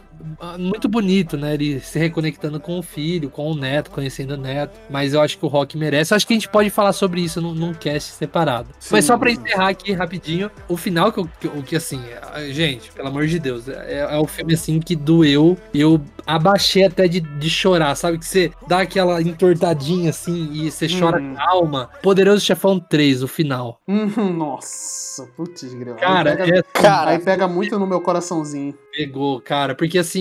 muito 0.57 0.87
bonito, 0.87 1.37
né? 1.37 1.53
Ele 1.53 1.79
se 1.79 1.97
reconectando 1.99 2.59
com 2.59 2.77
o 2.77 2.83
filho, 2.83 3.29
com 3.29 3.51
o 3.51 3.55
neto, 3.55 3.91
conhecendo 3.91 4.35
o 4.35 4.37
neto. 4.37 4.77
Mas 4.89 5.13
eu 5.13 5.21
acho 5.21 5.37
que 5.37 5.45
o 5.45 5.47
Rock 5.47 5.77
merece. 5.77 6.13
Eu 6.13 6.15
acho 6.15 6.27
que 6.27 6.33
a 6.33 6.35
gente 6.35 6.49
pode 6.49 6.69
falar 6.69 6.93
sobre 6.93 7.21
isso 7.21 7.41
num, 7.41 7.53
num 7.53 7.73
cast 7.73 8.11
separado. 8.13 8.69
Sim. 8.79 8.89
Mas 8.91 9.05
só 9.05 9.17
pra 9.17 9.31
encerrar 9.31 9.69
aqui 9.69 9.91
rapidinho, 9.91 10.49
o 10.67 10.77
final 10.77 11.11
que, 11.11 11.23
que, 11.39 11.61
que 11.63 11.75
assim, 11.75 12.01
gente, 12.49 12.91
pelo 12.91 13.07
amor 13.07 13.27
de 13.27 13.39
Deus, 13.39 13.67
é, 13.67 14.07
é 14.09 14.17
o 14.17 14.27
filme 14.27 14.53
assim 14.53 14.79
que 14.79 14.95
doeu. 14.95 15.57
Eu 15.73 16.01
abaixei 16.25 16.85
até 16.85 17.07
de, 17.07 17.19
de 17.19 17.49
chorar, 17.49 17.95
sabe? 17.95 18.17
Que 18.17 18.25
você 18.25 18.51
dá 18.67 18.81
aquela 18.81 19.21
entortadinha 19.21 20.09
assim 20.09 20.49
e 20.53 20.71
você 20.71 20.87
chora 20.87 21.21
hum. 21.21 21.35
calma. 21.35 21.89
Poderoso 22.01 22.43
Chefão 22.43 22.79
3, 22.79 23.23
o 23.23 23.27
final. 23.27 23.79
Hum, 23.87 24.07
nossa, 24.33 25.25
putz, 25.35 25.65
Cara, 25.99 26.31
aí 26.31 26.37
pega, 26.37 26.59
é, 26.59 26.63
cara, 26.73 27.11
aí 27.11 27.19
pega 27.19 27.47
muito 27.47 27.77
no 27.79 27.85
meu 27.85 28.01
coraçãozinho. 28.01 28.73
Pegou, 28.91 29.41
cara, 29.41 29.75
porque 29.75 29.97
assim, 29.97 30.14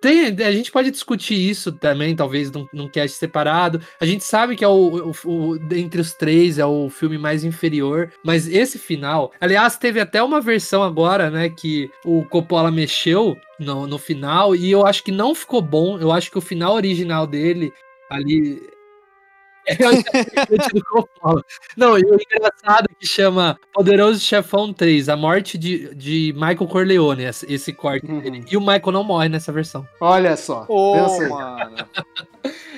tem, 0.00 0.36
a 0.44 0.52
gente 0.52 0.70
pode 0.70 0.90
discutir 0.90 1.34
isso 1.34 1.72
também, 1.72 2.14
talvez 2.14 2.50
num, 2.50 2.66
num 2.72 2.88
cast 2.88 3.16
separado. 3.16 3.80
A 4.00 4.06
gente 4.06 4.24
sabe 4.24 4.56
que 4.56 4.64
é 4.64 4.68
o, 4.68 5.12
o, 5.24 5.28
o, 5.28 5.56
entre 5.74 6.00
os 6.00 6.12
três 6.12 6.58
é 6.58 6.66
o 6.66 6.88
filme 6.88 7.18
mais 7.18 7.44
inferior, 7.44 8.12
mas 8.24 8.48
esse 8.48 8.78
final, 8.78 9.32
aliás, 9.40 9.76
teve 9.76 10.00
até 10.00 10.22
uma 10.22 10.40
versão 10.40 10.82
agora, 10.82 11.30
né, 11.30 11.48
que 11.48 11.90
o 12.04 12.24
Coppola 12.24 12.70
mexeu 12.70 13.36
no, 13.58 13.86
no 13.86 13.98
final 13.98 14.54
e 14.54 14.70
eu 14.70 14.86
acho 14.86 15.02
que 15.02 15.12
não 15.12 15.34
ficou 15.34 15.60
bom. 15.62 15.98
Eu 15.98 16.12
acho 16.12 16.30
que 16.30 16.38
o 16.38 16.42
final 16.42 16.74
original 16.74 17.26
dele 17.26 17.72
ali 18.10 18.73
Não, 21.76 21.98
e 21.98 22.04
o 22.04 22.14
engraçado 22.14 22.86
é 22.90 22.94
que 22.98 23.06
chama 23.06 23.58
Poderoso 23.72 24.20
Chefão 24.20 24.72
3, 24.72 25.08
a 25.08 25.16
morte 25.16 25.56
de, 25.56 25.94
de 25.94 26.32
Michael 26.34 26.68
Corleone, 26.68 27.24
esse 27.24 27.72
corte 27.72 28.06
uhum. 28.06 28.20
dele. 28.20 28.44
E 28.50 28.56
o 28.56 28.60
Michael 28.60 28.92
não 28.92 29.04
morre 29.04 29.28
nessa 29.28 29.52
versão. 29.52 29.86
Olha 30.00 30.36
só. 30.36 30.66
Oh, 30.68 31.18
mano. 31.28 31.76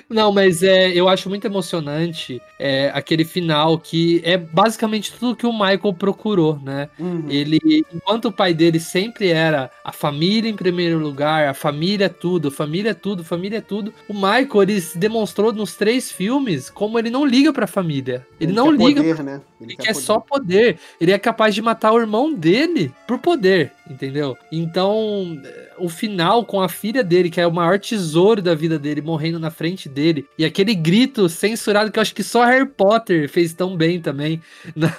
Não, 0.09 0.33
mas 0.33 0.63
é, 0.63 0.93
eu 0.93 1.09
acho 1.09 1.29
muito 1.29 1.47
emocionante 1.47 2.41
é, 2.59 2.91
aquele 2.95 3.25
final 3.25 3.79
que 3.79 4.21
é 4.25 4.37
basicamente 4.37 5.13
tudo 5.13 5.35
que 5.35 5.47
o 5.47 5.53
Michael 5.53 5.95
procurou, 5.99 6.61
né? 6.63 6.89
Uhum. 6.99 7.25
Ele, 7.29 7.85
enquanto 7.93 8.27
o 8.27 8.33
pai 8.33 8.55
dele 8.55 8.79
sempre 8.79 9.31
era 9.31 9.69
a 9.85 9.93
família 9.93 10.49
em 10.49 10.55
primeiro 10.55 10.99
lugar, 10.99 11.49
a 11.49 11.55
família 11.55 12.07
é 12.07 12.09
tudo, 12.09 12.53
família 12.53 12.91
é 12.91 12.95
tudo, 12.95 13.25
família 13.25 13.59
é 13.59 13.61
tudo, 13.61 13.93
o 14.09 14.15
Michael 14.15 14.63
ele 14.63 14.85
demonstrou 14.95 15.53
nos 15.53 15.75
três 15.75 16.13
filmes 16.13 16.71
como 16.71 16.99
ele 16.99 17.11
não 17.11 17.27
liga 17.27 17.53
pra 17.53 17.67
família. 17.67 18.25
Ele, 18.41 18.51
ele 18.51 18.53
não 18.53 18.71
liga. 18.71 19.03
Poder, 19.03 19.23
né? 19.25 19.41
Ele, 19.61 19.73
ele 19.73 19.77
quer, 19.77 19.87
quer 19.87 19.95
só 19.95 20.21
poder. 20.21 20.79
Ele 21.01 21.11
é 21.11 21.19
capaz 21.19 21.53
de 21.55 21.61
matar 21.63 21.93
o 21.93 21.99
irmão 21.99 22.33
dele 22.33 22.93
por 23.09 23.19
poder, 23.19 23.73
entendeu? 23.89 24.37
Então, 24.51 25.41
o 25.79 25.89
final 25.89 26.45
com 26.45 26.61
a 26.61 26.69
filha 26.69 27.03
dele, 27.03 27.31
que 27.31 27.41
é 27.41 27.47
o 27.47 27.53
maior 27.53 27.79
tesouro 27.79 28.43
da 28.43 28.55
vida 28.55 28.79
dele, 28.79 29.01
morrendo 29.01 29.39
na 29.39 29.51
frente 29.51 29.89
dele, 29.89 30.27
e 30.39 30.45
aquele 30.45 30.75
grito 30.75 31.29
censurado 31.29 31.91
que 31.91 31.99
eu 31.99 32.03
acho 32.03 32.15
que 32.15 32.23
só 32.23 32.45
Harry 32.45 32.67
Potter 32.67 33.29
fez 33.29 33.53
tão 33.53 33.77
bem 33.77 34.01
também, 34.01 34.41
na, 34.75 34.91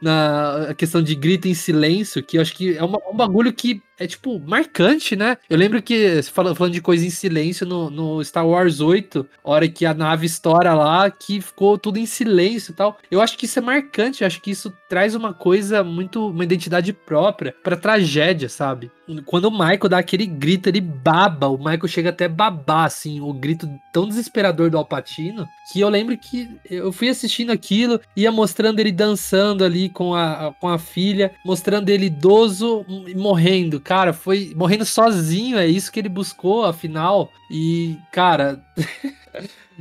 na 0.00 0.74
questão 0.74 1.02
de 1.02 1.14
grito 1.14 1.48
em 1.48 1.54
silêncio, 1.54 2.22
que 2.22 2.38
eu 2.38 2.42
acho 2.42 2.54
que 2.54 2.76
é 2.76 2.82
uma, 2.82 2.98
um 3.10 3.16
bagulho 3.16 3.52
que 3.52 3.82
é, 4.00 4.06
tipo, 4.06 4.40
marcante, 4.40 5.14
né? 5.14 5.36
Eu 5.48 5.58
lembro 5.58 5.82
que, 5.82 6.22
falando, 6.22 6.70
de 6.70 6.80
coisa 6.80 7.04
em 7.04 7.10
silêncio, 7.10 7.66
no, 7.66 7.90
no 7.90 8.24
Star 8.24 8.48
Wars 8.48 8.80
8, 8.80 9.28
hora 9.44 9.68
que 9.68 9.84
a 9.84 9.92
nave 9.92 10.24
estoura 10.24 10.72
lá, 10.72 11.10
que 11.10 11.38
ficou 11.38 11.76
tudo 11.76 11.98
em 11.98 12.06
silêncio 12.06 12.72
e 12.72 12.74
tal. 12.74 12.96
Eu 13.10 13.20
acho 13.20 13.36
que 13.36 13.44
isso 13.44 13.58
é 13.58 13.62
marcante, 13.62 14.22
eu 14.22 14.26
acho 14.26 14.40
que 14.40 14.50
isso 14.50 14.72
traz 14.88 15.14
uma 15.14 15.34
coisa 15.34 15.84
muito, 15.84 16.28
uma 16.28 16.44
identidade 16.44 16.94
própria 16.94 17.54
pra 17.62 17.76
tragédia, 17.76 18.29
sabe? 18.48 18.90
Quando 19.26 19.46
o 19.46 19.50
Michael 19.50 19.88
dá 19.88 19.98
aquele 19.98 20.26
grito, 20.26 20.68
ele 20.68 20.80
baba, 20.80 21.48
o 21.48 21.58
Michael 21.58 21.88
chega 21.88 22.10
até 22.10 22.28
babar, 22.28 22.84
assim, 22.84 23.20
o 23.20 23.32
grito 23.32 23.68
tão 23.92 24.06
desesperador 24.06 24.70
do 24.70 24.78
Alpatino, 24.78 25.48
que 25.72 25.80
eu 25.80 25.88
lembro 25.88 26.16
que 26.16 26.48
eu 26.70 26.92
fui 26.92 27.08
assistindo 27.08 27.50
aquilo, 27.50 28.00
ia 28.16 28.30
mostrando 28.30 28.78
ele 28.78 28.92
dançando 28.92 29.64
ali 29.64 29.88
com 29.88 30.14
a, 30.14 30.54
com 30.60 30.68
a 30.68 30.78
filha, 30.78 31.32
mostrando 31.44 31.88
ele 31.88 32.06
idoso 32.06 32.84
e 33.06 33.14
morrendo, 33.14 33.80
cara, 33.80 34.12
foi 34.12 34.52
morrendo 34.54 34.84
sozinho, 34.84 35.58
é 35.58 35.66
isso 35.66 35.90
que 35.90 35.98
ele 35.98 36.08
buscou, 36.08 36.64
afinal. 36.64 37.30
E, 37.50 37.98
cara. 38.12 38.62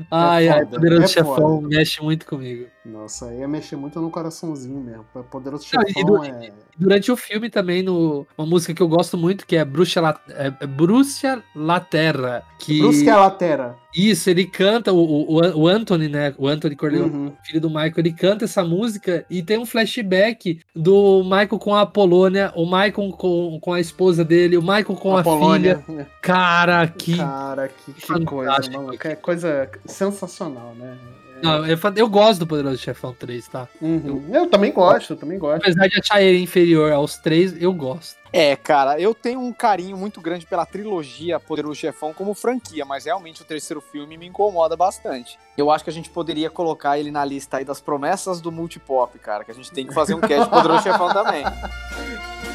ai, 0.09 0.47
é 0.49 0.51
ai, 0.51 0.65
Poderoso 0.65 1.03
é 1.03 1.07
Chefão 1.07 1.35
foda. 1.35 1.67
mexe 1.67 2.01
muito 2.01 2.25
comigo. 2.25 2.65
Nossa, 2.89 3.27
aí 3.27 3.39
ia 3.39 3.47
mexer 3.47 3.75
muito 3.75 4.01
no 4.01 4.09
coraçãozinho 4.09 4.79
mesmo. 4.79 5.05
Poderoso 5.29 5.65
Chefão 5.65 6.23
é... 6.23 6.51
Durante 6.77 7.11
o 7.11 7.17
filme 7.17 7.49
também, 7.49 7.83
no, 7.83 8.25
uma 8.37 8.47
música 8.47 8.73
que 8.73 8.81
eu 8.81 8.87
gosto 8.87 9.17
muito, 9.17 9.45
que 9.45 9.55
é 9.55 9.63
Bruxa, 9.63 10.01
La, 10.01 10.19
é, 10.29 10.47
é 10.59 10.67
Bruxa 10.67 11.43
Laterra. 11.55 12.43
Que... 12.57 12.79
Bruxa 12.79 13.15
Laterra. 13.15 13.77
Isso, 13.95 14.29
ele 14.29 14.45
canta, 14.45 14.93
o, 14.93 14.97
o, 14.97 15.61
o 15.61 15.67
Anthony, 15.67 16.07
né? 16.07 16.33
O 16.37 16.47
Anthony 16.47 16.75
Corleone, 16.75 17.11
uhum. 17.11 17.33
filho 17.43 17.59
do 17.59 17.69
Michael, 17.69 17.93
ele 17.97 18.13
canta 18.13 18.45
essa 18.45 18.63
música 18.63 19.25
e 19.29 19.41
tem 19.41 19.57
um 19.57 19.65
flashback 19.65 20.61
do 20.75 21.23
Michael 21.23 21.59
com 21.59 21.75
a 21.75 21.85
Polônia, 21.85 22.51
o 22.55 22.65
Michael 22.65 23.11
com, 23.17 23.59
com 23.59 23.73
a 23.73 23.79
esposa 23.79 24.23
dele, 24.23 24.57
o 24.57 24.61
Michael 24.61 24.95
com 24.95 25.17
a, 25.17 25.21
a 25.21 25.23
Polônia. 25.23 25.79
filha. 25.85 26.07
Cara, 26.21 26.87
que. 26.87 27.17
Cara, 27.17 27.67
que, 27.67 27.93
que 27.93 28.25
coisa, 28.25 28.71
mano. 28.71 28.97
Que 28.97 29.15
coisa 29.15 29.69
sensacional, 29.85 30.75
né? 30.75 30.97
Não, 31.41 31.65
eu, 31.65 31.77
eu 31.95 32.09
gosto 32.09 32.39
do 32.39 32.47
Poderoso 32.47 32.77
Chefão 32.77 33.13
3, 33.13 33.47
tá? 33.47 33.67
Uhum. 33.81 34.25
Eu, 34.29 34.41
eu, 34.41 34.47
também 34.47 34.71
gosto, 34.71 35.13
eu 35.13 35.17
também 35.17 35.37
gosto. 35.37 35.61
Apesar 35.61 35.87
de 35.87 35.99
achar 35.99 36.21
ele 36.21 36.41
inferior 36.41 36.91
aos 36.91 37.17
três, 37.17 37.59
eu 37.61 37.73
gosto. 37.73 38.17
É, 38.31 38.55
cara, 38.55 38.99
eu 38.99 39.13
tenho 39.15 39.39
um 39.39 39.51
carinho 39.51 39.97
muito 39.97 40.21
grande 40.21 40.45
pela 40.45 40.65
trilogia 40.65 41.39
Poderoso 41.39 41.75
Chefão 41.75 42.13
como 42.13 42.33
franquia, 42.33 42.85
mas 42.85 43.05
realmente 43.05 43.41
o 43.41 43.45
terceiro 43.45 43.81
filme 43.81 44.17
me 44.17 44.27
incomoda 44.27 44.75
bastante. 44.75 45.39
Eu 45.57 45.71
acho 45.71 45.83
que 45.83 45.89
a 45.89 45.93
gente 45.93 46.09
poderia 46.09 46.49
colocar 46.49 46.99
ele 46.99 47.11
na 47.11 47.25
lista 47.25 47.57
aí 47.57 47.65
das 47.65 47.81
promessas 47.81 48.39
do 48.39 48.51
multipop, 48.51 49.17
cara, 49.19 49.43
que 49.43 49.51
a 49.51 49.55
gente 49.55 49.71
tem 49.71 49.87
que 49.87 49.93
fazer 49.93 50.13
um 50.13 50.21
cast 50.21 50.49
Poderoso 50.49 50.83
Chefão 50.83 51.11
também. 51.11 51.43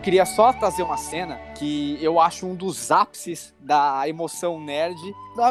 Eu 0.00 0.02
queria 0.02 0.24
só 0.24 0.50
trazer 0.50 0.82
uma 0.82 0.96
cena 0.96 1.38
que 1.58 1.98
eu 2.00 2.18
acho 2.18 2.46
um 2.46 2.54
dos 2.54 2.90
ápices 2.90 3.54
da 3.60 4.08
emoção 4.08 4.58
nerd. 4.58 4.98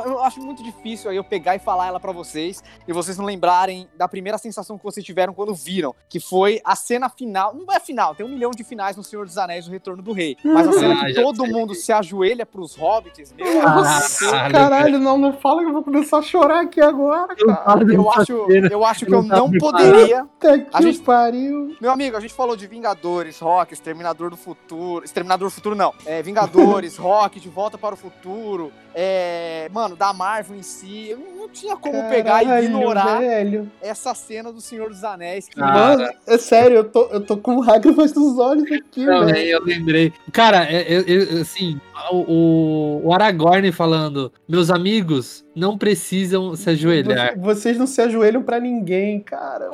Eu 0.05 0.23
acho 0.23 0.41
muito 0.41 0.63
difícil 0.63 1.09
aí 1.09 1.17
eu 1.17 1.23
pegar 1.23 1.55
e 1.55 1.59
falar 1.59 1.87
ela 1.87 1.99
para 1.99 2.11
vocês 2.11 2.63
e 2.87 2.91
vocês 2.91 3.15
não 3.15 3.25
lembrarem 3.25 3.87
da 3.95 4.07
primeira 4.07 4.39
sensação 4.39 4.75
que 4.75 4.83
vocês 4.83 5.05
tiveram 5.05 5.35
quando 5.35 5.53
viram, 5.53 5.95
que 6.09 6.19
foi 6.19 6.59
a 6.65 6.75
cena 6.75 7.09
final. 7.09 7.53
Não 7.53 7.71
é 7.71 7.79
final, 7.79 8.15
tem 8.15 8.25
um 8.25 8.29
milhão 8.29 8.49
de 8.49 8.63
finais 8.63 8.97
no 8.97 9.03
Senhor 9.03 9.23
dos 9.23 9.37
Anéis, 9.37 9.67
o 9.67 9.71
Retorno 9.71 10.01
do 10.01 10.11
Rei. 10.11 10.35
Mas 10.43 10.67
a 10.67 10.73
cena 10.73 10.99
ah, 10.99 11.05
que 11.05 11.13
todo 11.13 11.43
sei. 11.43 11.53
mundo 11.53 11.75
se 11.75 11.91
ajoelha 11.91 12.43
pros 12.43 12.75
hobbits, 12.75 13.31
meu 13.33 13.61
Nossa, 13.61 14.49
caralho, 14.49 14.97
não, 14.97 15.15
não 15.15 15.33
fala 15.33 15.61
que 15.61 15.69
eu 15.69 15.73
vou 15.73 15.83
começar 15.83 16.17
a 16.17 16.23
chorar 16.23 16.61
aqui 16.61 16.81
agora, 16.81 17.35
cara. 17.35 17.83
Eu, 17.83 17.93
eu 17.93 18.11
acho, 18.11 18.33
eu 18.51 18.83
acho 18.83 19.05
que 19.05 19.13
eu 19.13 19.21
não 19.21 19.51
poderia. 19.51 20.25
Puta 20.25 20.59
que 20.59 20.67
a 20.73 20.81
gente 20.81 20.99
pariu. 21.01 21.75
Meu 21.79 21.91
amigo, 21.91 22.17
a 22.17 22.19
gente 22.19 22.33
falou 22.33 22.55
de 22.55 22.65
Vingadores, 22.65 23.39
Rock, 23.39 23.73
Exterminador 23.73 24.31
do 24.31 24.38
Futuro. 24.39 25.05
Exterminador 25.05 25.49
do 25.49 25.53
Futuro 25.53 25.75
não. 25.75 25.93
É, 26.05 26.21
Vingadores, 26.21 26.97
Rock, 26.97 27.39
De 27.39 27.49
Volta 27.49 27.77
para 27.77 27.93
o 27.93 27.97
Futuro, 27.97 28.71
é, 28.93 29.69
mano, 29.71 29.95
da 29.95 30.11
Marvel 30.13 30.57
em 30.57 30.63
si. 30.63 31.09
Eu 31.09 31.19
não 31.19 31.49
tinha 31.49 31.75
como 31.75 31.93
Caralho, 31.93 32.09
pegar 32.09 32.43
e 32.43 32.65
ignorar 32.65 33.19
velho. 33.19 33.71
essa 33.81 34.13
cena 34.13 34.51
do 34.51 34.61
Senhor 34.61 34.89
dos 34.89 35.03
Anéis. 35.03 35.47
Que, 35.47 35.59
mano, 35.59 36.09
é 36.25 36.37
sério, 36.37 36.77
eu 36.77 36.83
tô, 36.83 37.07
eu 37.07 37.21
tô 37.21 37.37
com 37.37 37.59
lágrimas 37.61 38.13
nos 38.15 38.37
olhos 38.39 38.71
aqui, 38.71 39.05
não, 39.05 39.25
velho. 39.25 39.49
Eu 39.49 39.63
lembrei. 39.63 40.13
Cara, 40.31 40.71
eu, 40.71 41.01
eu, 41.01 41.41
assim, 41.41 41.79
o, 42.11 43.01
o 43.03 43.13
Aragorn 43.13 43.71
falando, 43.71 44.31
meus 44.47 44.69
amigos 44.69 45.45
não 45.55 45.77
precisam 45.77 46.55
se 46.55 46.69
ajoelhar. 46.69 47.37
Vocês 47.37 47.77
não 47.77 47.85
se 47.85 48.01
ajoelham 48.01 48.41
para 48.41 48.59
ninguém, 48.59 49.19
cara. 49.19 49.69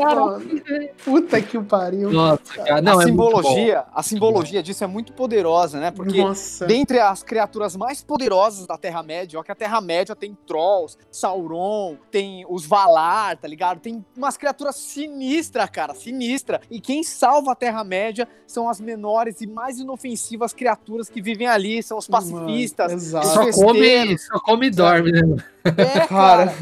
Puta 1.06 1.42
que 1.42 1.58
o 1.58 1.64
pariu. 1.64 2.12
Nossa, 2.12 2.42
cara. 2.56 2.82
Não, 2.82 3.00
a 3.00 3.04
é 3.04 3.06
simbologia, 3.06 3.84
a 3.94 4.04
simbologia 4.04 4.55
disso 4.62 4.84
é 4.84 4.88
muito 4.88 5.14
poderosa, 5.14 5.80
né? 5.80 5.92
Porque 5.92 6.22
Nossa. 6.22 6.66
dentre 6.66 7.00
as 7.00 7.24
criaturas 7.24 7.76
mais 7.76 8.04
poderosas 8.04 8.68
da 8.68 8.78
Terra-média, 8.78 9.40
ó, 9.40 9.44
que 9.44 9.52
a 9.52 9.56
Terra-média 9.56 10.16
tem 10.16 10.38
Trolls, 10.46 10.98
Sauron, 11.12 11.98
tem 12.12 12.46
os 12.50 12.66
Valar, 12.66 13.38
tá 13.38 13.48
ligado? 13.48 13.80
Tem 13.80 14.04
umas 14.16 14.38
criaturas 14.38 14.76
sinistras, 14.76 15.70
cara, 15.70 15.94
sinistra. 15.94 16.62
E 16.70 16.80
quem 16.80 17.04
salva 17.04 17.52
a 17.52 17.56
Terra-média 17.56 18.28
são 18.48 18.70
as 18.70 18.80
menores 18.80 19.42
e 19.42 19.48
mais 19.48 19.80
inofensivas 19.80 20.54
criaturas 20.54 21.10
que 21.10 21.22
vivem 21.22 21.48
ali, 21.48 21.82
são 21.82 21.98
os 21.98 22.08
pacifistas. 22.08 23.12
Mano, 23.12 23.26
só 23.26 23.52
come, 23.52 24.18
só 24.18 24.40
come 24.40 24.68
e 24.68 24.72
dorme, 24.72 25.12
né? 25.12 25.22
É, 25.66 26.06
cara. 26.08 26.54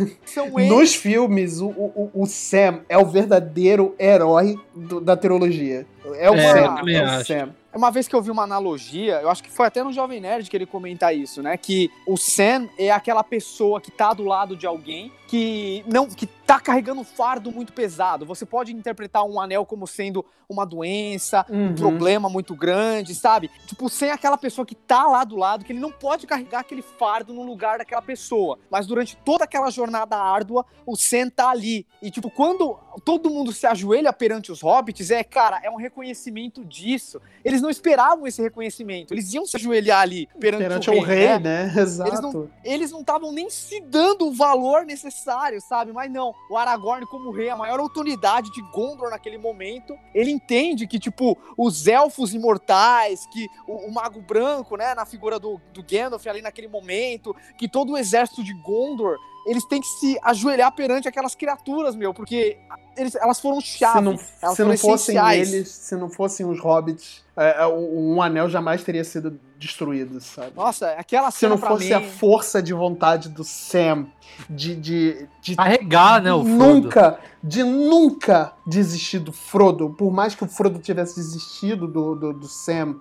nos 0.68 0.96
filmes, 0.96 1.60
o, 1.60 1.68
o, 1.68 2.12
o, 2.14 2.26
Sam 2.26 2.82
é 2.88 2.98
o 2.98 3.06
verdadeiro 3.06 3.96
herói 4.00 4.58
do, 4.74 5.02
da 5.02 5.18
trilogia. 5.18 5.86
É 6.16 6.32
o 6.32 6.36
é, 6.36 6.54
Sam. 6.54 6.90
É 6.90 7.18
o 7.20 7.26
Sam. 7.26 7.63
É 7.74 7.78
uma 7.78 7.90
vez 7.90 8.08
que 8.08 8.16
eu 8.16 8.22
vi 8.22 8.30
uma 8.30 8.44
analogia, 8.44 9.20
eu 9.22 9.32
acho 9.32 9.42
que 9.42 9.50
foi 9.50 9.66
até 9.66 9.84
no 9.84 9.92
Jovem 9.92 10.22
Nerd 10.22 10.48
que 10.48 10.56
ele 10.56 10.66
comenta 10.68 11.12
isso, 11.12 11.42
né? 11.42 11.58
Que 11.58 11.90
o 12.06 12.16
Sam 12.16 12.70
é 12.78 12.92
aquela 12.92 13.24
pessoa 13.24 13.82
que 13.82 13.90
tá 13.90 14.14
do 14.14 14.24
lado 14.24 14.56
de 14.56 14.68
alguém 14.68 15.12
que 15.34 15.84
não 15.88 16.08
que 16.08 16.28
tá 16.28 16.60
carregando 16.60 17.02
um 17.02 17.04
fardo 17.04 17.52
muito 17.52 17.74
pesado. 17.74 18.24
Você 18.28 18.46
pode 18.46 18.72
interpretar 18.72 19.24
um 19.24 19.42
anel 19.42 19.66
como 19.66 19.88
sendo 19.88 20.24
uma 20.48 20.64
doença, 20.64 21.44
uhum. 21.50 21.70
um 21.70 21.74
problema 21.74 22.30
muito 22.30 22.54
grande, 22.56 23.16
sabe? 23.16 23.50
Tipo, 23.66 23.90
sem 23.90 24.12
aquela 24.12 24.38
pessoa 24.38 24.64
que 24.64 24.76
tá 24.76 25.08
lá 25.08 25.24
do 25.24 25.36
lado, 25.36 25.66
que 25.66 25.72
ele 25.72 25.80
não 25.80 25.92
pode 25.92 26.28
carregar 26.28 26.60
aquele 26.60 26.84
fardo 26.84 27.34
no 27.34 27.42
lugar 27.42 27.80
daquela 27.80 28.04
pessoa. 28.04 28.60
Mas 28.70 28.86
durante 28.86 29.18
toda 29.26 29.46
aquela 29.46 29.72
jornada 29.72 30.16
árdua, 30.16 30.64
o 30.86 30.96
Sam 30.96 31.32
tá 31.32 31.50
ali. 31.50 31.88
E, 32.00 32.12
tipo, 32.12 32.30
quando 32.30 32.78
todo 33.04 33.32
mundo 33.32 33.52
se 33.52 33.66
ajoelha 33.66 34.14
perante 34.14 34.52
os 34.52 34.62
hobbits, 34.62 35.10
é, 35.10 35.24
cara, 35.24 35.60
é 35.64 35.72
um 35.72 35.78
reconhecimento 35.78 36.64
disso. 36.64 37.20
Eles 37.44 37.63
não 37.64 37.70
esperavam 37.70 38.28
esse 38.28 38.42
reconhecimento. 38.42 39.14
Eles 39.14 39.34
iam 39.34 39.46
se 39.46 39.56
ajoelhar 39.56 40.02
ali 40.02 40.28
perante, 40.40 40.62
perante 40.62 40.90
o, 40.90 41.02
rei, 41.02 41.02
rei 41.02 41.40
né? 41.40 41.72
né? 41.74 41.82
Exato. 41.82 42.52
Eles 42.64 42.92
não 42.92 43.00
estavam 43.00 43.32
nem 43.32 43.50
se 43.50 43.80
dando 43.80 44.28
o 44.28 44.34
valor 44.34 44.86
necessário, 44.86 45.62
sabe? 45.62 45.94
Mas 45.94 46.12
não, 46.12 46.36
o 46.50 46.58
Aragorn 46.58 47.06
como 47.08 47.32
rei, 47.32 47.50
a 47.50 47.56
maior 47.56 47.80
autoridade 47.80 48.52
de 48.52 48.62
Gondor 48.72 49.10
naquele 49.10 49.38
momento, 49.38 49.96
ele 50.14 50.30
entende 50.30 50.86
que, 50.86 51.00
tipo, 51.00 51.38
os 51.58 51.88
elfos 51.88 52.34
imortais, 52.34 53.26
que 53.28 53.48
o, 53.66 53.88
o 53.88 53.94
Mago 53.94 54.22
Branco, 54.22 54.76
né, 54.76 54.94
na 54.94 55.06
figura 55.06 55.40
do, 55.40 55.60
do 55.74 55.82
Gandalf 55.84 56.28
ali 56.28 56.42
naquele 56.42 56.68
momento, 56.68 57.34
que 57.58 57.70
todo 57.70 57.94
o 57.94 57.98
exército 57.98 58.44
de 58.44 58.54
Gondor 58.62 59.18
eles 59.46 59.66
têm 59.66 59.82
que 59.82 59.88
se 59.88 60.18
ajoelhar 60.24 60.72
perante 60.74 61.08
aquelas 61.08 61.36
criaturas, 61.36 61.96
meu, 61.96 62.14
porque 62.14 62.58
eles, 62.98 63.16
elas 63.16 63.40
foram 63.40 63.60
chave. 63.62 63.98
Se 63.98 64.04
não, 64.04 64.20
elas 64.42 64.56
se 64.56 64.64
não 64.64 64.78
fossem 64.78 65.18
eles, 65.18 65.70
se 65.70 65.96
não 65.96 66.10
fossem 66.10 66.46
os 66.46 66.60
hobbits, 66.60 67.24
é, 67.36 67.64
é 67.64 67.68
um 67.68 68.22
anel 68.22 68.48
jamais 68.48 68.84
teria 68.84 69.04
sido 69.04 69.40
destruído, 69.58 70.20
sabe? 70.22 70.52
Nossa, 70.56 70.92
aquela 70.92 71.32
Se 71.32 71.48
não 71.48 71.58
fosse 71.58 71.88
mim... 71.88 71.94
a 71.94 72.02
força 72.02 72.62
de 72.62 72.74
vontade 72.74 73.30
do 73.30 73.44
Sam 73.44 74.08
de. 74.50 74.76
de, 74.76 75.28
de 75.42 75.56
Carregar, 75.56 76.22
né? 76.22 76.32
O 76.34 76.44
nunca, 76.44 77.20
de 77.44 77.64
nunca 77.64 78.54
desistir 78.68 79.20
do 79.20 79.32
Frodo, 79.32 79.90
por 79.92 80.12
mais 80.12 80.36
que 80.36 80.44
o 80.44 80.48
Frodo 80.48 80.80
tivesse 80.80 81.16
desistido 81.16 81.88
do, 81.88 82.16
do, 82.16 82.34
do 82.34 82.48
Sam, 82.48 82.98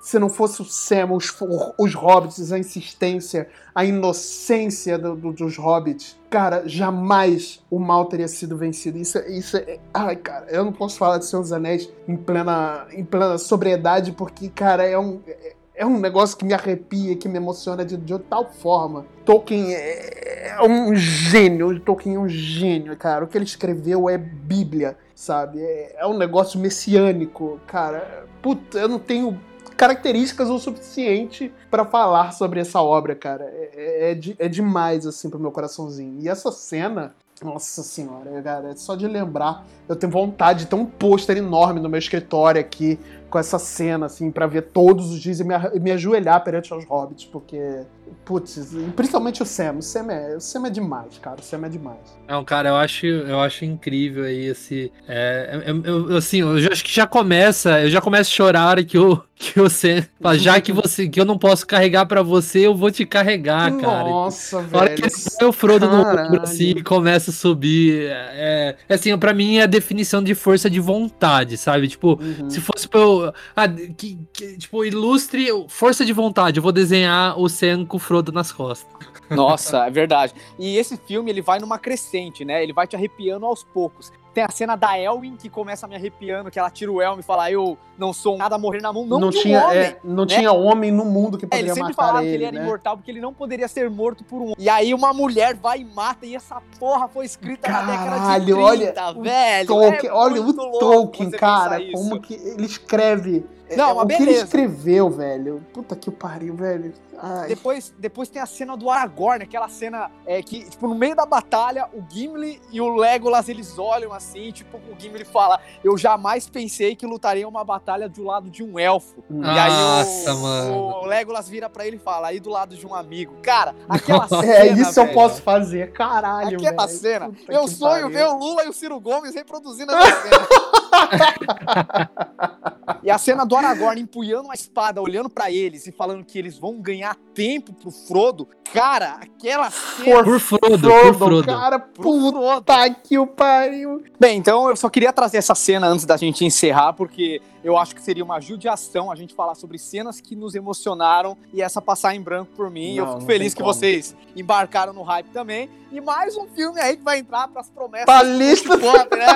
se 0.00 0.18
não 0.18 0.28
fosse 0.30 0.62
o 0.62 0.64
Sam, 0.64 1.12
os, 1.12 1.34
os 1.78 1.94
hobbits, 1.94 2.52
a 2.52 2.58
insistência, 2.58 3.48
a 3.74 3.84
inocência 3.84 4.98
do, 4.98 5.14
do, 5.14 5.32
dos 5.32 5.56
hobbits, 5.56 6.16
cara, 6.32 6.62
jamais 6.66 7.62
o 7.70 7.78
mal 7.78 8.06
teria 8.06 8.26
sido 8.26 8.56
vencido. 8.56 8.96
Isso, 8.96 9.18
isso 9.28 9.58
é. 9.58 9.78
Ai, 9.92 10.16
cara, 10.16 10.46
eu 10.48 10.64
não 10.64 10.72
posso 10.72 10.96
falar 10.96 11.18
de 11.18 11.26
Senhor 11.26 11.42
dos 11.42 11.52
Anéis 11.52 11.92
em 12.08 12.16
plena, 12.16 12.86
em 12.90 13.04
plena 13.04 13.36
sobriedade, 13.36 14.12
porque, 14.12 14.48
cara, 14.48 14.82
é 14.82 14.98
um. 14.98 15.20
É, 15.28 15.52
é 15.74 15.86
um 15.86 15.98
negócio 15.98 16.36
que 16.36 16.44
me 16.44 16.52
arrepia, 16.52 17.16
que 17.16 17.28
me 17.28 17.38
emociona 17.38 17.84
de, 17.84 17.96
de 17.96 18.18
tal 18.18 18.50
forma. 18.50 19.06
Tolkien 19.24 19.74
é, 19.74 20.48
é 20.48 20.62
um 20.62 20.94
gênio, 20.94 21.80
Tolkien 21.80 22.16
é 22.16 22.18
um 22.18 22.28
gênio, 22.28 22.96
cara. 22.96 23.24
O 23.24 23.28
que 23.28 23.36
ele 23.36 23.44
escreveu 23.44 24.08
é 24.08 24.16
Bíblia, 24.16 24.96
sabe? 25.14 25.60
É, 25.60 25.96
é 26.00 26.06
um 26.06 26.16
negócio 26.16 26.58
messiânico, 26.60 27.58
cara. 27.66 28.26
Puta, 28.40 28.78
eu 28.78 28.88
não 28.88 28.98
tenho 28.98 29.38
características 29.82 30.48
o 30.48 30.60
suficiente 30.60 31.52
para 31.68 31.84
falar 31.84 32.32
sobre 32.32 32.60
essa 32.60 32.80
obra, 32.80 33.16
cara. 33.16 33.42
É, 33.52 33.70
é, 33.74 34.12
é, 34.12 34.46
é 34.46 34.48
demais, 34.48 35.04
assim, 35.04 35.28
pro 35.28 35.40
meu 35.40 35.50
coraçãozinho. 35.50 36.20
E 36.20 36.28
essa 36.28 36.52
cena, 36.52 37.16
nossa 37.42 37.82
senhora, 37.82 38.40
cara, 38.42 38.70
é 38.70 38.76
só 38.76 38.94
de 38.94 39.08
lembrar. 39.08 39.66
Eu 39.88 39.96
tenho 39.96 40.12
vontade 40.12 40.60
de 40.60 40.66
ter 40.66 40.76
um 40.76 40.86
pôster 40.86 41.36
enorme 41.36 41.80
no 41.80 41.88
meu 41.88 41.98
escritório 41.98 42.60
aqui, 42.60 42.96
com 43.28 43.40
essa 43.40 43.58
cena, 43.58 44.06
assim, 44.06 44.30
para 44.30 44.46
ver 44.46 44.68
todos 44.70 45.10
os 45.10 45.18
dias 45.18 45.40
e 45.40 45.44
me, 45.44 45.54
me 45.80 45.90
ajoelhar 45.90 46.44
perante 46.44 46.72
os 46.72 46.84
hobbits, 46.84 47.24
porque 47.24 47.80
Putz, 48.24 48.74
principalmente 48.94 49.42
o 49.42 49.46
Sam. 49.46 49.74
O 49.78 49.82
Sam, 49.82 50.10
é, 50.10 50.36
o 50.36 50.40
Sam 50.40 50.66
é 50.66 50.70
demais, 50.70 51.18
cara. 51.18 51.40
O 51.40 51.42
Sam 51.42 51.66
é 51.66 51.68
demais. 51.68 51.98
Não, 52.28 52.44
cara, 52.44 52.70
eu 52.70 52.76
acho, 52.76 53.06
eu 53.06 53.40
acho 53.40 53.64
incrível 53.64 54.24
aí 54.24 54.46
esse. 54.46 54.92
É, 55.08 55.62
eu, 55.66 56.10
eu, 56.10 56.16
assim, 56.16 56.40
eu 56.40 56.60
já, 56.60 56.70
acho 56.70 56.84
que 56.84 56.94
já 56.94 57.06
começa. 57.06 57.80
Eu 57.80 57.90
já 57.90 58.00
começo 58.00 58.30
a 58.30 58.34
chorar 58.34 58.84
que 58.84 58.98
o, 58.98 59.22
que 59.42 59.60
o 59.60 59.68
Sam. 59.68 60.04
Já 60.38 60.60
que 60.60 60.72
você 60.72 61.08
que 61.08 61.20
eu 61.20 61.24
não 61.24 61.36
posso 61.36 61.66
carregar 61.66 62.06
para 62.06 62.22
você, 62.22 62.60
eu 62.60 62.74
vou 62.74 62.90
te 62.90 63.04
carregar, 63.04 63.76
cara. 63.76 64.08
Nossa, 64.08 64.62
velho. 64.62 64.76
A 64.76 64.78
hora 64.78 64.94
que 64.94 65.02
põe 65.02 65.48
o 65.48 65.52
Frodo 65.52 65.88
Caralho. 65.88 66.16
no 66.16 66.26
ombro 66.26 66.42
assim 66.42 66.70
e 66.76 66.82
começa 66.82 67.30
a 67.30 67.34
subir. 67.34 68.06
É, 68.06 68.76
é, 68.88 68.94
assim, 68.94 69.16
pra 69.18 69.34
mim 69.34 69.56
é 69.56 69.62
a 69.62 69.66
definição 69.66 70.22
de 70.22 70.34
força 70.34 70.70
de 70.70 70.78
vontade, 70.78 71.56
sabe? 71.56 71.88
Tipo, 71.88 72.20
uhum. 72.22 72.48
se 72.48 72.60
fosse 72.60 72.88
pra 72.88 73.00
eu. 73.00 73.32
Ah, 73.56 73.68
que, 73.68 74.18
que, 74.32 74.56
tipo, 74.58 74.84
ilustre 74.84 75.48
força 75.68 76.04
de 76.04 76.12
vontade, 76.12 76.58
eu 76.58 76.62
vou 76.62 76.72
desenhar 76.72 77.38
o 77.38 77.48
Sam 77.48 77.84
com 77.84 77.98
Frodo 78.02 78.32
nas 78.32 78.52
costas. 78.52 78.92
Nossa, 79.30 79.86
é 79.86 79.90
verdade. 79.90 80.34
E 80.58 80.76
esse 80.76 80.96
filme, 80.96 81.30
ele 81.30 81.40
vai 81.40 81.58
numa 81.58 81.78
crescente, 81.78 82.44
né? 82.44 82.62
Ele 82.62 82.72
vai 82.72 82.86
te 82.86 82.96
arrepiando 82.96 83.46
aos 83.46 83.62
poucos. 83.62 84.12
Tem 84.34 84.42
a 84.42 84.50
cena 84.50 84.76
da 84.76 84.98
Elwin 84.98 85.36
que 85.36 85.50
começa 85.50 85.86
me 85.86 85.94
arrepiando, 85.94 86.50
que 86.50 86.58
ela 86.58 86.70
tira 86.70 86.90
o 86.90 87.02
elmo 87.02 87.20
e 87.20 87.22
fala: 87.22 87.50
Eu 87.50 87.76
não 87.98 88.14
sou 88.14 88.38
nada 88.38 88.54
a 88.54 88.58
morrer 88.58 88.80
na 88.80 88.90
mão. 88.90 89.04
Não, 89.04 89.20
não 89.20 89.30
tinha, 89.30 89.60
um 89.60 89.64
homem, 89.64 89.78
é, 89.78 89.96
não 90.02 90.24
né? 90.24 90.34
tinha 90.34 90.52
homem 90.52 90.90
no 90.90 91.04
mundo 91.04 91.36
que 91.36 91.46
poderia 91.46 91.66
é, 91.66 91.68
ele 91.68 91.74
sempre 91.74 91.90
matar 91.90 92.06
falava 92.06 92.24
ele, 92.24 92.30
que 92.30 92.36
ele 92.36 92.44
era 92.44 92.56
né? 92.56 92.64
imortal 92.64 92.96
porque 92.96 93.10
ele 93.10 93.20
não 93.20 93.34
poderia 93.34 93.68
ser 93.68 93.90
morto 93.90 94.24
por 94.24 94.40
um. 94.40 94.54
E 94.56 94.70
aí 94.70 94.94
uma 94.94 95.12
mulher 95.12 95.54
vai 95.54 95.80
e 95.80 95.84
mata, 95.84 96.24
e 96.24 96.34
essa 96.34 96.62
porra 96.78 97.08
foi 97.08 97.26
escrita 97.26 97.68
Caralho, 97.68 97.86
na 97.86 97.92
década 97.92 98.40
de 98.40 98.46
30, 98.46 98.62
olha, 98.62 99.22
velho. 99.22 99.66
Tolkien, 99.66 100.10
é 100.10 100.14
olha 100.14 100.42
o 100.42 100.78
Tolkien, 100.78 101.30
cara, 101.32 101.78
como 101.92 102.18
que 102.18 102.32
ele 102.32 102.64
escreve 102.64 103.44
é, 103.72 103.76
não, 103.76 103.94
mas 103.94 104.04
o 104.04 104.06
beleza. 104.06 104.24
que 104.24 104.30
ele 104.32 104.42
escreveu, 104.44 105.10
velho. 105.10 105.64
Puta 105.72 105.94
que 105.96 106.10
pariu, 106.10 106.54
velho. 106.54 106.92
Ai. 107.24 107.48
Depois, 107.48 107.94
depois 107.98 108.28
tem 108.28 108.42
a 108.42 108.46
cena 108.46 108.76
do 108.76 108.90
Aragorn, 108.90 109.44
aquela 109.44 109.68
cena 109.68 110.10
é, 110.26 110.42
que, 110.42 110.68
tipo, 110.68 110.88
no 110.88 110.94
meio 110.94 111.14
da 111.14 111.24
batalha, 111.24 111.86
o 111.92 112.02
Gimli 112.10 112.60
e 112.72 112.80
o 112.80 112.96
Legolas, 112.96 113.48
eles 113.48 113.78
olham 113.78 114.12
assim, 114.12 114.50
tipo, 114.50 114.76
o 114.78 114.98
Gimli 114.98 115.24
fala, 115.24 115.60
eu 115.84 115.96
jamais 115.96 116.48
pensei 116.48 116.96
que 116.96 117.06
lutaria 117.06 117.46
uma 117.46 117.62
batalha 117.62 118.08
do 118.08 118.24
lado 118.24 118.50
de 118.50 118.64
um 118.64 118.76
elfo. 118.76 119.22
Nossa, 119.30 119.54
e 119.54 119.58
aí 119.58 120.34
o, 120.34 120.38
mano. 120.38 120.74
o 120.74 121.06
Legolas 121.06 121.48
vira 121.48 121.70
pra 121.70 121.86
ele 121.86 121.96
e 121.96 122.00
fala, 122.00 122.28
aí 122.28 122.40
do 122.40 122.50
lado 122.50 122.74
de 122.76 122.84
um 122.86 122.94
amigo. 122.94 123.34
Cara, 123.40 123.74
aquela 123.88 124.20
Nossa. 124.20 124.40
cena, 124.40 124.52
É, 124.54 124.66
isso 124.72 124.94
velho, 124.94 125.08
eu 125.10 125.14
posso 125.14 125.42
fazer, 125.42 125.92
caralho, 125.92 126.56
Aquela 126.58 126.86
velho. 126.86 126.98
cena, 126.98 127.28
Puta 127.28 127.52
eu 127.52 127.68
sonho 127.68 128.08
ver 128.08 128.26
o 128.26 128.36
Lula 128.36 128.64
e 128.64 128.68
o 128.68 128.72
Ciro 128.72 128.98
Gomes 128.98 129.32
reproduzindo 129.34 129.92
essa 129.94 130.22
cena. 130.28 130.46
e 133.02 133.10
a 133.10 133.18
cena 133.18 133.44
do 133.44 133.56
Aragorn 133.56 134.00
empunhando 134.00 134.44
uma 134.44 134.54
espada, 134.54 135.00
olhando 135.00 135.28
para 135.28 135.50
eles 135.50 135.86
e 135.86 135.92
falando 135.92 136.24
que 136.24 136.38
eles 136.38 136.58
vão 136.58 136.80
ganhar 136.80 137.16
tempo 137.34 137.72
pro 137.72 137.90
Frodo. 137.90 138.48
Cara, 138.72 139.18
aquela 139.20 139.70
cena. 139.70 140.22
Por 140.22 140.40
Frodo, 140.40 140.78
Frodo, 140.78 140.88
por 140.88 141.14
Frodo. 141.14 141.46
Cara, 141.46 141.78
puta 141.78 142.90
que 142.90 143.18
o 143.18 143.26
pariu. 143.26 144.02
Bem, 144.18 144.38
então 144.38 144.68
eu 144.68 144.76
só 144.76 144.88
queria 144.88 145.12
trazer 145.12 145.38
essa 145.38 145.54
cena 145.54 145.86
antes 145.86 146.04
da 146.04 146.16
gente 146.16 146.44
encerrar, 146.44 146.92
porque 146.92 147.40
eu 147.64 147.76
acho 147.76 147.94
que 147.94 148.02
seria 148.02 148.24
uma 148.24 148.40
judiação 148.40 149.10
a 149.10 149.14
gente 149.14 149.34
falar 149.34 149.54
sobre 149.54 149.78
cenas 149.78 150.20
que 150.20 150.34
nos 150.34 150.54
emocionaram 150.54 151.36
e 151.52 151.62
essa 151.62 151.80
passar 151.80 152.14
em 152.14 152.20
branco 152.20 152.52
por 152.56 152.70
mim. 152.70 152.96
Não, 152.96 153.04
eu 153.04 153.12
fico 153.14 153.26
feliz 153.26 153.54
que 153.54 153.62
como. 153.62 153.72
vocês 153.72 154.16
embarcaram 154.34 154.92
no 154.92 155.02
hype 155.02 155.28
também. 155.28 155.70
E 155.90 156.00
mais 156.00 156.36
um 156.36 156.46
filme 156.48 156.80
aí 156.80 156.96
que 156.96 157.02
vai 157.02 157.18
entrar 157.18 157.48
pras 157.48 157.68
promessas. 157.68 158.06
Pra 158.06 158.22
lista. 158.22 158.78
Pop, 158.78 159.16
né? 159.16 159.26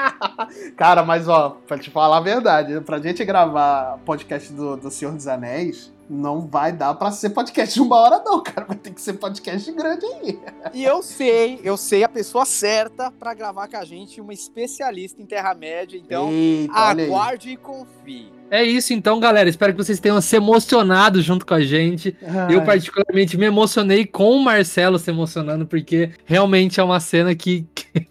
Cara, 0.76 1.02
mas 1.02 1.28
ó, 1.28 1.58
pra 1.66 1.78
te 1.78 1.90
falar 1.90 2.18
a 2.18 2.20
verdade, 2.20 2.80
pra 2.80 2.98
gente 2.98 3.24
gravar 3.24 3.98
podcast 4.04 4.52
do, 4.52 4.76
do 4.76 4.90
Senhor 4.90 5.12
dos 5.12 5.26
Anéis, 5.26 5.92
não 6.08 6.46
vai 6.46 6.72
dar 6.72 6.94
para 6.94 7.10
ser 7.10 7.30
podcast 7.30 7.74
de 7.74 7.80
uma 7.80 7.96
hora, 7.96 8.22
não, 8.24 8.42
cara. 8.42 8.66
Vai 8.66 8.76
ter 8.76 8.92
que 8.92 9.00
ser 9.00 9.14
podcast 9.14 9.70
grande 9.72 10.06
aí. 10.06 10.38
E 10.72 10.84
eu 10.84 11.02
sei, 11.02 11.60
eu 11.62 11.76
sei 11.76 12.04
a 12.04 12.08
pessoa 12.08 12.44
certa 12.44 13.10
para 13.10 13.34
gravar 13.34 13.68
com 13.68 13.76
a 13.76 13.84
gente, 13.84 14.20
uma 14.20 14.32
especialista 14.32 15.20
em 15.20 15.26
Terra-média. 15.26 15.98
Então, 15.98 16.30
Eita, 16.30 16.72
aguarde 16.72 17.50
e 17.50 17.56
confie. 17.56 18.32
É 18.50 18.64
isso 18.64 18.94
então, 18.94 19.20
galera. 19.20 19.48
Espero 19.48 19.72
que 19.74 19.84
vocês 19.84 20.00
tenham 20.00 20.20
se 20.22 20.34
emocionado 20.34 21.20
junto 21.20 21.44
com 21.44 21.52
a 21.52 21.60
gente. 21.60 22.16
Ai. 22.26 22.54
Eu, 22.54 22.64
particularmente, 22.64 23.36
me 23.36 23.44
emocionei 23.44 24.06
com 24.06 24.30
o 24.30 24.42
Marcelo 24.42 24.98
se 24.98 25.10
emocionando, 25.10 25.66
porque 25.66 26.12
realmente 26.24 26.80
é 26.80 26.82
uma 26.82 26.98
cena 26.98 27.34
que, 27.34 27.66
que 27.74 28.08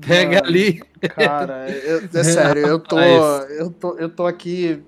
pega 0.00 0.36
Mano, 0.36 0.46
ali. 0.46 0.82
Cara, 1.16 1.70
eu, 1.70 2.02
é 2.12 2.24
sério, 2.24 2.66
eu 2.66 2.78
tô, 2.78 2.98
eu 2.98 3.70
tô, 3.70 3.96
eu 3.96 4.08
tô 4.10 4.26
aqui 4.26 4.82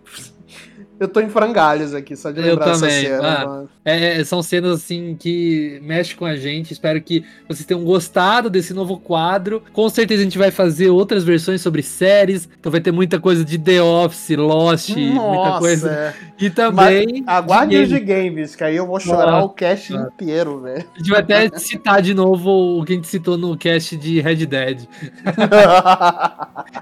eu 0.98 1.08
tô 1.08 1.20
em 1.20 1.28
frangalhos 1.28 1.94
aqui, 1.94 2.16
só 2.16 2.30
de 2.30 2.40
lembrar 2.40 2.68
eu 2.68 2.72
também. 2.72 2.90
essa 2.90 3.08
cena. 3.08 3.28
Ah, 3.28 3.64
é, 3.84 4.24
são 4.24 4.42
cenas 4.42 4.72
assim 4.72 5.16
que 5.18 5.78
mexem 5.82 6.16
com 6.16 6.24
a 6.24 6.36
gente. 6.36 6.72
Espero 6.72 7.00
que 7.00 7.24
vocês 7.48 7.66
tenham 7.66 7.84
gostado 7.84 8.48
desse 8.48 8.72
novo 8.72 8.98
quadro. 8.98 9.62
Com 9.72 9.88
certeza 9.88 10.22
a 10.22 10.24
gente 10.24 10.38
vai 10.38 10.50
fazer 10.50 10.88
outras 10.88 11.22
versões 11.22 11.60
sobre 11.60 11.82
séries. 11.82 12.48
Então 12.58 12.72
vai 12.72 12.80
ter 12.80 12.92
muita 12.92 13.20
coisa 13.20 13.44
de 13.44 13.58
The 13.58 13.82
Office, 13.82 14.36
Lost, 14.36 14.88
Nossa, 14.90 15.00
muita 15.00 15.58
coisa. 15.58 15.90
É. 15.90 16.14
E 16.38 16.50
também. 16.50 17.24
Mas, 17.24 17.36
aguarde 17.36 17.76
os 17.76 17.88
de 17.88 18.00
games, 18.00 18.54
que 18.54 18.64
aí 18.64 18.76
eu 18.76 18.86
vou 18.86 18.98
chorar 19.00 19.32
Nossa. 19.32 19.46
o 19.46 19.50
cast 19.50 19.94
inteiro, 19.94 20.60
velho. 20.60 20.84
A 20.94 20.98
gente 20.98 21.10
vai 21.10 21.20
até 21.20 21.58
citar 21.58 22.02
de 22.02 22.12
novo 22.14 22.80
o 22.80 22.84
que 22.84 22.92
a 22.92 22.96
gente 22.96 23.06
citou 23.06 23.38
no 23.38 23.56
cast 23.56 23.96
de 23.96 24.20
Red 24.20 24.46
Dead. 24.46 24.86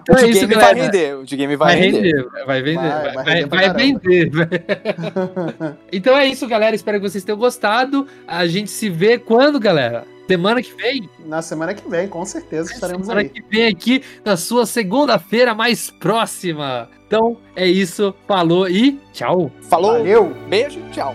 então 0.00 0.14
o 0.14 0.18
é 0.18 0.28
isso, 0.28 0.40
game 0.40 0.54
vai 0.54 0.74
render. 0.74 1.16
O 1.16 1.24
de 1.24 1.36
game 1.36 1.56
vai, 1.56 1.76
vai 1.76 1.84
render. 1.84 2.16
render. 2.16 2.46
Vai 2.46 2.62
vender. 2.62 2.78
Vai, 2.78 3.02
vai, 3.02 3.14
vai, 3.14 3.24
vai, 3.24 3.46
vai 3.46 3.70
então 5.92 6.16
é 6.16 6.26
isso, 6.26 6.46
galera. 6.46 6.74
Espero 6.74 7.00
que 7.00 7.08
vocês 7.08 7.24
tenham 7.24 7.38
gostado. 7.38 8.06
A 8.26 8.46
gente 8.46 8.70
se 8.70 8.88
vê 8.88 9.18
quando, 9.18 9.58
galera? 9.58 10.06
Semana 10.26 10.62
que 10.62 10.72
vem? 10.74 11.08
Na 11.26 11.42
semana 11.42 11.74
que 11.74 11.88
vem, 11.88 12.08
com 12.08 12.24
certeza 12.24 12.72
estaremos 12.72 13.06
semana 13.06 13.20
aí. 13.20 13.28
Semana 13.28 13.42
que 13.42 13.56
vem 13.56 13.66
aqui 13.66 14.02
na 14.24 14.36
sua 14.36 14.64
segunda-feira 14.64 15.54
mais 15.54 15.90
próxima. 15.90 16.88
Então 17.06 17.36
é 17.54 17.66
isso. 17.66 18.14
Falou 18.26 18.68
e 18.68 18.98
tchau. 19.12 19.50
Falou. 19.68 19.98
Valeu. 19.98 20.34
Beijo, 20.48 20.80
tchau. 20.92 21.14